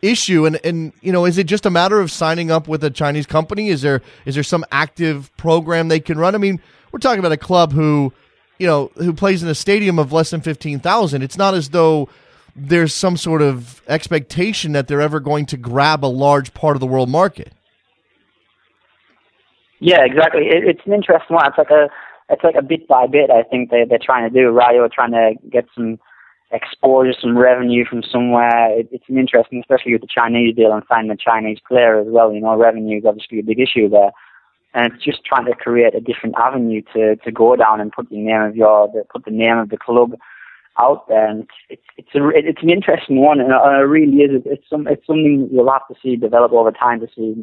issue? 0.00 0.46
And 0.46 0.60
and 0.64 0.92
you 1.00 1.10
know, 1.10 1.24
is 1.24 1.38
it 1.38 1.48
just 1.48 1.66
a 1.66 1.70
matter 1.70 1.98
of 1.98 2.12
signing 2.12 2.52
up 2.52 2.68
with 2.68 2.84
a 2.84 2.90
Chinese 2.90 3.26
company? 3.26 3.70
Is 3.70 3.82
there 3.82 4.00
is 4.26 4.34
there 4.34 4.44
some 4.44 4.64
active 4.70 5.36
program 5.36 5.88
they 5.88 5.98
can 5.98 6.18
run? 6.18 6.36
I 6.36 6.38
mean, 6.38 6.60
we're 6.92 7.00
talking 7.00 7.18
about 7.18 7.32
a 7.32 7.36
club 7.36 7.72
who, 7.72 8.12
you 8.58 8.66
know, 8.66 8.90
who 8.96 9.12
plays 9.12 9.42
in 9.42 9.48
a 9.48 9.54
stadium 9.54 9.98
of 9.98 10.12
less 10.12 10.30
than 10.30 10.40
fifteen 10.40 10.80
thousand. 10.80 11.22
It's 11.22 11.36
not 11.36 11.54
as 11.54 11.70
though 11.70 12.08
there's 12.54 12.94
some 12.94 13.16
sort 13.16 13.42
of 13.42 13.82
expectation 13.86 14.72
that 14.72 14.88
they're 14.88 15.00
ever 15.00 15.20
going 15.20 15.46
to 15.46 15.56
grab 15.56 16.04
a 16.04 16.06
large 16.06 16.54
part 16.54 16.76
of 16.76 16.80
the 16.80 16.86
world 16.86 17.10
market. 17.10 17.52
Yeah, 19.78 20.04
exactly. 20.04 20.46
It, 20.46 20.64
it's 20.64 20.80
an 20.86 20.94
interesting 20.94 21.36
one. 21.36 21.46
It's 21.46 21.58
like 21.58 21.70
a 21.70 21.88
it's 22.30 22.42
like 22.42 22.54
a 22.56 22.62
bit 22.62 22.88
by 22.88 23.06
bit. 23.06 23.30
I 23.30 23.42
think 23.42 23.70
they 23.70 23.84
they're 23.84 23.98
trying 24.02 24.30
to 24.30 24.34
do. 24.34 24.50
Rayo 24.50 24.82
are 24.82 24.88
trying 24.88 25.12
to 25.12 25.34
get 25.50 25.66
some 25.74 25.98
exposure, 26.50 27.12
some 27.20 27.36
revenue 27.36 27.84
from 27.84 28.02
somewhere. 28.10 28.78
It, 28.78 28.88
it's 28.90 29.08
an 29.08 29.18
interesting, 29.18 29.60
especially 29.60 29.92
with 29.92 30.00
the 30.00 30.08
Chinese 30.12 30.56
deal 30.56 30.72
and 30.72 30.82
signing 30.88 31.10
a 31.10 31.16
Chinese 31.16 31.58
player 31.66 32.00
as 32.00 32.06
well. 32.08 32.32
You 32.32 32.40
know, 32.40 32.56
revenue 32.56 32.98
is 32.98 33.04
obviously 33.04 33.40
a 33.40 33.42
big 33.42 33.60
issue 33.60 33.88
there, 33.88 34.12
and 34.76 34.92
it's 34.92 35.02
just 35.02 35.24
trying 35.24 35.46
to 35.46 35.54
create 35.54 35.94
a 35.94 36.00
different 36.00 36.36
avenue 36.38 36.82
to 36.92 37.16
to 37.16 37.32
go 37.32 37.56
down 37.56 37.80
and 37.80 37.90
put 37.90 38.10
the 38.10 38.18
name 38.18 38.42
of 38.42 38.54
your 38.54 38.88
put 39.10 39.24
the 39.24 39.30
name 39.30 39.56
of 39.58 39.70
the 39.70 39.78
club 39.78 40.14
out 40.78 41.08
there. 41.08 41.26
And 41.26 41.48
it's 41.70 41.82
it's 41.96 42.14
a 42.14 42.28
it's 42.28 42.62
an 42.62 42.70
interesting 42.70 43.22
one, 43.22 43.40
and 43.40 43.50
it 43.50 43.88
really 43.88 44.18
is. 44.18 44.42
It's 44.44 44.68
some 44.68 44.86
it's 44.86 45.06
something 45.06 45.48
you'll 45.50 45.72
have 45.72 45.88
to 45.88 45.94
see 46.00 46.16
develop 46.16 46.52
over 46.52 46.70
time 46.70 47.00
to 47.00 47.08
see 47.16 47.34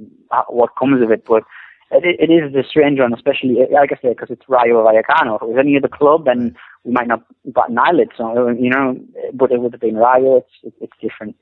what 0.48 0.78
comes 0.78 1.02
of 1.02 1.12
it, 1.12 1.26
but 1.26 1.44
it, 1.90 2.30
it 2.30 2.32
is 2.32 2.54
a 2.56 2.68
strange 2.68 3.00
one, 3.00 3.14
especially 3.14 3.58
like 3.72 3.92
I 3.92 3.96
say, 4.02 4.10
because 4.10 4.30
it's 4.30 4.48
Rayo 4.48 4.86
Vallecano. 4.86 5.36
If 5.38 5.42
it 5.42 5.50
was 5.50 5.58
any 5.60 5.76
other 5.76 5.88
club, 5.88 6.26
then 6.26 6.56
we 6.84 6.92
might 6.92 7.08
not 7.08 7.24
bat 7.46 7.70
an 7.70 7.80
eyelid. 7.80 8.10
So 8.16 8.50
you 8.50 8.70
know, 8.70 9.00
but 9.34 9.52
it 9.52 9.60
would 9.60 9.74
have 9.74 9.82
been 9.82 9.98
Rayo. 9.98 10.38
It's 10.38 10.76
it's 10.82 10.94
different. 11.02 11.36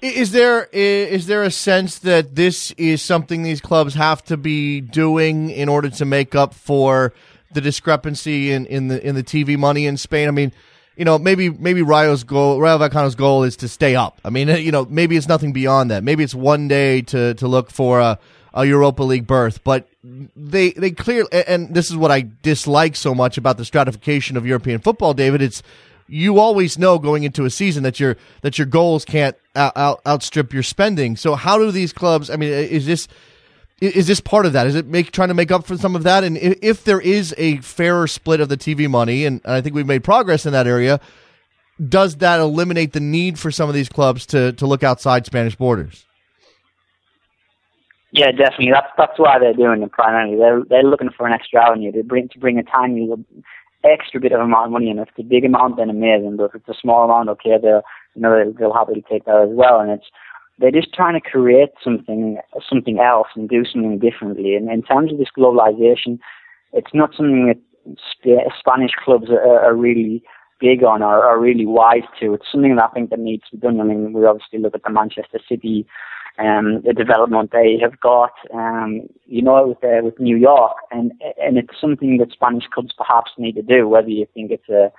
Is 0.00 0.32
there 0.32 0.68
is 0.72 1.26
there 1.26 1.42
a 1.42 1.50
sense 1.50 1.98
that 2.00 2.36
this 2.36 2.70
is 2.72 3.02
something 3.02 3.42
these 3.42 3.60
clubs 3.60 3.94
have 3.94 4.22
to 4.24 4.36
be 4.36 4.80
doing 4.80 5.50
in 5.50 5.68
order 5.68 5.90
to 5.90 6.04
make 6.04 6.34
up 6.34 6.54
for 6.54 7.12
the 7.52 7.60
discrepancy 7.60 8.52
in, 8.52 8.66
in 8.66 8.88
the 8.88 9.04
in 9.04 9.16
the 9.16 9.24
TV 9.24 9.58
money 9.58 9.86
in 9.86 9.96
Spain? 9.96 10.28
I 10.28 10.30
mean, 10.30 10.52
you 10.96 11.04
know, 11.04 11.18
maybe 11.18 11.50
maybe 11.50 11.82
Rayo's 11.82 12.22
goal, 12.22 12.60
Rayo 12.60 12.78
Vallecano's 12.78 13.16
goal 13.16 13.42
is 13.42 13.56
to 13.58 13.68
stay 13.68 13.96
up. 13.96 14.20
I 14.24 14.30
mean, 14.30 14.48
you 14.64 14.70
know, 14.70 14.86
maybe 14.88 15.16
it's 15.16 15.28
nothing 15.28 15.52
beyond 15.52 15.90
that. 15.90 16.04
Maybe 16.04 16.22
it's 16.22 16.34
one 16.34 16.68
day 16.68 17.02
to 17.02 17.34
to 17.34 17.48
look 17.48 17.70
for 17.70 17.98
a 18.00 18.18
a 18.54 18.64
Europa 18.64 19.02
League 19.02 19.26
berth, 19.26 19.62
but 19.64 19.88
they 20.04 20.70
they 20.70 20.90
clearly 20.90 21.28
and 21.46 21.74
this 21.74 21.90
is 21.90 21.96
what 21.96 22.10
I 22.10 22.28
dislike 22.42 22.96
so 22.96 23.14
much 23.14 23.38
about 23.38 23.58
the 23.58 23.64
stratification 23.64 24.36
of 24.36 24.46
European 24.46 24.80
football, 24.80 25.14
David. 25.14 25.42
It's 25.42 25.62
you 26.10 26.40
always 26.40 26.76
know 26.76 26.98
going 26.98 27.22
into 27.22 27.44
a 27.44 27.50
season 27.50 27.84
that 27.84 28.00
your 28.00 28.16
that 28.42 28.58
your 28.58 28.66
goals 28.66 29.04
can't 29.04 29.36
out, 29.54 29.76
out, 29.76 30.00
outstrip 30.06 30.52
your 30.52 30.62
spending. 30.62 31.16
So 31.16 31.36
how 31.36 31.56
do 31.56 31.70
these 31.70 31.92
clubs? 31.92 32.30
I 32.30 32.36
mean, 32.36 32.50
is 32.50 32.84
this 32.84 33.06
is 33.80 34.06
this 34.06 34.20
part 34.20 34.44
of 34.44 34.52
that? 34.52 34.66
Is 34.66 34.74
it 34.74 34.86
make 34.86 35.12
trying 35.12 35.28
to 35.28 35.34
make 35.34 35.50
up 35.50 35.64
for 35.64 35.76
some 35.78 35.94
of 35.94 36.02
that? 36.02 36.24
And 36.24 36.36
if, 36.36 36.58
if 36.62 36.84
there 36.84 37.00
is 37.00 37.34
a 37.38 37.58
fairer 37.58 38.06
split 38.06 38.40
of 38.40 38.48
the 38.48 38.56
TV 38.56 38.90
money, 38.90 39.24
and 39.24 39.40
I 39.44 39.60
think 39.60 39.74
we've 39.74 39.86
made 39.86 40.04
progress 40.04 40.44
in 40.44 40.52
that 40.52 40.66
area, 40.66 41.00
does 41.88 42.16
that 42.16 42.40
eliminate 42.40 42.92
the 42.92 43.00
need 43.00 43.38
for 43.38 43.50
some 43.50 43.68
of 43.68 43.74
these 43.74 43.88
clubs 43.88 44.26
to 44.26 44.52
to 44.54 44.66
look 44.66 44.82
outside 44.82 45.26
Spanish 45.26 45.54
borders? 45.54 46.04
Yeah, 48.12 48.32
definitely. 48.32 48.72
That's 48.72 48.88
that's 48.98 49.18
why 49.18 49.38
they're 49.38 49.54
doing 49.54 49.82
it 49.82 49.92
primarily. 49.92 50.36
They're 50.36 50.64
they're 50.68 50.82
looking 50.82 51.10
for 51.16 51.28
an 51.28 51.32
extra 51.32 51.64
avenue 51.64 51.92
to 51.92 52.02
bring 52.02 52.28
to 52.30 52.38
bring 52.40 52.58
a 52.58 52.64
tiny 52.64 53.08
extra 53.84 54.20
bit 54.20 54.32
of 54.32 54.40
amount 54.40 54.66
of 54.66 54.72
money 54.72 54.90
in. 54.90 54.98
If 54.98 55.08
it's 55.08 55.18
a 55.18 55.22
big 55.22 55.44
amount, 55.44 55.76
then 55.76 55.90
amazing. 55.90 56.36
But 56.36 56.50
if 56.50 56.54
it's 56.56 56.68
a 56.68 56.80
small 56.80 57.04
amount, 57.04 57.28
okay, 57.30 57.56
they'll 57.60 57.82
you 58.14 58.22
know 58.22 58.36
they'll, 58.36 58.52
they'll 58.52 58.74
happily 58.74 59.04
take 59.10 59.24
that 59.24 59.40
as 59.42 59.50
well. 59.50 59.80
And 59.80 59.90
it's 59.90 60.06
they're 60.58 60.70
just 60.70 60.92
trying 60.92 61.20
to 61.20 61.28
create 61.28 61.70
something 61.82 62.38
something 62.68 62.98
else 62.98 63.28
and 63.34 63.48
do 63.48 63.64
something 63.64 63.98
differently. 63.98 64.54
And 64.54 64.70
in 64.70 64.82
terms 64.82 65.12
of 65.12 65.18
this 65.18 65.28
globalization, 65.36 66.18
it's 66.72 66.94
not 66.94 67.14
something 67.16 67.46
that 67.46 67.58
Sp- 67.96 68.52
Spanish 68.58 68.92
clubs 69.02 69.30
are, 69.30 69.60
are 69.60 69.74
really 69.74 70.22
big 70.60 70.84
on 70.84 71.02
or 71.02 71.24
are 71.24 71.40
really 71.40 71.64
wise 71.66 72.02
to. 72.20 72.34
It's 72.34 72.44
something 72.52 72.76
that 72.76 72.90
I 72.90 72.94
think 72.94 73.10
that 73.10 73.18
needs 73.18 73.44
to 73.50 73.56
be 73.56 73.62
done. 73.62 73.80
I 73.80 73.84
mean, 73.84 74.12
we 74.12 74.26
obviously 74.26 74.58
look 74.58 74.74
at 74.74 74.82
the 74.82 74.90
Manchester 74.90 75.40
City 75.48 75.86
um, 76.38 76.82
the 76.84 76.94
development 76.94 77.50
they 77.52 77.78
have 77.82 78.00
got, 78.00 78.32
um, 78.54 79.02
you 79.26 79.42
know, 79.42 79.68
with, 79.68 79.84
uh, 79.84 80.04
with 80.04 80.18
New 80.18 80.36
York, 80.36 80.76
and 80.90 81.12
and 81.42 81.58
it's 81.58 81.80
something 81.80 82.18
that 82.18 82.32
Spanish 82.32 82.64
clubs 82.72 82.92
perhaps 82.96 83.32
need 83.36 83.56
to 83.56 83.62
do, 83.62 83.88
whether 83.88 84.08
you 84.08 84.26
think 84.34 84.50
it's 84.50 84.68
a 84.68 84.92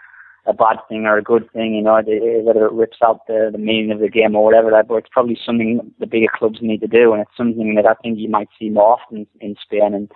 a 0.48 0.54
bad 0.54 0.78
thing 0.90 1.06
or 1.06 1.18
a 1.18 1.24
good 1.24 1.50
thing, 1.52 1.76
you 1.76 1.84
know, 1.84 1.94
whether 1.94 2.66
it 2.66 2.72
rips 2.72 2.98
out 3.06 3.28
the, 3.28 3.50
the 3.52 3.60
meaning 3.60 3.92
of 3.92 4.00
the 4.00 4.10
game 4.10 4.36
or 4.36 4.44
whatever 4.44 4.72
that, 4.72 4.88
but 4.88 4.96
it's 4.96 5.10
probably 5.12 5.38
something 5.46 5.80
the 6.00 6.08
bigger 6.08 6.32
clubs 6.34 6.60
need 6.62 6.82
to 6.82 6.88
do, 6.88 7.14
and 7.14 7.22
it's 7.22 7.38
something 7.38 7.76
that 7.76 7.86
I 7.86 7.94
think 7.96 8.18
you 8.18 8.30
might 8.30 8.50
see 8.58 8.70
more 8.70 8.98
often 9.00 9.28
in 9.40 9.56
Spain, 9.62 9.94
and 9.94 10.12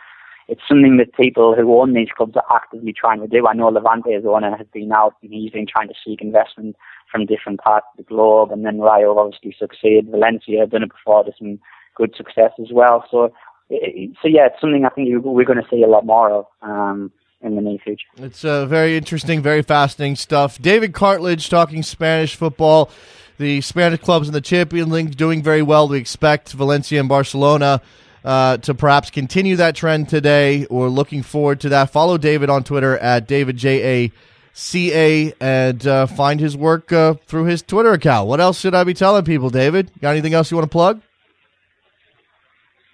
it's 0.48 0.62
something 0.68 0.98
that 0.98 1.14
people 1.14 1.56
who 1.56 1.80
own 1.80 1.94
these 1.94 2.10
clubs 2.16 2.36
are 2.36 2.56
actively 2.56 2.94
trying 2.94 3.20
to 3.22 3.28
do. 3.28 3.48
I 3.48 3.54
know 3.54 3.68
Levante 3.68 4.10
Levante's 4.10 4.28
owner 4.28 4.56
has 4.56 4.68
been 4.72 4.92
out 4.92 5.16
and 5.22 5.34
he's 5.34 5.52
been 5.52 5.66
trying 5.68 5.88
to 5.88 5.96
seek 6.06 6.22
investment 6.22 6.76
from 7.12 7.26
different 7.26 7.62
parts 7.62 7.88
of 7.92 7.98
the 7.98 8.04
globe, 8.04 8.52
and 8.52 8.66
then 8.66 8.80
Rayo 8.80 9.18
obviously 9.18 9.56
succeeded. 9.58 10.10
Valencia 10.10 10.60
have 10.60 10.72
done 10.72 10.84
it 10.84 10.92
before, 10.92 11.24
there's 11.24 11.38
some 11.38 11.60
good 11.96 12.14
success 12.16 12.52
as 12.60 12.72
well. 12.72 13.06
So, 13.10 13.34
so 13.70 14.28
yeah, 14.28 14.48
it's 14.48 14.62
something 14.62 14.86
I 14.86 14.90
think 14.90 15.10
we're 15.24 15.46
going 15.46 15.62
to 15.62 15.70
see 15.70 15.84
a 15.84 15.88
lot 15.88 16.06
more 16.06 16.32
of. 16.32 16.46
Um, 16.62 17.12
in 17.42 17.56
the 17.56 17.62
near 17.62 17.78
future. 17.78 18.08
It's 18.18 18.44
uh, 18.44 18.66
very 18.66 18.98
interesting, 18.98 19.44
very 19.44 19.62
fascinating 19.62 20.16
stuff. 20.16 20.60
David 20.60 20.94
Cartlidge 20.94 21.48
talking 21.48 21.84
Spanish 21.84 22.36
football. 22.36 22.90
The 23.38 23.62
Spanish 23.62 24.00
clubs 24.00 24.28
in 24.28 24.34
the 24.34 24.42
Champions 24.42 24.92
League 24.92 25.16
doing 25.16 25.44
very 25.44 25.62
well. 25.62 25.88
We 25.88 26.00
expect 26.00 26.54
Valencia 26.54 27.00
and 27.00 27.10
Barcelona 27.10 27.82
uh, 28.26 28.58
to 28.58 28.74
perhaps 28.74 29.12
continue 29.12 29.56
that 29.58 29.76
trend 29.76 30.10
today. 30.10 30.66
We're 30.70 30.90
looking 30.90 31.24
forward 31.24 31.62
to 31.62 31.70
that. 31.70 31.92
Follow 31.92 32.18
David 32.18 32.50
on 32.50 32.64
Twitter 32.64 32.98
at 32.98 33.28
David 33.28 33.56
J 33.56 34.06
A 34.06 34.12
CA 34.54 35.34
and 35.40 35.86
uh, 35.86 36.06
find 36.08 36.40
his 36.40 36.58
work 36.58 36.92
uh, 36.92 37.16
through 37.28 37.46
his 37.46 37.62
Twitter 37.62 37.92
account. 37.92 38.28
What 38.28 38.42
else 38.42 38.60
should 38.60 38.74
I 38.74 38.84
be 38.84 38.94
telling 38.94 39.26
people, 39.26 39.50
David? 39.50 39.92
Got 40.02 40.12
anything 40.12 40.34
else 40.34 40.50
you 40.50 40.58
want 40.58 40.66
to 40.66 40.72
plug? 40.72 41.02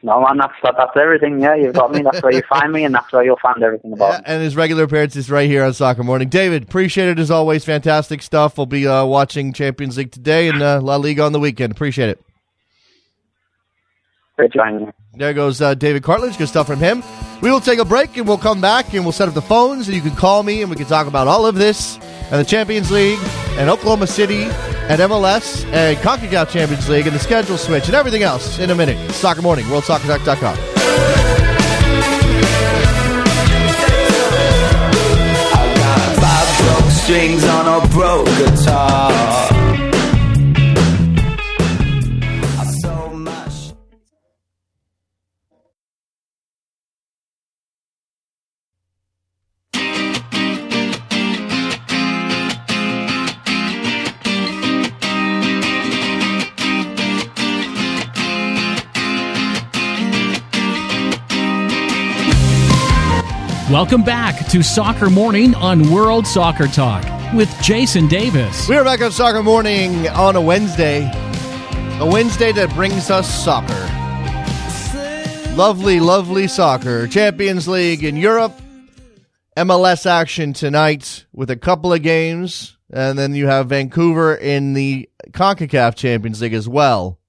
No, 0.03 0.19
man, 0.19 0.37
that's 0.37 0.53
that's 0.63 0.97
everything. 0.99 1.39
Yeah, 1.39 1.53
you've 1.53 1.75
got 1.75 1.91
me. 1.91 2.01
That's 2.01 2.23
where 2.23 2.33
you 2.33 2.41
find 2.49 2.73
me, 2.73 2.85
and 2.85 2.95
that's 2.95 3.13
where 3.13 3.23
you'll 3.23 3.37
find 3.39 3.61
everything 3.61 3.93
about. 3.93 4.13
Yeah, 4.13 4.21
and 4.25 4.41
his 4.41 4.55
regular 4.55 4.83
appearances 4.83 5.29
right 5.29 5.47
here 5.47 5.63
on 5.63 5.73
Soccer 5.73 6.03
Morning. 6.03 6.27
David, 6.27 6.63
appreciate 6.63 7.09
it 7.09 7.19
as 7.19 7.29
always. 7.29 7.63
Fantastic 7.63 8.23
stuff. 8.23 8.57
We'll 8.57 8.65
be 8.65 8.87
uh, 8.87 9.05
watching 9.05 9.53
Champions 9.53 9.97
League 9.97 10.11
today 10.11 10.49
and 10.49 10.61
uh, 10.63 10.81
La 10.81 10.95
Liga 10.95 11.21
on 11.21 11.31
the 11.31 11.39
weekend. 11.39 11.71
Appreciate 11.71 12.09
it. 12.09 12.19
Great 14.37 14.51
joining 14.51 14.87
me. 14.87 14.91
There 15.13 15.33
goes 15.33 15.61
uh, 15.61 15.73
David 15.73 16.03
Cartlidge. 16.03 16.37
Good 16.37 16.47
stuff 16.47 16.67
from 16.67 16.79
him. 16.79 17.03
We 17.41 17.51
will 17.51 17.59
take 17.59 17.79
a 17.79 17.85
break 17.85 18.15
and 18.17 18.27
we'll 18.27 18.37
come 18.37 18.61
back 18.61 18.93
and 18.93 19.03
we'll 19.03 19.11
set 19.11 19.27
up 19.27 19.33
the 19.33 19.41
phones 19.41 19.87
and 19.87 19.95
you 19.95 20.01
can 20.01 20.15
call 20.15 20.43
me 20.43 20.61
and 20.61 20.69
we 20.69 20.75
can 20.77 20.85
talk 20.85 21.07
about 21.07 21.27
all 21.27 21.45
of 21.45 21.55
this 21.55 21.97
and 21.97 22.39
the 22.39 22.45
Champions 22.45 22.91
League 22.91 23.19
and 23.57 23.69
Oklahoma 23.69 24.07
City 24.07 24.43
and 24.43 25.01
MLS 25.01 25.65
and 25.73 25.97
CONCACAF 25.97 26.49
Champions 26.49 26.87
League 26.87 27.07
and 27.07 27.15
the 27.15 27.19
schedule 27.19 27.57
switch 27.57 27.87
and 27.87 27.95
everything 27.95 28.23
else 28.23 28.59
in 28.59 28.69
a 28.69 28.75
minute. 28.75 29.11
Soccer 29.11 29.41
Morning, 29.41 29.65
WorldSoccerTalk.com. 29.65 30.57
Strings 37.03 37.43
on 37.43 37.83
a 37.83 37.87
broke 37.89 38.25
guitar. 38.37 39.50
Welcome 63.71 64.03
back 64.03 64.49
to 64.49 64.61
Soccer 64.61 65.09
Morning 65.09 65.55
on 65.55 65.91
World 65.91 66.27
Soccer 66.27 66.67
Talk 66.67 67.05
with 67.33 67.49
Jason 67.61 68.09
Davis. 68.09 68.67
We 68.67 68.75
are 68.75 68.83
back 68.83 68.99
on 69.01 69.13
Soccer 69.13 69.41
Morning 69.41 70.09
on 70.09 70.35
a 70.35 70.41
Wednesday. 70.41 71.09
A 72.01 72.05
Wednesday 72.05 72.51
that 72.51 72.69
brings 72.73 73.09
us 73.09 73.33
soccer. 73.33 73.73
Lovely, 75.55 76.01
lovely 76.01 76.49
soccer. 76.49 77.07
Champions 77.07 77.65
League 77.65 78.03
in 78.03 78.17
Europe. 78.17 78.59
MLS 79.55 80.05
action 80.05 80.51
tonight 80.51 81.25
with 81.31 81.49
a 81.49 81.55
couple 81.55 81.93
of 81.93 82.01
games. 82.01 82.77
And 82.89 83.17
then 83.17 83.33
you 83.35 83.47
have 83.47 83.69
Vancouver 83.69 84.35
in 84.35 84.73
the 84.73 85.09
CONCACAF 85.29 85.95
Champions 85.95 86.41
League 86.41 86.53
as 86.53 86.67
well. 86.67 87.19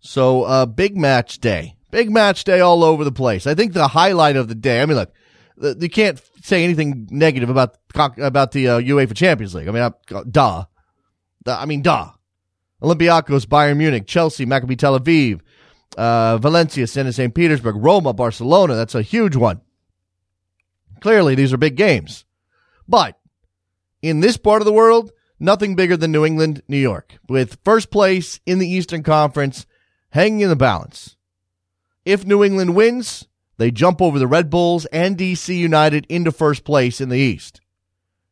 So, 0.00 0.42
uh, 0.42 0.66
big 0.66 0.94
match 0.94 1.38
day. 1.38 1.76
Big 1.90 2.10
match 2.10 2.44
day 2.44 2.60
all 2.60 2.84
over 2.84 3.02
the 3.02 3.10
place. 3.10 3.46
I 3.46 3.54
think 3.54 3.72
the 3.72 3.88
highlight 3.88 4.36
of 4.36 4.48
the 4.48 4.54
day, 4.54 4.82
I 4.82 4.84
mean, 4.84 4.98
look, 4.98 5.14
you 5.60 5.90
can't 5.90 6.20
say 6.42 6.64
anything 6.64 7.08
negative 7.10 7.50
about 7.50 7.76
about 7.94 8.52
the 8.52 8.68
uh, 8.68 8.80
UEFA 8.80 9.14
Champions 9.14 9.54
League. 9.54 9.68
I 9.68 9.70
mean, 9.70 9.82
uh, 9.82 10.24
duh. 10.30 10.64
Duh, 11.44 11.58
I 11.58 11.66
mean, 11.66 11.82
duh. 11.82 12.10
Olympiacos, 12.82 13.46
Bayern 13.46 13.76
Munich, 13.76 14.06
Chelsea, 14.06 14.46
Maccabi 14.46 14.76
Tel 14.76 14.98
Aviv, 14.98 15.40
uh, 15.98 16.38
Valencia, 16.38 16.86
St. 16.86 17.34
Petersburg, 17.34 17.76
Roma, 17.76 18.12
Barcelona. 18.12 18.74
That's 18.74 18.94
a 18.94 19.02
huge 19.02 19.36
one. 19.36 19.60
Clearly, 21.00 21.34
these 21.34 21.52
are 21.52 21.58
big 21.58 21.76
games. 21.76 22.24
But 22.88 23.18
in 24.02 24.20
this 24.20 24.36
part 24.36 24.62
of 24.62 24.66
the 24.66 24.72
world, 24.72 25.12
nothing 25.38 25.76
bigger 25.76 25.96
than 25.96 26.12
New 26.12 26.24
England, 26.24 26.62
New 26.68 26.78
York, 26.78 27.18
with 27.28 27.58
first 27.64 27.90
place 27.90 28.40
in 28.46 28.58
the 28.58 28.68
Eastern 28.68 29.02
Conference 29.02 29.66
hanging 30.10 30.40
in 30.40 30.48
the 30.48 30.56
balance. 30.56 31.16
If 32.04 32.24
New 32.24 32.42
England 32.42 32.74
wins, 32.74 33.26
they 33.60 33.70
jump 33.70 34.00
over 34.00 34.18
the 34.18 34.26
Red 34.26 34.48
Bulls 34.48 34.86
and 34.86 35.18
DC 35.18 35.54
United 35.54 36.06
into 36.08 36.32
first 36.32 36.64
place 36.64 36.98
in 36.98 37.10
the 37.10 37.18
East. 37.18 37.60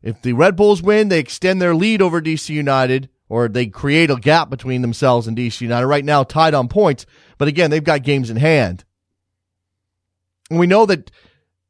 If 0.03 0.23
the 0.23 0.33
Red 0.33 0.57
Bulls 0.57 0.81
win, 0.81 1.11
they 1.11 1.19
extend 1.19 1.61
their 1.61 1.75
lead 1.75 2.01
over 2.01 2.23
DC 2.23 2.49
United, 2.49 3.11
or 3.29 3.47
they 3.47 3.67
create 3.67 4.11
a 4.11 4.17
gap 4.17 4.49
between 4.49 4.81
themselves 4.81 5.27
and 5.27 5.37
DC 5.37 5.61
United. 5.61 5.87
Right 5.87 6.05
now, 6.05 6.23
tied 6.23 6.55
on 6.55 6.69
points, 6.69 7.05
but 7.37 7.47
again, 7.47 7.71
they've 7.71 7.85
got 7.85 8.05
games 8.05 8.31
in 8.31 8.39
hand. 8.39 8.87
And 10.49 10.59
we 10.59 10.67
know 10.67 10.87
that 10.87 11.11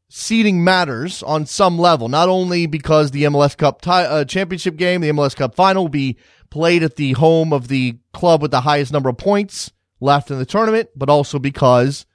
seeding 0.09 0.63
matters 0.63 1.25
on 1.25 1.45
some 1.45 1.81
level, 1.81 2.09
not 2.09 2.29
only 2.29 2.67
because 2.67 3.11
the 3.11 3.25
MLS 3.25 3.57
Cup 3.57 3.81
tie, 3.81 4.05
uh, 4.05 4.25
championship 4.25 4.77
game, 4.77 5.01
the 5.01 5.11
MLS 5.11 5.35
Cup 5.35 5.57
final 5.57 5.83
will 5.83 5.89
be 5.89 6.17
played 6.49 6.85
at 6.85 6.95
the 6.95 7.15
home 7.15 7.53
of 7.53 7.67
the 7.67 7.99
club 8.13 8.41
with 8.41 8.53
the 8.53 8.61
highest 8.61 8.93
number 8.93 9.09
of 9.09 9.19
points 9.19 9.73
left 9.99 10.31
in 10.31 10.39
the 10.39 10.47
tournament, 10.47 10.91
but 10.95 11.11
also 11.11 11.41
because 11.41 12.07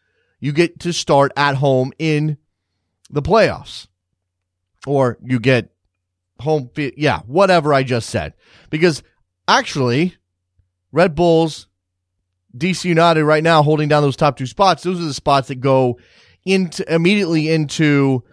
you 0.44 0.52
get 0.52 0.82
to 0.82 0.92
start 0.92 1.32
at 1.38 1.56
home 1.56 1.94
in 1.98 2.38
the 3.10 3.22
playoffs. 3.22 3.88
Or 4.86 5.18
you 5.24 5.40
get 5.40 5.74
home, 6.38 6.70
yeah, 6.76 7.22
whatever 7.28 7.74
I 7.74 7.84
just 7.84 8.10
said. 8.10 8.34
Because 8.70 9.04
actually, 9.48 10.18
Red 10.92 11.16
Bulls, 11.16 11.68
DC 12.58 12.84
United 12.84 13.24
right 13.24 13.42
now 13.42 13.64
holding 13.64 13.88
down 13.88 14.04
those 14.04 14.18
top 14.18 14.36
two 14.36 14.46
spots, 14.46 14.84
those 14.84 15.00
are 15.00 15.06
the 15.06 15.14
spots 15.14 15.48
that 15.48 15.62
go 15.62 15.98
into 16.44 16.94
immediately 16.94 17.50
into 17.50 18.26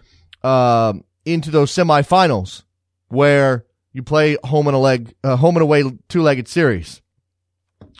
um, 0.43 1.05
into 1.23 1.49
those 1.49 1.71
semifinals 1.71 2.63
where 3.07 3.65
you 3.93 4.03
play 4.03 4.35
home 4.43 4.67
and 4.67 4.75
a 4.75 4.79
leg, 4.79 5.15
uh, 5.23 5.37
home 5.37 5.55
and 5.55 5.63
away 5.63 5.85
two 6.09 6.21
legged 6.21 6.49
series. 6.49 7.01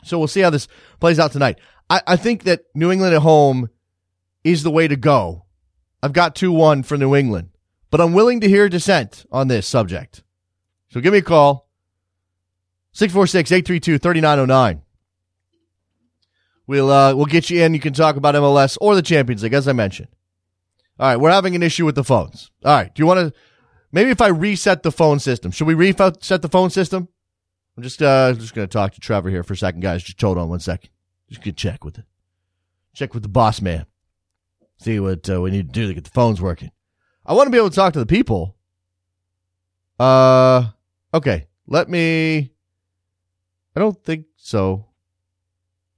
So 0.03 0.19
we'll 0.19 0.27
see 0.27 0.41
how 0.41 0.49
this 0.49 0.67
plays 0.99 1.17
out 1.17 1.31
tonight. 1.31 1.59
I, 1.89 2.01
I 2.05 2.15
think 2.17 2.43
that 2.43 2.63
New 2.75 2.91
England 2.91 3.15
at 3.15 3.21
home 3.21 3.69
is 4.43 4.63
the 4.63 4.71
way 4.71 4.87
to 4.87 4.95
go. 4.95 5.45
I've 6.03 6.13
got 6.13 6.35
2 6.35 6.51
1 6.51 6.83
for 6.83 6.97
New 6.97 7.15
England, 7.15 7.49
but 7.89 8.01
I'm 8.01 8.13
willing 8.13 8.39
to 8.41 8.49
hear 8.49 8.69
dissent 8.69 9.25
on 9.31 9.47
this 9.47 9.67
subject. 9.67 10.23
So 10.89 10.99
give 10.99 11.13
me 11.13 11.19
a 11.19 11.23
call 11.23 11.69
646 12.93 13.51
832 13.51 13.97
3909. 13.99 14.81
We'll, 16.67 16.91
uh, 16.91 17.15
we'll 17.15 17.25
get 17.25 17.49
you 17.49 17.63
in. 17.63 17.73
You 17.73 17.79
can 17.79 17.93
talk 17.93 18.15
about 18.15 18.35
MLS 18.35 18.77
or 18.79 18.95
the 18.95 19.01
Champions 19.01 19.43
League, 19.43 19.53
as 19.53 19.67
I 19.67 19.73
mentioned. 19.73 20.07
All 20.99 21.07
right, 21.07 21.17
we're 21.17 21.31
having 21.31 21.55
an 21.55 21.63
issue 21.63 21.85
with 21.85 21.95
the 21.95 22.03
phones. 22.03 22.51
All 22.63 22.75
right, 22.75 22.93
do 22.93 23.01
you 23.01 23.07
want 23.07 23.19
to 23.19 23.33
maybe 23.91 24.11
if 24.11 24.21
I 24.21 24.27
reset 24.27 24.83
the 24.83 24.91
phone 24.91 25.19
system? 25.19 25.51
Should 25.51 25.67
we 25.67 25.73
reset 25.73 26.21
the 26.21 26.49
phone 26.49 26.69
system? 26.69 27.07
I'm 27.75 27.83
just 27.83 28.01
uh 28.01 28.33
just 28.33 28.53
gonna 28.53 28.67
talk 28.67 28.93
to 28.93 28.99
Trevor 28.99 29.29
here 29.29 29.43
for 29.43 29.53
a 29.53 29.57
second, 29.57 29.81
guys. 29.81 30.03
Just 30.03 30.21
hold 30.21 30.37
on 30.37 30.49
one 30.49 30.59
second. 30.59 30.91
Just 31.29 31.41
gonna 31.41 31.53
check 31.53 31.83
with 31.83 31.97
it. 31.97 32.05
Check 32.93 33.13
with 33.13 33.23
the 33.23 33.29
boss 33.29 33.61
man. 33.61 33.85
See 34.81 34.99
what 34.99 35.29
uh, 35.29 35.39
we 35.39 35.51
need 35.51 35.67
to 35.67 35.79
do 35.79 35.87
to 35.87 35.93
get 35.93 36.05
the 36.05 36.09
phones 36.09 36.41
working. 36.41 36.71
I 37.23 37.33
want 37.33 37.45
to 37.45 37.51
be 37.51 37.57
able 37.57 37.69
to 37.69 37.75
talk 37.75 37.93
to 37.93 37.99
the 37.99 38.05
people. 38.07 38.55
Uh, 39.99 40.69
okay. 41.13 41.45
Let 41.67 41.87
me. 41.87 42.51
I 43.75 43.79
don't 43.79 44.03
think 44.03 44.25
so. 44.37 44.87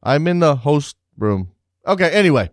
I'm 0.03 0.27
in 0.27 0.39
the 0.39 0.57
host 0.57 0.97
room. 1.17 1.51
Okay. 1.87 2.09
Anyway, 2.09 2.49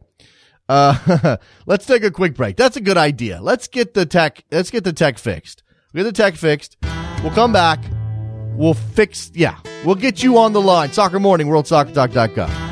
uh, 0.69 1.37
let's 1.67 1.85
take 1.85 2.05
a 2.05 2.13
quick 2.13 2.37
break. 2.37 2.57
That's 2.57 2.77
a 2.77 2.81
good 2.81 2.97
idea. 2.97 3.41
Let's 3.43 3.67
get 3.67 3.95
the 3.95 4.07
tech. 4.07 4.45
Let's 4.53 4.71
get 4.71 4.85
the 4.85 4.93
tech 4.93 5.19
fixed. 5.19 5.65
We'll 5.93 6.05
get 6.05 6.15
the 6.15 6.23
tech 6.23 6.37
fixed. 6.37 6.77
We'll 7.25 7.35
come 7.35 7.53
back. 7.53 7.81
We'll 8.55 8.75
fix. 8.75 9.33
Yeah, 9.35 9.59
we'll 9.85 9.97
get 9.97 10.23
you 10.23 10.39
on 10.39 10.53
the 10.53 10.61
line. 10.61 10.93
Soccer 10.93 11.19
Morning, 11.19 11.49
WorldSoccerTalk.com. 11.49 12.70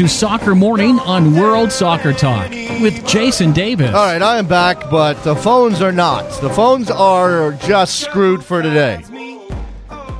to 0.00 0.08
Soccer 0.08 0.54
Morning 0.54 0.98
on 1.00 1.34
World 1.34 1.70
Soccer 1.70 2.14
Talk 2.14 2.52
with 2.80 3.06
Jason 3.06 3.52
Davis. 3.52 3.88
All 3.88 4.06
right, 4.06 4.22
I 4.22 4.38
am 4.38 4.46
back, 4.46 4.88
but 4.88 5.22
the 5.24 5.36
phones 5.36 5.82
are 5.82 5.92
not. 5.92 6.40
The 6.40 6.48
phones 6.48 6.90
are 6.90 7.52
just 7.52 8.00
screwed 8.00 8.42
for 8.42 8.62
today. 8.62 9.04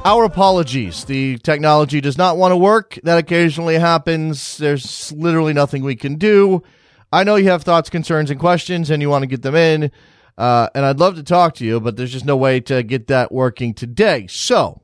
Our 0.05 0.25
apologies. 0.25 1.05
The 1.05 1.39
technology 1.39 2.03
does 2.03 2.19
not 2.19 2.37
want 2.37 2.53
to 2.53 2.59
work. 2.59 2.99
That 3.05 3.17
occasionally 3.17 3.79
happens. 3.79 4.59
There's 4.59 5.13
literally 5.13 5.55
nothing 5.55 5.83
we 5.83 5.97
can 5.97 6.17
do. 6.17 6.63
I 7.11 7.25
know 7.25 7.37
you 7.37 7.49
have 7.49 7.63
thoughts, 7.63 7.89
concerns, 7.89 8.31
and 8.31 8.39
questions, 8.39 8.91
and 8.91 9.01
you 9.01 9.09
want 9.09 9.23
to 9.23 9.29
get 9.29 9.41
them 9.41 9.55
in. 9.55 9.91
Uh, 10.37 10.69
and 10.75 10.85
I'd 10.85 11.01
love 11.01 11.15
to 11.15 11.23
talk 11.23 11.55
to 11.55 11.65
you, 11.65 11.81
but 11.81 11.97
there's 11.97 12.13
just 12.13 12.27
no 12.27 12.37
way 12.37 12.61
to 12.61 12.83
get 12.83 13.07
that 13.07 13.33
working 13.33 13.73
today. 13.73 14.27
So 14.27 14.83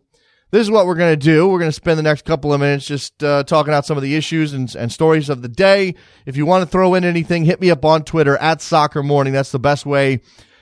this 0.51 0.63
is 0.63 0.71
what 0.71 0.87
we're 0.87 0.95
going 0.95 1.19
to 1.19 1.25
do. 1.25 1.49
We're 1.49 1.59
going 1.59 1.71
to 1.71 1.73
spend 1.73 1.99
the 1.99 2.05
next 2.05 2.25
couple 2.25 2.53
of 2.53 2.61
minutes 2.61 2.87
just 2.87 3.23
uh, 3.23 3.43
talking 3.43 3.75
out 3.75 3.85
some 3.85 3.97
of 3.97 4.03
the 4.03 4.15
issues 4.15 4.53
and, 4.53 4.73
and 4.77 4.93
stories 4.93 5.29
of 5.29 5.43
the 5.43 5.49
day. 5.49 5.95
If 6.25 6.37
you 6.37 6.47
want 6.47 6.63
to 6.63 6.71
throw 6.71 6.95
in 6.95 7.05
anything, 7.05 7.45
hit 7.45 7.61
me 7.61 7.71
up 7.71 7.85
on 7.85 8.05
Twitter 8.05 8.37
at 8.39 8.63
Soccer 8.63 9.03
Morning. 9.03 9.33
That's 9.33 9.53
the 9.53 9.59
best 9.59 9.85
way 9.85 10.21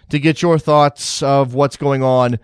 to 0.08 0.18
get 0.18 0.42
your 0.42 0.58
thoughts 0.58 1.22
of 1.22 1.54
what's 1.54 1.76
going 1.76 2.02
on 2.02 2.38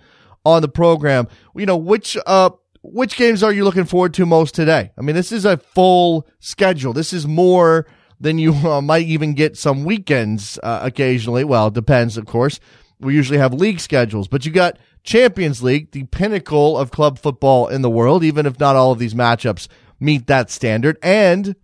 on 0.45 0.63
the 0.63 0.69
program. 0.69 1.29
You 1.57 1.67
know, 1.67 1.77
which 1.77 2.17
uh, 2.27 2.51
which 2.83 3.17
games 3.17 3.43
are 3.43 3.53
you 3.53 3.65
looking 3.65 3.85
forward 3.85 4.15
to 4.15 4.27
most 4.27 4.55
today? 4.55 4.91
I 4.97 5.03
mean, 5.03 5.17
this 5.17 5.33
is 5.33 5.45
a 5.45 5.57
full 5.57 6.27
schedule. 6.41 6.93
This 6.93 7.13
is 7.13 7.27
more 7.27 7.87
than 8.21 8.39
you 8.39 8.53
uh, 8.53 8.81
might 8.83 9.07
even 9.07 9.35
get 9.35 9.57
some 9.57 9.85
weekends 9.85 10.59
uh, 10.63 10.81
occasionally. 10.83 11.45
Well, 11.45 11.69
it 11.69 11.75
depends, 11.75 12.17
of 12.17 12.27
course. 12.27 12.61
We 13.01 13.15
usually 13.15 13.39
have 13.39 13.55
league 13.55 13.81
schedules, 13.81 14.29
but 14.29 14.45
you 14.45 14.53
got 14.53 14.79
Champions 15.03 15.63
League, 15.63 15.93
the 15.93 16.05
pinnacle 16.05 16.77
of 16.77 16.91
club 16.91 17.19
football 17.19 17.69
in 17.69 17.83
the 17.83 17.91
world, 17.91 18.23
even 18.23 18.47
if 18.47 18.59
not 18.61 18.77
all 18.77 18.93
of 18.93 18.99
these 18.99 19.15
matchups 19.15 19.69
meet 19.99 20.27
that 20.27 20.51
standard. 20.51 20.99
And 21.03 21.55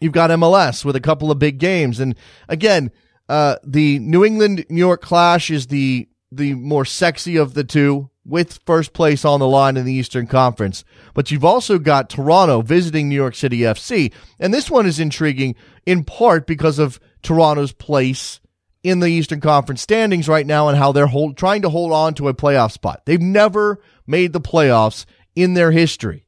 you've 0.00 0.12
got 0.12 0.30
MLS 0.30 0.84
with 0.84 0.96
a 0.96 1.00
couple 1.00 1.30
of 1.30 1.38
big 1.38 1.58
games. 1.58 2.00
And 2.00 2.14
again, 2.48 2.90
uh, 3.28 3.56
the 3.64 3.98
New 3.98 4.24
England 4.24 4.64
New 4.68 4.78
York 4.78 5.02
clash 5.02 5.50
is 5.50 5.66
the 5.66 6.08
the 6.30 6.54
more 6.54 6.84
sexy 6.84 7.36
of 7.36 7.54
the 7.54 7.64
two 7.64 8.10
with 8.24 8.60
first 8.66 8.92
place 8.92 9.24
on 9.24 9.40
the 9.40 9.48
line 9.48 9.78
in 9.78 9.86
the 9.86 9.92
Eastern 9.92 10.26
Conference. 10.26 10.84
But 11.14 11.30
you've 11.30 11.44
also 11.44 11.78
got 11.78 12.10
Toronto 12.10 12.60
visiting 12.60 13.08
New 13.08 13.14
York 13.14 13.34
City 13.34 13.60
FC. 13.60 14.12
And 14.38 14.52
this 14.52 14.70
one 14.70 14.84
is 14.84 15.00
intriguing 15.00 15.54
in 15.86 16.04
part 16.04 16.46
because 16.46 16.78
of 16.78 17.00
Toronto's 17.22 17.72
place 17.72 18.40
in 18.82 19.00
the 19.00 19.08
Eastern 19.08 19.40
Conference 19.40 19.82
standings 19.82 20.28
right 20.28 20.46
now 20.46 20.68
and 20.68 20.78
how 20.78 20.92
they're 20.92 21.06
hold, 21.06 21.36
trying 21.36 21.62
to 21.62 21.70
hold 21.70 21.92
on 21.92 22.14
to 22.14 22.28
a 22.28 22.34
playoff 22.34 22.72
spot. 22.72 23.02
They've 23.06 23.20
never 23.20 23.80
made 24.06 24.32
the 24.32 24.40
playoffs 24.40 25.04
in 25.34 25.54
their 25.54 25.72
history. 25.72 26.26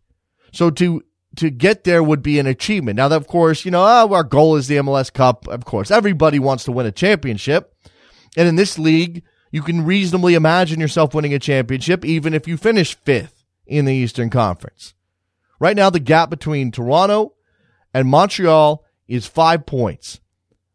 So 0.52 0.70
to 0.70 1.02
to 1.36 1.48
get 1.48 1.84
there 1.84 2.02
would 2.02 2.22
be 2.22 2.40
an 2.40 2.46
achievement. 2.46 2.96
Now, 2.96 3.08
of 3.08 3.28
course, 3.28 3.64
you 3.64 3.70
know, 3.70 3.84
oh, 3.84 4.12
our 4.12 4.24
goal 4.24 4.56
is 4.56 4.66
the 4.66 4.76
MLS 4.78 5.12
Cup. 5.12 5.46
Of 5.46 5.64
course, 5.64 5.90
everybody 5.90 6.40
wants 6.40 6.64
to 6.64 6.72
win 6.72 6.86
a 6.86 6.92
championship. 6.92 7.72
And 8.36 8.48
in 8.48 8.56
this 8.56 8.78
league, 8.78 9.22
you 9.52 9.62
can 9.62 9.84
reasonably 9.84 10.34
imagine 10.34 10.80
yourself 10.80 11.14
winning 11.14 11.34
a 11.34 11.38
championship, 11.38 12.04
even 12.04 12.34
if 12.34 12.48
you 12.48 12.56
finish 12.56 12.96
fifth 12.96 13.44
in 13.66 13.84
the 13.84 13.94
Eastern 13.94 14.28
Conference. 14.28 14.94
Right 15.60 15.76
now, 15.76 15.90
the 15.90 16.00
gap 16.00 16.30
between 16.30 16.72
Toronto 16.72 17.34
and 17.92 18.08
Montreal 18.08 18.84
is 19.06 19.26
five 19.26 19.66
points. 19.66 20.20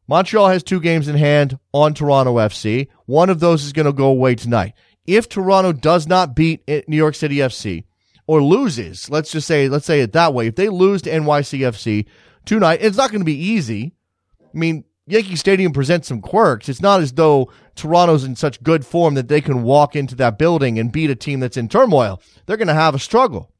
Montreal 0.07 0.49
has 0.49 0.63
two 0.63 0.79
games 0.79 1.07
in 1.07 1.15
hand 1.15 1.57
on 1.73 1.93
Toronto 1.93 2.35
FC. 2.35 2.87
One 3.05 3.29
of 3.29 3.39
those 3.39 3.63
is 3.63 3.73
going 3.73 3.87
to 3.87 3.93
go 3.93 4.07
away 4.07 4.35
tonight. 4.35 4.73
If 5.07 5.29
Toronto 5.29 5.71
does 5.71 6.07
not 6.07 6.35
beat 6.35 6.67
New 6.87 6.97
York 6.97 7.15
City 7.15 7.37
FC 7.37 7.83
or 8.27 8.41
loses, 8.41 9.09
let's 9.09 9.31
just 9.31 9.47
say, 9.47 9.67
let's 9.69 9.85
say 9.85 10.01
it 10.01 10.13
that 10.13 10.33
way. 10.33 10.47
If 10.47 10.55
they 10.55 10.69
lose 10.69 11.01
to 11.03 11.11
NYCFC 11.11 12.05
tonight, 12.45 12.79
it's 12.81 12.97
not 12.97 13.11
going 13.11 13.21
to 13.21 13.25
be 13.25 13.37
easy. 13.37 13.93
I 14.41 14.57
mean, 14.57 14.83
Yankee 15.07 15.35
Stadium 15.35 15.73
presents 15.73 16.07
some 16.07 16.21
quirks. 16.21 16.69
It's 16.69 16.81
not 16.81 17.01
as 17.01 17.13
though 17.13 17.51
Toronto's 17.75 18.23
in 18.23 18.35
such 18.35 18.63
good 18.63 18.85
form 18.85 19.13
that 19.15 19.27
they 19.27 19.41
can 19.41 19.63
walk 19.63 19.95
into 19.95 20.15
that 20.15 20.39
building 20.39 20.79
and 20.79 20.91
beat 20.91 21.11
a 21.11 21.15
team 21.15 21.39
that's 21.39 21.57
in 21.57 21.67
turmoil. 21.67 22.21
They're 22.45 22.57
going 22.57 22.67
to 22.67 22.73
have 22.73 22.95
a 22.95 22.99
struggle. 22.99 23.51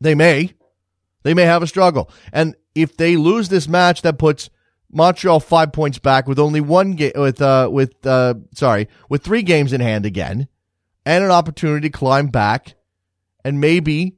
They 0.00 0.14
may. 0.14 0.54
They 1.24 1.34
may 1.34 1.42
have 1.42 1.62
a 1.62 1.66
struggle. 1.66 2.10
And 2.32 2.54
if 2.74 2.96
they 2.96 3.16
lose 3.16 3.50
this 3.50 3.68
match, 3.68 4.02
that 4.02 4.18
puts 4.18 4.48
Montreal 4.90 5.40
five 5.40 5.72
points 5.72 5.98
back 5.98 6.26
with 6.26 6.38
only 6.38 6.60
one 6.60 6.92
game 6.92 7.12
with 7.14 7.42
uh 7.42 7.68
with 7.70 8.06
uh 8.06 8.34
sorry 8.54 8.88
with 9.08 9.22
three 9.22 9.42
games 9.42 9.72
in 9.72 9.80
hand 9.80 10.06
again, 10.06 10.48
and 11.04 11.24
an 11.24 11.30
opportunity 11.30 11.88
to 11.88 11.96
climb 11.96 12.28
back, 12.28 12.74
and 13.44 13.60
maybe 13.60 14.16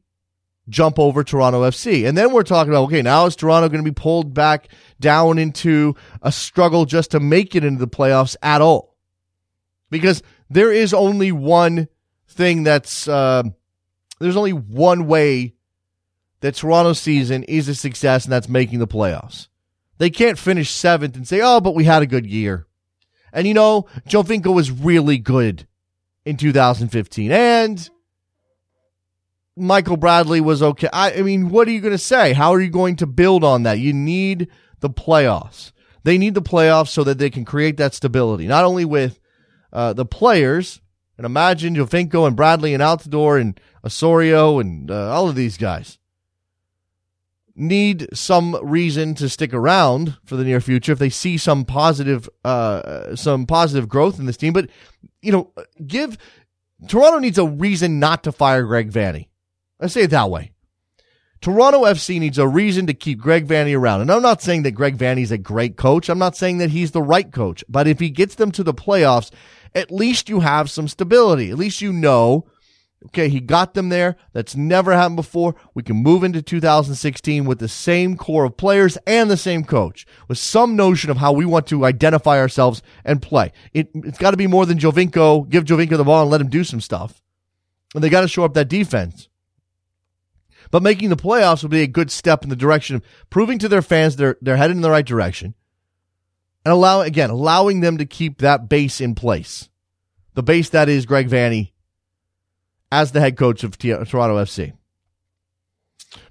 jump 0.69 0.99
over 0.99 1.25
Toronto 1.25 1.63
FC. 1.63 2.07
And 2.09 2.17
then 2.17 2.33
we're 2.33 2.45
talking 2.45 2.73
about 2.73 2.85
okay, 2.85 3.03
now 3.03 3.27
is 3.27 3.37
Toronto 3.37 3.69
going 3.69 3.85
to 3.85 3.91
be 3.91 3.95
pulled 3.95 4.33
back 4.33 4.69
down 5.01 5.39
into 5.39 5.97
a 6.23 6.31
struggle 6.31 6.85
just 6.85 7.11
to 7.11 7.21
make 7.21 7.57
it 7.57 7.65
into 7.65 7.81
the 7.81 7.89
playoffs 7.89 8.37
at 8.43 8.61
all? 8.61 8.97
Because 9.91 10.23
there 10.49 10.73
is 10.73 10.95
only 10.95 11.33
one 11.33 11.89
thing 12.29 12.63
that's 12.63 13.09
uh, 13.09 13.43
there's 14.21 14.37
only 14.37 14.53
one 14.53 15.07
way 15.07 15.55
that 16.41 16.55
Toronto's 16.55 17.01
season 17.01 17.43
is 17.45 17.69
a 17.69 17.75
success, 17.75 18.25
and 18.25 18.33
that's 18.33 18.49
making 18.49 18.79
the 18.79 18.87
playoffs. 18.87 19.49
They 20.01 20.09
can't 20.09 20.39
finish 20.39 20.71
seventh 20.71 21.15
and 21.15 21.29
say, 21.29 21.43
oh, 21.43 21.61
but 21.61 21.75
we 21.75 21.85
had 21.85 22.03
a 22.03 22.07
good 22.07 22.25
year. 22.25 22.67
And 23.35 23.47
you 23.47 23.53
know, 23.53 23.87
Joe 24.07 24.23
Giovinco 24.23 24.53
was 24.53 24.71
really 24.71 25.19
good 25.19 25.69
in 26.25 26.39
2015. 26.39 27.31
And 27.31 27.91
Michael 29.59 29.99
Bradley 29.99 30.41
was 30.41 30.63
okay. 30.63 30.89
I, 30.91 31.13
I 31.13 31.21
mean, 31.21 31.51
what 31.51 31.69
are 31.69 31.71
you 31.71 31.83
going 31.83 31.93
to 31.93 31.99
say? 31.99 32.33
How 32.33 32.55
are 32.55 32.63
you 32.63 32.71
going 32.71 32.97
to 32.97 33.07
build 33.07 33.45
on 33.45 33.65
that? 33.65 33.79
You 33.79 33.93
need 33.93 34.49
the 34.81 34.89
playoffs. 34.89 35.73
They 36.03 36.17
need 36.17 36.33
the 36.33 36.41
playoffs 36.41 36.89
so 36.89 37.05
that 37.05 37.19
they 37.19 37.29
can 37.29 37.45
create 37.45 37.77
that 37.77 37.93
stability, 37.93 38.47
not 38.47 38.65
only 38.65 38.87
with 38.87 39.21
uh, 39.71 39.93
the 39.93 40.07
players, 40.07 40.81
and 41.19 41.27
imagine 41.27 41.77
Giovinco 41.77 42.27
and 42.27 42.35
Bradley 42.35 42.73
and 42.73 42.83
Altidore 42.83 43.39
and 43.39 43.61
Osorio 43.85 44.61
and 44.61 44.91
uh, 44.91 45.13
all 45.13 45.29
of 45.29 45.35
these 45.35 45.59
guys 45.59 45.99
need 47.55 48.09
some 48.15 48.57
reason 48.63 49.15
to 49.17 49.29
stick 49.29 49.53
around 49.53 50.17
for 50.25 50.37
the 50.37 50.45
near 50.45 50.61
future 50.61 50.93
if 50.93 50.99
they 50.99 51.11
see 51.11 51.37
some 51.37 51.65
positive 51.65 52.29
uh, 52.45 53.15
some 53.17 53.47
positive 53.47 53.89
growth 53.89 54.19
in 54.19 54.27
this 54.27 54.37
team. 54.37 54.53
But 54.53 54.71
you 55.23 55.33
know, 55.33 55.53
give 55.87 56.19
Toronto 56.89 57.19
needs 57.19 57.39
a 57.39 57.47
reason 57.47 57.99
not 57.99 58.25
to 58.25 58.33
fire 58.33 58.63
Greg 58.65 58.91
Vanney. 58.91 59.29
I 59.81 59.87
say 59.87 60.03
it 60.03 60.11
that 60.11 60.31
way. 60.31 60.53
Toronto 61.41 61.85
FC 61.85 62.21
needs 62.21 62.37
a 62.37 62.47
reason 62.47 62.87
to 62.87 62.95
keep 62.95 63.19
Greg 63.19 63.47
Vanney 63.47 63.77
around. 63.77 64.03
And 64.03 64.13
I'm 64.13 64.21
not 64.21 64.43
saying 64.43 64.63
that 64.65 64.73
Greg 64.73 64.99
Vanney's 64.99 65.31
a 65.31 65.39
great 65.39 65.77
coach. 65.77 66.11
I'm 66.11 66.19
not 66.19 66.37
saying 66.37 66.59
that 66.59 66.71
he's 66.71 66.91
the 66.91 67.03
right 67.03 67.31
coach. 67.33 67.65
But 67.67 67.89
if 67.89 67.99
he 67.99 68.11
gets 68.11 68.35
them 68.35 68.53
to 68.53 68.63
the 68.63 68.75
playoffs, 68.75 69.31
at 69.75 69.91
least 69.91 70.29
you 70.29 70.41
have 70.41 70.71
some 70.71 70.87
stability. 70.87 71.51
At 71.51 71.57
least 71.57 71.81
you 71.81 71.95
know 71.95 72.47
Okay, 73.07 73.31
he 73.31 73.41
got 73.41 73.73
them 73.73 73.89
there. 73.89 74.17
That's 74.35 74.55
never 74.55 74.93
happened 74.93 75.17
before. 75.17 75.55
We 75.73 75.83
can 75.83 75.97
move 75.97 76.23
into 76.23 76.43
2016 76.43 77.47
with 77.47 77.59
the 77.59 77.69
same 77.69 78.17
core 78.17 78.45
of 78.45 78.59
players 78.59 78.99
and 79.07 79.31
the 79.31 79.39
same 79.39 79.65
coach, 79.65 80.07
with 80.29 80.37
some 80.37 80.77
notion 80.77 81.11
of 81.11 81.17
how 81.17 81.33
we 81.33 81.47
want 81.47 81.67
to 81.69 81.87
identify 81.87 82.39
ourselves 82.39 82.83
and 83.03 83.23
play. 83.23 83.53
It, 83.73 83.89
has 84.05 84.19
got 84.19 84.33
to 84.33 84.37
be 84.37 84.47
more 84.47 84.67
than 84.67 84.79
Giovinco. 84.79 85.49
Give 85.49 85.65
Giovinco 85.65 85.97
the 85.97 86.05
ball 86.05 86.23
and 86.23 86.31
let 86.31 86.43
him 86.43 86.51
do 86.51 86.63
some 86.63 86.83
stuff. 86.83 87.23
And 87.95 88.05
they 88.05 88.11
got 88.11 88.21
to 88.21 88.29
show 88.29 88.45
up 88.45 88.53
that 88.55 88.69
defense. 88.69 89.29
But 90.71 90.83
making 90.83 91.09
the 91.09 91.17
playoffs 91.17 91.63
would 91.63 91.73
be 91.73 91.83
a 91.83 91.87
good 91.87 92.11
step 92.11 92.43
in 92.45 92.51
the 92.51 92.57
direction 92.57 92.97
of 92.97 93.03
proving 93.31 93.59
to 93.61 93.69
their 93.69 93.83
fans 93.83 94.17
they're 94.17 94.37
they're 94.41 94.57
headed 94.57 94.77
in 94.77 94.83
the 94.83 94.91
right 94.91 95.07
direction, 95.07 95.55
and 96.65 96.73
allow 96.73 97.01
again 97.01 97.31
allowing 97.31 97.81
them 97.81 97.99
to 97.99 98.07
keep 98.07 98.39
that 98.39 98.69
base 98.69 99.01
in 99.01 99.17
place, 99.17 99.69
the 100.35 100.45
base 100.45 100.69
that 100.69 100.89
is 100.89 101.07
Greg 101.07 101.29
Vanney 101.29 101.70
as 102.93 103.13
the 103.13 103.21
head 103.21 103.37
coach 103.37 103.65
of 103.65 103.79
Toronto 103.79 104.37
FC. 104.37 104.73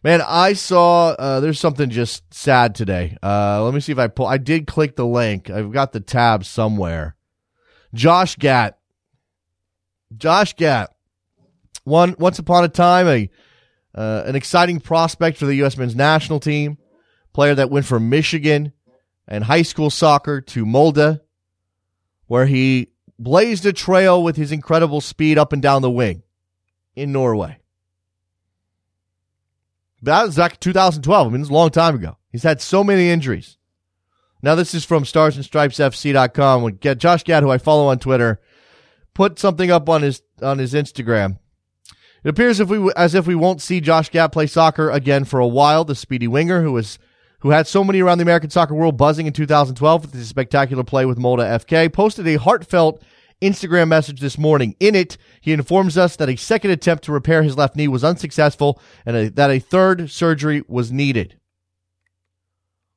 Man, 0.03 0.22
I 0.26 0.53
saw 0.53 1.10
uh, 1.10 1.39
there's 1.39 1.60
something 1.60 1.89
just 1.89 2.34
sad 2.34 2.76
today. 2.76 3.18
Uh, 3.24 3.64
let 3.64 3.74
me 3.74 3.80
see 3.80 3.93
if 3.93 3.99
I 3.99 4.07
pull. 4.07 4.28
I 4.28 4.38
did 4.38 4.68
click 4.68 4.95
the 4.95 5.05
link. 5.05 5.49
I've 5.49 5.72
got 5.72 5.93
the 5.93 6.01
tab 6.01 6.43
somewhere. 6.43 7.16
Josh 7.93 8.36
Gatt. 8.36 8.78
Josh 10.16 10.55
Gatt. 10.55 10.93
One 11.86 12.16
once 12.20 12.39
upon 12.39 12.66
a 12.66 12.70
time 12.70 13.07
a 13.07 13.30
uh, 13.95 14.24
an 14.26 14.36
exciting 14.36 14.80
prospect 14.80 15.38
for 15.38 15.45
the 15.45 15.55
U.S. 15.55 15.78
men's 15.78 15.95
national 15.95 16.39
team, 16.39 16.78
player 17.34 17.55
that 17.55 17.72
went 17.72 17.86
from 17.86 18.10
Michigan 18.10 18.74
and 19.28 19.43
high 19.43 19.62
school 19.62 19.89
soccer 19.89 20.41
to 20.41 20.66
Molde, 20.66 21.22
where 22.28 22.45
he 22.45 22.89
blazed 23.18 23.66
a 23.66 23.74
trail 23.74 24.22
with 24.22 24.36
his 24.36 24.51
incredible 24.51 25.01
speed 25.01 25.38
up 25.38 25.53
and 25.53 25.62
down 25.62 25.82
the 25.82 25.89
wing 25.89 26.24
in 26.99 27.11
Norway. 27.11 27.57
That 30.01 30.23
was 30.25 30.35
back 30.35 30.59
2012. 30.59 31.27
I 31.27 31.29
mean, 31.29 31.41
it's 31.41 31.49
a 31.49 31.53
long 31.53 31.69
time 31.69 31.95
ago. 31.95 32.17
He's 32.31 32.43
had 32.43 32.61
so 32.61 32.83
many 32.83 33.09
injuries. 33.09 33.57
Now, 34.41 34.55
this 34.55 34.73
is 34.73 34.85
from 34.85 35.03
starsandstripesfc.com. 35.03 36.77
Get 36.77 36.97
Josh 36.97 37.23
Gatt, 37.23 37.43
who 37.43 37.49
I 37.49 37.57
follow 37.57 37.87
on 37.87 37.99
Twitter, 37.99 38.39
put 39.13 39.37
something 39.37 39.69
up 39.69 39.89
on 39.89 40.01
his 40.01 40.21
on 40.41 40.59
his 40.59 40.73
Instagram. 40.73 41.39
It 42.23 42.29
appears 42.29 42.59
if 42.59 42.69
we 42.69 42.91
as 42.95 43.15
if 43.15 43.27
we 43.27 43.35
won't 43.35 43.61
see 43.61 43.81
Josh 43.81 44.09
Gatt 44.09 44.31
play 44.31 44.47
soccer 44.47 44.89
again 44.89 45.25
for 45.25 45.39
a 45.39 45.47
while. 45.47 45.83
The 45.83 45.95
speedy 45.95 46.27
winger 46.27 46.61
who 46.61 46.71
was 46.71 46.99
who 47.39 47.49
had 47.49 47.67
so 47.67 47.83
many 47.83 48.01
around 48.01 48.17
the 48.17 48.23
American 48.23 48.49
soccer 48.49 48.73
world 48.73 48.97
buzzing 48.97 49.25
in 49.25 49.33
2012 49.33 50.01
with 50.01 50.13
his 50.13 50.27
spectacular 50.27 50.83
play 50.83 51.05
with 51.05 51.17
Molde 51.17 51.39
FK, 51.39 51.91
posted 51.91 52.27
a 52.27 52.35
heartfelt 52.35 53.01
Instagram 53.41 53.87
message 53.87 54.19
this 54.19 54.37
morning. 54.37 54.75
In 54.79 54.95
it, 54.95 55.17
he 55.39 55.53
informs 55.53 55.97
us 55.97 56.15
that 56.17 56.29
a 56.29 56.35
second 56.35 56.71
attempt 56.71 57.05
to 57.05 57.11
repair 57.11 57.41
his 57.41 57.57
left 57.57 57.75
knee 57.75 57.87
was 57.87 58.03
unsuccessful 58.03 58.81
and 59.05 59.15
a, 59.15 59.29
that 59.29 59.49
a 59.49 59.59
third 59.59 60.09
surgery 60.11 60.63
was 60.67 60.91
needed. 60.91 61.35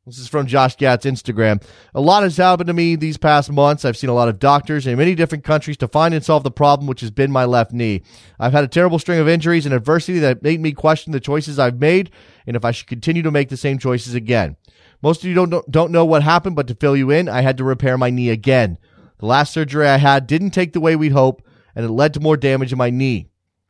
This 0.05 0.19
is 0.19 0.27
from 0.27 0.49
Josh 0.49 0.77
Gatt's 0.77 1.07
Instagram. 1.07 1.63
A 1.95 2.01
lot 2.01 2.25
has 2.25 2.37
happened 2.37 2.67
to 2.67 2.73
me 2.73 2.97
these 2.97 3.17
past 3.17 3.53
months. 3.53 3.85
I've 3.85 3.97
seen 3.97 4.11
a 4.11 4.15
lot 4.15 4.29
of 4.29 4.41
doctors 4.41 4.85
in 4.85 4.99
many 4.99 5.15
different 5.15 5.45
countries 5.45 5.77
to 5.77 5.87
find 5.87 6.13
and 6.13 6.25
solve 6.25 6.43
the 6.43 6.51
problem, 6.51 6.89
which 6.89 7.03
has 7.03 7.13
been 7.13 7.31
my 7.31 7.45
left 7.45 7.73
knee. 7.73 8.03
I've 8.41 8.53
had 8.53 8.65
a 8.65 8.69
terrible 8.69 8.99
string 8.99 9.21
of 9.21 9.29
injuries 9.29 9.65
and 9.65 9.73
adversity 9.73 10.19
that 10.19 10.43
made 10.43 10.61
me 10.61 10.73
question 10.73 11.13
the 11.13 11.21
choices 11.21 11.57
I've 11.57 11.79
made 11.79 12.11
and 12.49 12.57
if 12.57 12.65
I 12.65 12.73
should 12.73 12.89
continue 12.89 13.23
to 13.23 13.31
make 13.31 13.49
the 13.49 13.57
same 13.57 13.79
choices 13.79 14.15
again. 14.15 14.57
Most 15.03 15.23
of 15.23 15.29
you 15.29 15.35
don't, 15.35 15.71
don't 15.71 15.93
know 15.93 16.05
what 16.05 16.25
happened, 16.25 16.57
but 16.57 16.67
to 16.67 16.75
fill 16.75 16.97
you 16.97 17.11
in, 17.11 17.29
I 17.29 17.43
had 17.43 17.57
to 17.59 17.65
repair 17.65 17.97
my 17.97 18.11
knee 18.11 18.31
again. 18.31 18.79
The 19.23 19.29
last 19.29 19.53
surgery 19.53 19.87
I 19.87 19.99
had 19.99 20.27
didn't 20.27 20.51
take 20.51 20.73
the 20.73 20.81
way 20.81 20.97
we'd 20.97 21.13
hope, 21.13 21.47
and 21.77 21.85
it 21.85 21.93
led 21.93 22.13
to 22.15 22.21
more 22.21 22.37
damage 22.37 22.73
in 22.73 22.79
my 22.79 22.91
knee. 22.91 23.29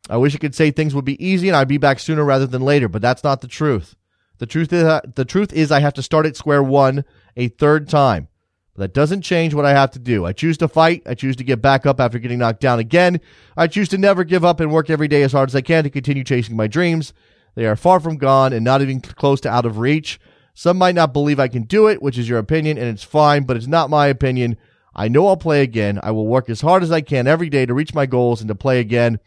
I 0.09 0.17
wish 0.17 0.35
I 0.35 0.39
could 0.39 0.55
say 0.55 0.71
things 0.71 0.95
would 0.95 1.05
be 1.05 1.23
easy 1.23 1.47
and 1.47 1.55
I'd 1.55 1.69
be 1.69 1.77
back 1.77 1.99
sooner 1.99 2.25
rather 2.25 2.47
than 2.47 2.63
later, 2.63 2.89
but 2.89 3.03
that's 3.03 3.23
not 3.23 3.43
the 3.43 3.49
truth. 3.49 3.95
The 4.39 4.47
truth 4.47 4.73
is, 4.73 4.85
uh, 4.85 5.03
the 5.15 5.27
truth 5.27 5.53
is, 5.53 5.71
I 5.71 5.81
have 5.81 5.93
to 5.93 6.03
start 6.03 6.25
at 6.25 6.37
square 6.37 6.63
one 6.63 7.05
a 7.37 7.49
third 7.49 7.87
time. 7.87 8.29
But 8.73 8.81
that 8.81 8.95
doesn't 8.95 9.21
change 9.21 9.53
what 9.53 9.67
I 9.67 9.73
have 9.73 9.91
to 9.91 9.99
do. 9.99 10.25
I 10.25 10.33
choose 10.33 10.57
to 10.57 10.69
fight. 10.69 11.03
I 11.05 11.13
choose 11.13 11.37
to 11.37 11.45
get 11.45 11.61
back 11.61 11.85
up 11.85 12.01
after 12.01 12.19
getting 12.19 12.39
knocked 12.39 12.61
down 12.63 12.79
again. 12.79 13.21
I 13.55 13.67
choose 13.67 13.91
to 13.91 13.99
never 13.99 14.25
give 14.25 14.47
up 14.47 14.59
and 14.59 14.73
work 14.73 14.89
every 14.89 15.07
day 15.07 15.23
as 15.23 15.33
hard 15.33 15.51
as 15.51 15.55
I 15.55 15.61
can 15.61 15.85
to 15.85 15.91
continue 15.91 16.25
chasing 16.25 16.57
my 16.57 16.67
dreams. 16.67 17.13
They 17.57 17.67
are 17.67 17.77
far 17.77 18.01
from 18.01 18.17
gone 18.17 18.55
and 18.55 18.65
not 18.65 18.81
even 18.81 19.03
close 19.03 19.43
to 19.43 19.51
out 19.51 19.67
of 19.67 19.77
reach. 19.77 20.19
Some 20.55 20.79
might 20.79 20.95
not 20.95 21.13
believe 21.13 21.39
I 21.39 21.49
can 21.49 21.65
do 21.65 21.89
it, 21.89 22.01
which 22.01 22.17
is 22.17 22.27
your 22.27 22.39
opinion, 22.39 22.79
and 22.79 22.89
it's 22.89 23.05
fine, 23.05 23.43
but 23.45 23.59
it's 23.59 23.67
not 23.67 23.91
my 23.91 24.07
opinion. 24.07 24.57
I 24.95 25.09
know 25.09 25.27
I'll 25.27 25.37
play 25.37 25.63
again. 25.63 25.99
I 26.03 26.11
will 26.11 26.27
work 26.27 26.51
as 26.51 26.61
hard 26.61 26.83
as 26.83 26.93
I 26.93 27.01
can 27.01 27.27
every 27.27 27.49
day 27.49 27.67
to 27.67 27.75
reach 27.75 27.95
my 27.95 28.07
goals 28.07 28.41
and 28.41 28.49
to 28.49 28.55
play 28.55 28.81
again. 28.81 29.19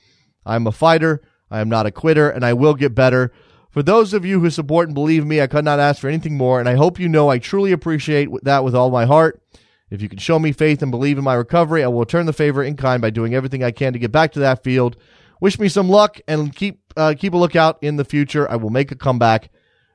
I'm 0.46 0.68
a 0.68 0.72
fighter. 0.72 1.22
I 1.50 1.60
am 1.60 1.70
not 1.70 1.86
a 1.86 1.92
quitter, 1.92 2.30
and 2.30 2.46
I 2.46 2.54
will 2.54 2.74
get 2.74 2.96
better. 2.96 3.32
For 3.70 3.84
those 3.84 4.14
of 4.14 4.26
you 4.26 4.40
who 4.40 4.50
support 4.50 4.88
and 4.88 4.96
believe 4.96 5.26
me, 5.26 5.42
I 5.42 5.48
could 5.48 5.66
not 5.66 5.80
ask 5.80 6.00
for 6.00 6.08
anything 6.08 6.38
more, 6.38 6.60
and 6.60 6.70
I 6.70 6.76
hope 6.76 7.00
you 7.00 7.10
know 7.10 7.30
I 7.30 7.40
truly 7.40 7.72
appreciate 7.72 8.30
that 8.44 8.64
with 8.64 8.76
all 8.76 8.90
my 8.90 9.06
heart. 9.06 9.42
If 9.90 10.02
you 10.02 10.10
can 10.10 10.18
show 10.18 10.40
me 10.40 10.52
faith 10.52 10.82
and 10.82 10.92
believe 10.92 11.18
in 11.18 11.24
my 11.24 11.34
recovery, 11.34 11.84
I 11.84 11.88
will 11.88 12.00
return 12.00 12.26
the 12.26 12.34
favor 12.34 12.64
in 12.64 12.76
kind 12.76 13.02
by 13.02 13.10
doing 13.10 13.36
everything 13.36 13.64
I 13.64 13.72
can 13.72 13.94
to 13.94 14.00
get 14.00 14.12
back 14.12 14.32
to 14.34 14.40
that 14.40 14.64
field. 14.64 14.98
Wish 15.42 15.60
me 15.60 15.68
some 15.68 15.90
luck 15.90 16.20
and 16.28 16.56
keep 16.56 16.82
uh, 16.98 17.14
keep 17.18 17.34
a 17.34 17.38
lookout 17.38 17.78
in 17.82 17.98
the 17.98 18.06
future. 18.06 18.50
I 18.50 18.56
will 18.56 18.70
make 18.70 18.92
a 18.92 18.96
comeback, 18.96 19.52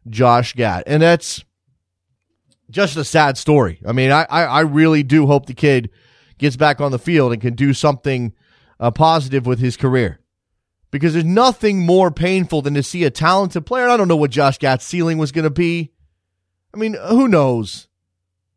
Josh 0.08 0.52
Gatt, 0.54 0.84
and 0.86 1.02
that's 1.02 1.44
just 2.70 2.96
a 2.96 3.04
sad 3.04 3.36
story. 3.36 3.80
I 3.86 3.92
mean, 3.92 4.12
I 4.12 4.26
I, 4.30 4.42
I 4.44 4.60
really 4.60 5.02
do 5.02 5.26
hope 5.26 5.46
the 5.46 5.54
kid 5.54 5.90
gets 6.38 6.56
back 6.56 6.80
on 6.80 6.92
the 6.92 6.98
field 6.98 7.32
and 7.32 7.40
can 7.40 7.54
do 7.54 7.74
something 7.74 8.32
uh, 8.78 8.90
positive 8.90 9.46
with 9.46 9.58
his 9.58 9.76
career 9.76 10.20
because 10.90 11.12
there's 11.12 11.24
nothing 11.24 11.84
more 11.84 12.10
painful 12.10 12.62
than 12.62 12.74
to 12.74 12.82
see 12.82 13.04
a 13.04 13.10
talented 13.10 13.66
player. 13.66 13.84
And 13.84 13.92
I 13.92 13.96
don't 13.96 14.08
know 14.08 14.16
what 14.16 14.30
Josh 14.30 14.58
Gatt's 14.58 14.86
ceiling 14.86 15.18
was 15.18 15.32
going 15.32 15.44
to 15.44 15.50
be. 15.50 15.92
I 16.74 16.78
mean, 16.78 16.96
who 17.08 17.28
knows? 17.28 17.88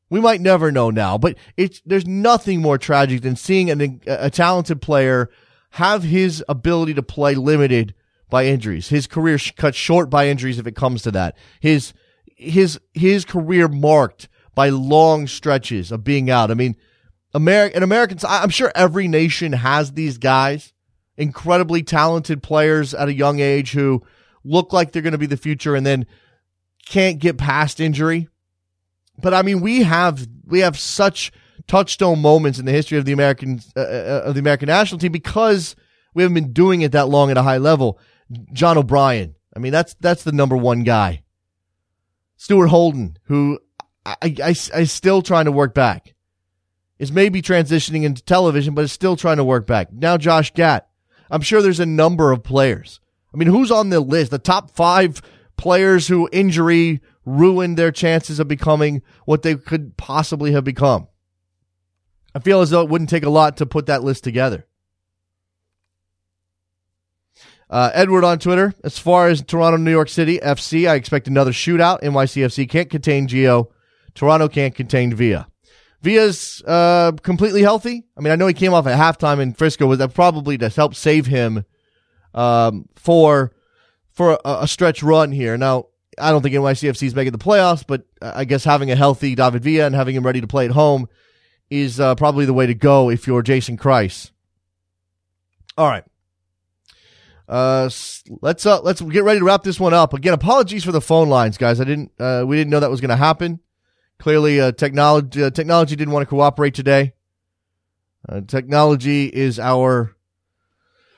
We 0.09 0.21
might 0.21 0.41
never 0.41 0.71
know 0.71 0.91
now, 0.91 1.17
but 1.17 1.37
it's 1.57 1.81
there's 1.85 2.05
nothing 2.05 2.61
more 2.61 2.77
tragic 2.77 3.21
than 3.21 3.35
seeing 3.35 3.71
an, 3.71 4.01
a 4.05 4.29
talented 4.29 4.81
player 4.81 5.29
have 5.71 6.03
his 6.03 6.43
ability 6.47 6.93
to 6.93 7.01
play 7.01 7.33
limited 7.33 7.95
by 8.29 8.45
injuries, 8.45 8.89
his 8.89 9.07
career 9.07 9.39
cut 9.55 9.73
short 9.73 10.09
by 10.09 10.27
injuries 10.27 10.59
if 10.59 10.67
it 10.67 10.75
comes 10.75 11.01
to 11.03 11.11
that. 11.11 11.35
His 11.59 11.93
his 12.35 12.79
his 12.93 13.25
career 13.25 13.67
marked 13.67 14.27
by 14.55 14.69
long 14.69 15.27
stretches 15.27 15.91
of 15.91 16.03
being 16.03 16.29
out. 16.29 16.51
I 16.51 16.53
mean, 16.53 16.75
American 17.33 17.77
and 17.77 17.83
Americans. 17.83 18.23
I'm 18.27 18.49
sure 18.49 18.71
every 18.75 19.07
nation 19.07 19.53
has 19.53 19.93
these 19.93 20.17
guys 20.17 20.73
incredibly 21.17 21.83
talented 21.83 22.41
players 22.41 22.93
at 22.93 23.07
a 23.07 23.13
young 23.13 23.39
age 23.39 23.71
who 23.71 24.03
look 24.43 24.73
like 24.73 24.91
they're 24.91 25.01
going 25.01 25.13
to 25.13 25.17
be 25.17 25.25
the 25.25 25.37
future 25.37 25.75
and 25.75 25.85
then 25.85 26.05
can't 26.85 27.19
get 27.19 27.37
past 27.37 27.79
injury. 27.79 28.27
But 29.21 29.33
I 29.33 29.41
mean, 29.41 29.61
we 29.61 29.83
have 29.83 30.27
we 30.45 30.59
have 30.59 30.77
such 30.77 31.31
touchstone 31.67 32.19
moments 32.19 32.59
in 32.59 32.65
the 32.65 32.71
history 32.71 32.97
of 32.97 33.05
the 33.05 33.11
American 33.11 33.61
uh, 33.75 33.79
uh, 33.79 34.21
of 34.25 34.33
the 34.33 34.39
American 34.39 34.67
national 34.67 34.99
team 34.99 35.11
because 35.11 35.75
we 36.13 36.23
haven't 36.23 36.35
been 36.35 36.53
doing 36.53 36.81
it 36.81 36.91
that 36.91 37.09
long 37.09 37.31
at 37.31 37.37
a 37.37 37.43
high 37.43 37.57
level. 37.57 37.99
John 38.51 38.77
O'Brien, 38.77 39.35
I 39.55 39.59
mean, 39.59 39.71
that's 39.71 39.95
that's 39.99 40.23
the 40.23 40.31
number 40.31 40.57
one 40.57 40.83
guy. 40.83 41.22
Stuart 42.43 42.67
Holden, 42.67 43.15
who 43.27 43.57
I, 44.05 44.17
I, 44.21 44.55
I, 44.73 44.83
still 44.83 45.21
trying 45.21 45.45
to 45.45 45.51
work 45.53 45.73
back, 45.73 46.13
is 46.99 47.09
maybe 47.09 47.41
transitioning 47.41 48.03
into 48.03 48.21
television, 48.21 48.73
but 48.73 48.83
is 48.83 48.91
still 48.91 49.15
trying 49.15 49.37
to 49.37 49.45
work 49.45 49.65
back. 49.65 49.93
Now 49.93 50.17
Josh 50.17 50.53
Gatt. 50.53 50.89
I'm 51.31 51.39
sure 51.39 51.61
there's 51.61 51.79
a 51.79 51.85
number 51.85 52.33
of 52.33 52.43
players. 52.43 52.99
I 53.33 53.37
mean, 53.37 53.47
who's 53.47 53.71
on 53.71 53.91
the 53.91 54.01
list? 54.01 54.31
The 54.31 54.39
top 54.39 54.71
five 54.71 55.21
players 55.55 56.09
who 56.09 56.27
injury 56.33 56.99
ruined 57.23 57.77
their 57.77 57.93
chances 57.93 58.41
of 58.41 58.49
becoming 58.49 59.03
what 59.23 59.43
they 59.43 59.55
could 59.55 59.95
possibly 59.95 60.51
have 60.51 60.65
become. 60.65 61.07
I 62.35 62.39
feel 62.39 62.59
as 62.59 62.71
though 62.71 62.81
it 62.81 62.89
wouldn't 62.89 63.09
take 63.09 63.23
a 63.23 63.29
lot 63.29 63.55
to 63.55 63.65
put 63.65 63.85
that 63.85 64.03
list 64.03 64.25
together. 64.25 64.67
Uh, 67.69 67.89
Edward 67.93 68.23
on 68.23 68.39
Twitter. 68.39 68.73
As 68.83 68.99
far 68.99 69.29
as 69.29 69.41
Toronto, 69.41 69.77
New 69.77 69.91
York 69.91 70.09
City 70.09 70.39
FC, 70.39 70.87
I 70.87 70.95
expect 70.95 71.27
another 71.27 71.51
shootout. 71.51 72.01
NYCFC 72.01 72.69
can't 72.69 72.89
contain 72.89 73.27
Gio. 73.27 73.67
Toronto 74.13 74.47
can't 74.47 74.75
contain 74.75 75.13
Villa. 75.13 75.47
Villa's 76.01 76.61
uh, 76.67 77.13
completely 77.23 77.61
healthy. 77.61 78.03
I 78.17 78.21
mean, 78.21 78.31
I 78.31 78.35
know 78.35 78.47
he 78.47 78.53
came 78.53 78.73
off 78.73 78.85
at 78.87 78.99
halftime 78.99 79.39
in 79.39 79.53
Frisco. 79.53 79.87
Was 79.87 79.99
that 79.99 80.13
probably 80.13 80.57
to 80.57 80.69
help 80.69 80.95
save 80.95 81.25
him 81.25 81.63
um, 82.33 82.89
for 82.95 83.53
for 84.11 84.33
a, 84.45 84.57
a, 84.61 84.67
stretch 84.67 85.01
run 85.01 85.31
here? 85.31 85.57
Now, 85.57 85.87
I 86.19 86.31
don't 86.31 86.41
think 86.41 86.55
NYCFC 86.55 87.03
is 87.03 87.15
making 87.15 87.31
the 87.31 87.37
playoffs, 87.37 87.85
but 87.87 88.05
I 88.21 88.43
guess 88.43 88.65
having 88.65 88.91
a 88.91 88.97
healthy 88.97 89.33
David 89.33 89.63
Villa 89.63 89.85
and 89.85 89.95
having 89.95 90.15
him 90.15 90.25
ready 90.25 90.41
to 90.41 90.47
play 90.47 90.65
at 90.65 90.71
home 90.71 91.07
is 91.69 91.99
uh, 92.01 92.15
probably 92.15 92.45
the 92.45 92.53
way 92.53 92.67
to 92.67 92.75
go 92.75 93.09
if 93.09 93.25
you're 93.25 93.41
Jason 93.41 93.77
Kreis. 93.77 94.31
All 95.77 95.87
right. 95.87 96.03
Uh, 97.47 97.89
let's 98.41 98.65
uh, 98.65 98.81
let's 98.81 99.01
get 99.01 99.23
ready 99.23 99.39
to 99.39 99.45
wrap 99.45 99.63
this 99.63 99.79
one 99.79 99.93
up. 99.93 100.13
Again, 100.13 100.33
apologies 100.33 100.83
for 100.83 100.91
the 100.91 101.01
phone 101.01 101.29
lines, 101.29 101.57
guys. 101.57 101.81
I 101.81 101.83
didn't 101.83 102.11
uh, 102.19 102.43
we 102.47 102.55
didn't 102.55 102.71
know 102.71 102.79
that 102.79 102.89
was 102.89 103.01
going 103.01 103.09
to 103.09 103.15
happen. 103.15 103.59
Clearly, 104.19 104.61
uh, 104.61 104.71
technology 104.71 105.43
uh, 105.43 105.49
technology 105.49 105.95
didn't 105.95 106.13
want 106.13 106.23
to 106.23 106.29
cooperate 106.29 106.73
today. 106.73 107.13
Uh, 108.27 108.41
technology 108.41 109.25
is 109.25 109.59
our 109.59 110.15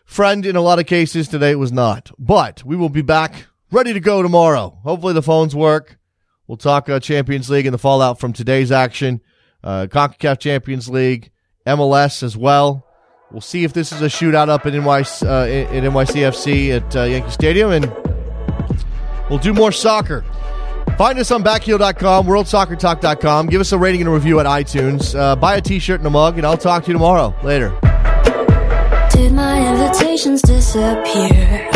friend 0.05 0.45
in 0.45 0.55
a 0.55 0.61
lot 0.61 0.79
of 0.79 0.87
cases. 0.87 1.27
Today 1.27 1.51
it 1.51 1.59
was 1.59 1.71
not, 1.71 2.11
but 2.17 2.63
we 2.63 2.75
will 2.75 2.89
be 2.89 3.03
back 3.03 3.45
ready 3.71 3.93
to 3.93 3.99
go 3.99 4.23
tomorrow. 4.23 4.79
Hopefully 4.83 5.13
the 5.13 5.21
phones 5.21 5.55
work. 5.55 5.99
We'll 6.47 6.57
talk 6.57 6.89
uh, 6.89 6.99
Champions 6.99 7.49
League 7.49 7.65
and 7.65 7.73
the 7.73 7.79
fallout 7.79 8.19
from 8.19 8.33
today's 8.33 8.71
action, 8.71 9.21
uh, 9.63 9.87
CONCACAF 9.89 10.39
Champions 10.39 10.89
League, 10.89 11.31
MLS 11.65 12.21
as 12.21 12.37
well. 12.37 12.85
We'll 13.31 13.41
see 13.41 13.63
if 13.63 13.73
this 13.73 13.91
is 13.91 14.01
a 14.01 14.05
shootout 14.05 14.49
up 14.49 14.65
in, 14.65 14.73
NY, 14.75 15.03
uh, 15.27 15.47
in 15.47 15.83
NYCFC 15.83 16.75
at 16.75 16.95
uh, 16.95 17.03
Yankee 17.03 17.31
Stadium, 17.31 17.71
and 17.71 17.91
we'll 19.29 19.39
do 19.39 19.53
more 19.53 19.71
soccer. 19.71 20.23
Find 20.97 21.17
us 21.19 21.31
on 21.31 21.43
backheel.com, 21.43 22.27
worldsoccertalk.com. 22.27 23.47
Give 23.47 23.59
us 23.59 23.71
a 23.71 23.77
rating 23.77 24.01
and 24.01 24.09
a 24.09 24.13
review 24.13 24.39
at 24.39 24.45
iTunes. 24.45 25.17
Uh, 25.19 25.35
buy 25.35 25.55
a 25.55 25.61
t 25.61 25.79
shirt 25.79 25.99
and 25.99 26.07
a 26.07 26.09
mug, 26.09 26.37
and 26.37 26.45
I'll 26.45 26.57
talk 26.57 26.83
to 26.83 26.87
you 26.87 26.93
tomorrow. 26.93 27.35
Later. 27.43 27.69
Did 29.11 29.33
my 29.33 29.73
invitations 29.73 30.41
disappear? 30.41 31.69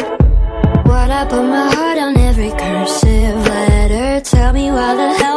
What 0.85 1.09
I 1.09 1.25
put 1.27 1.43
my 1.43 1.73
heart 1.73 1.97
on 1.97 2.17
every 2.17 2.51
cursive 2.51 3.35
letter? 3.47 4.21
Tell 4.21 4.53
me 4.53 4.71
why 4.71 4.95
the 4.95 5.13
hell 5.15 5.29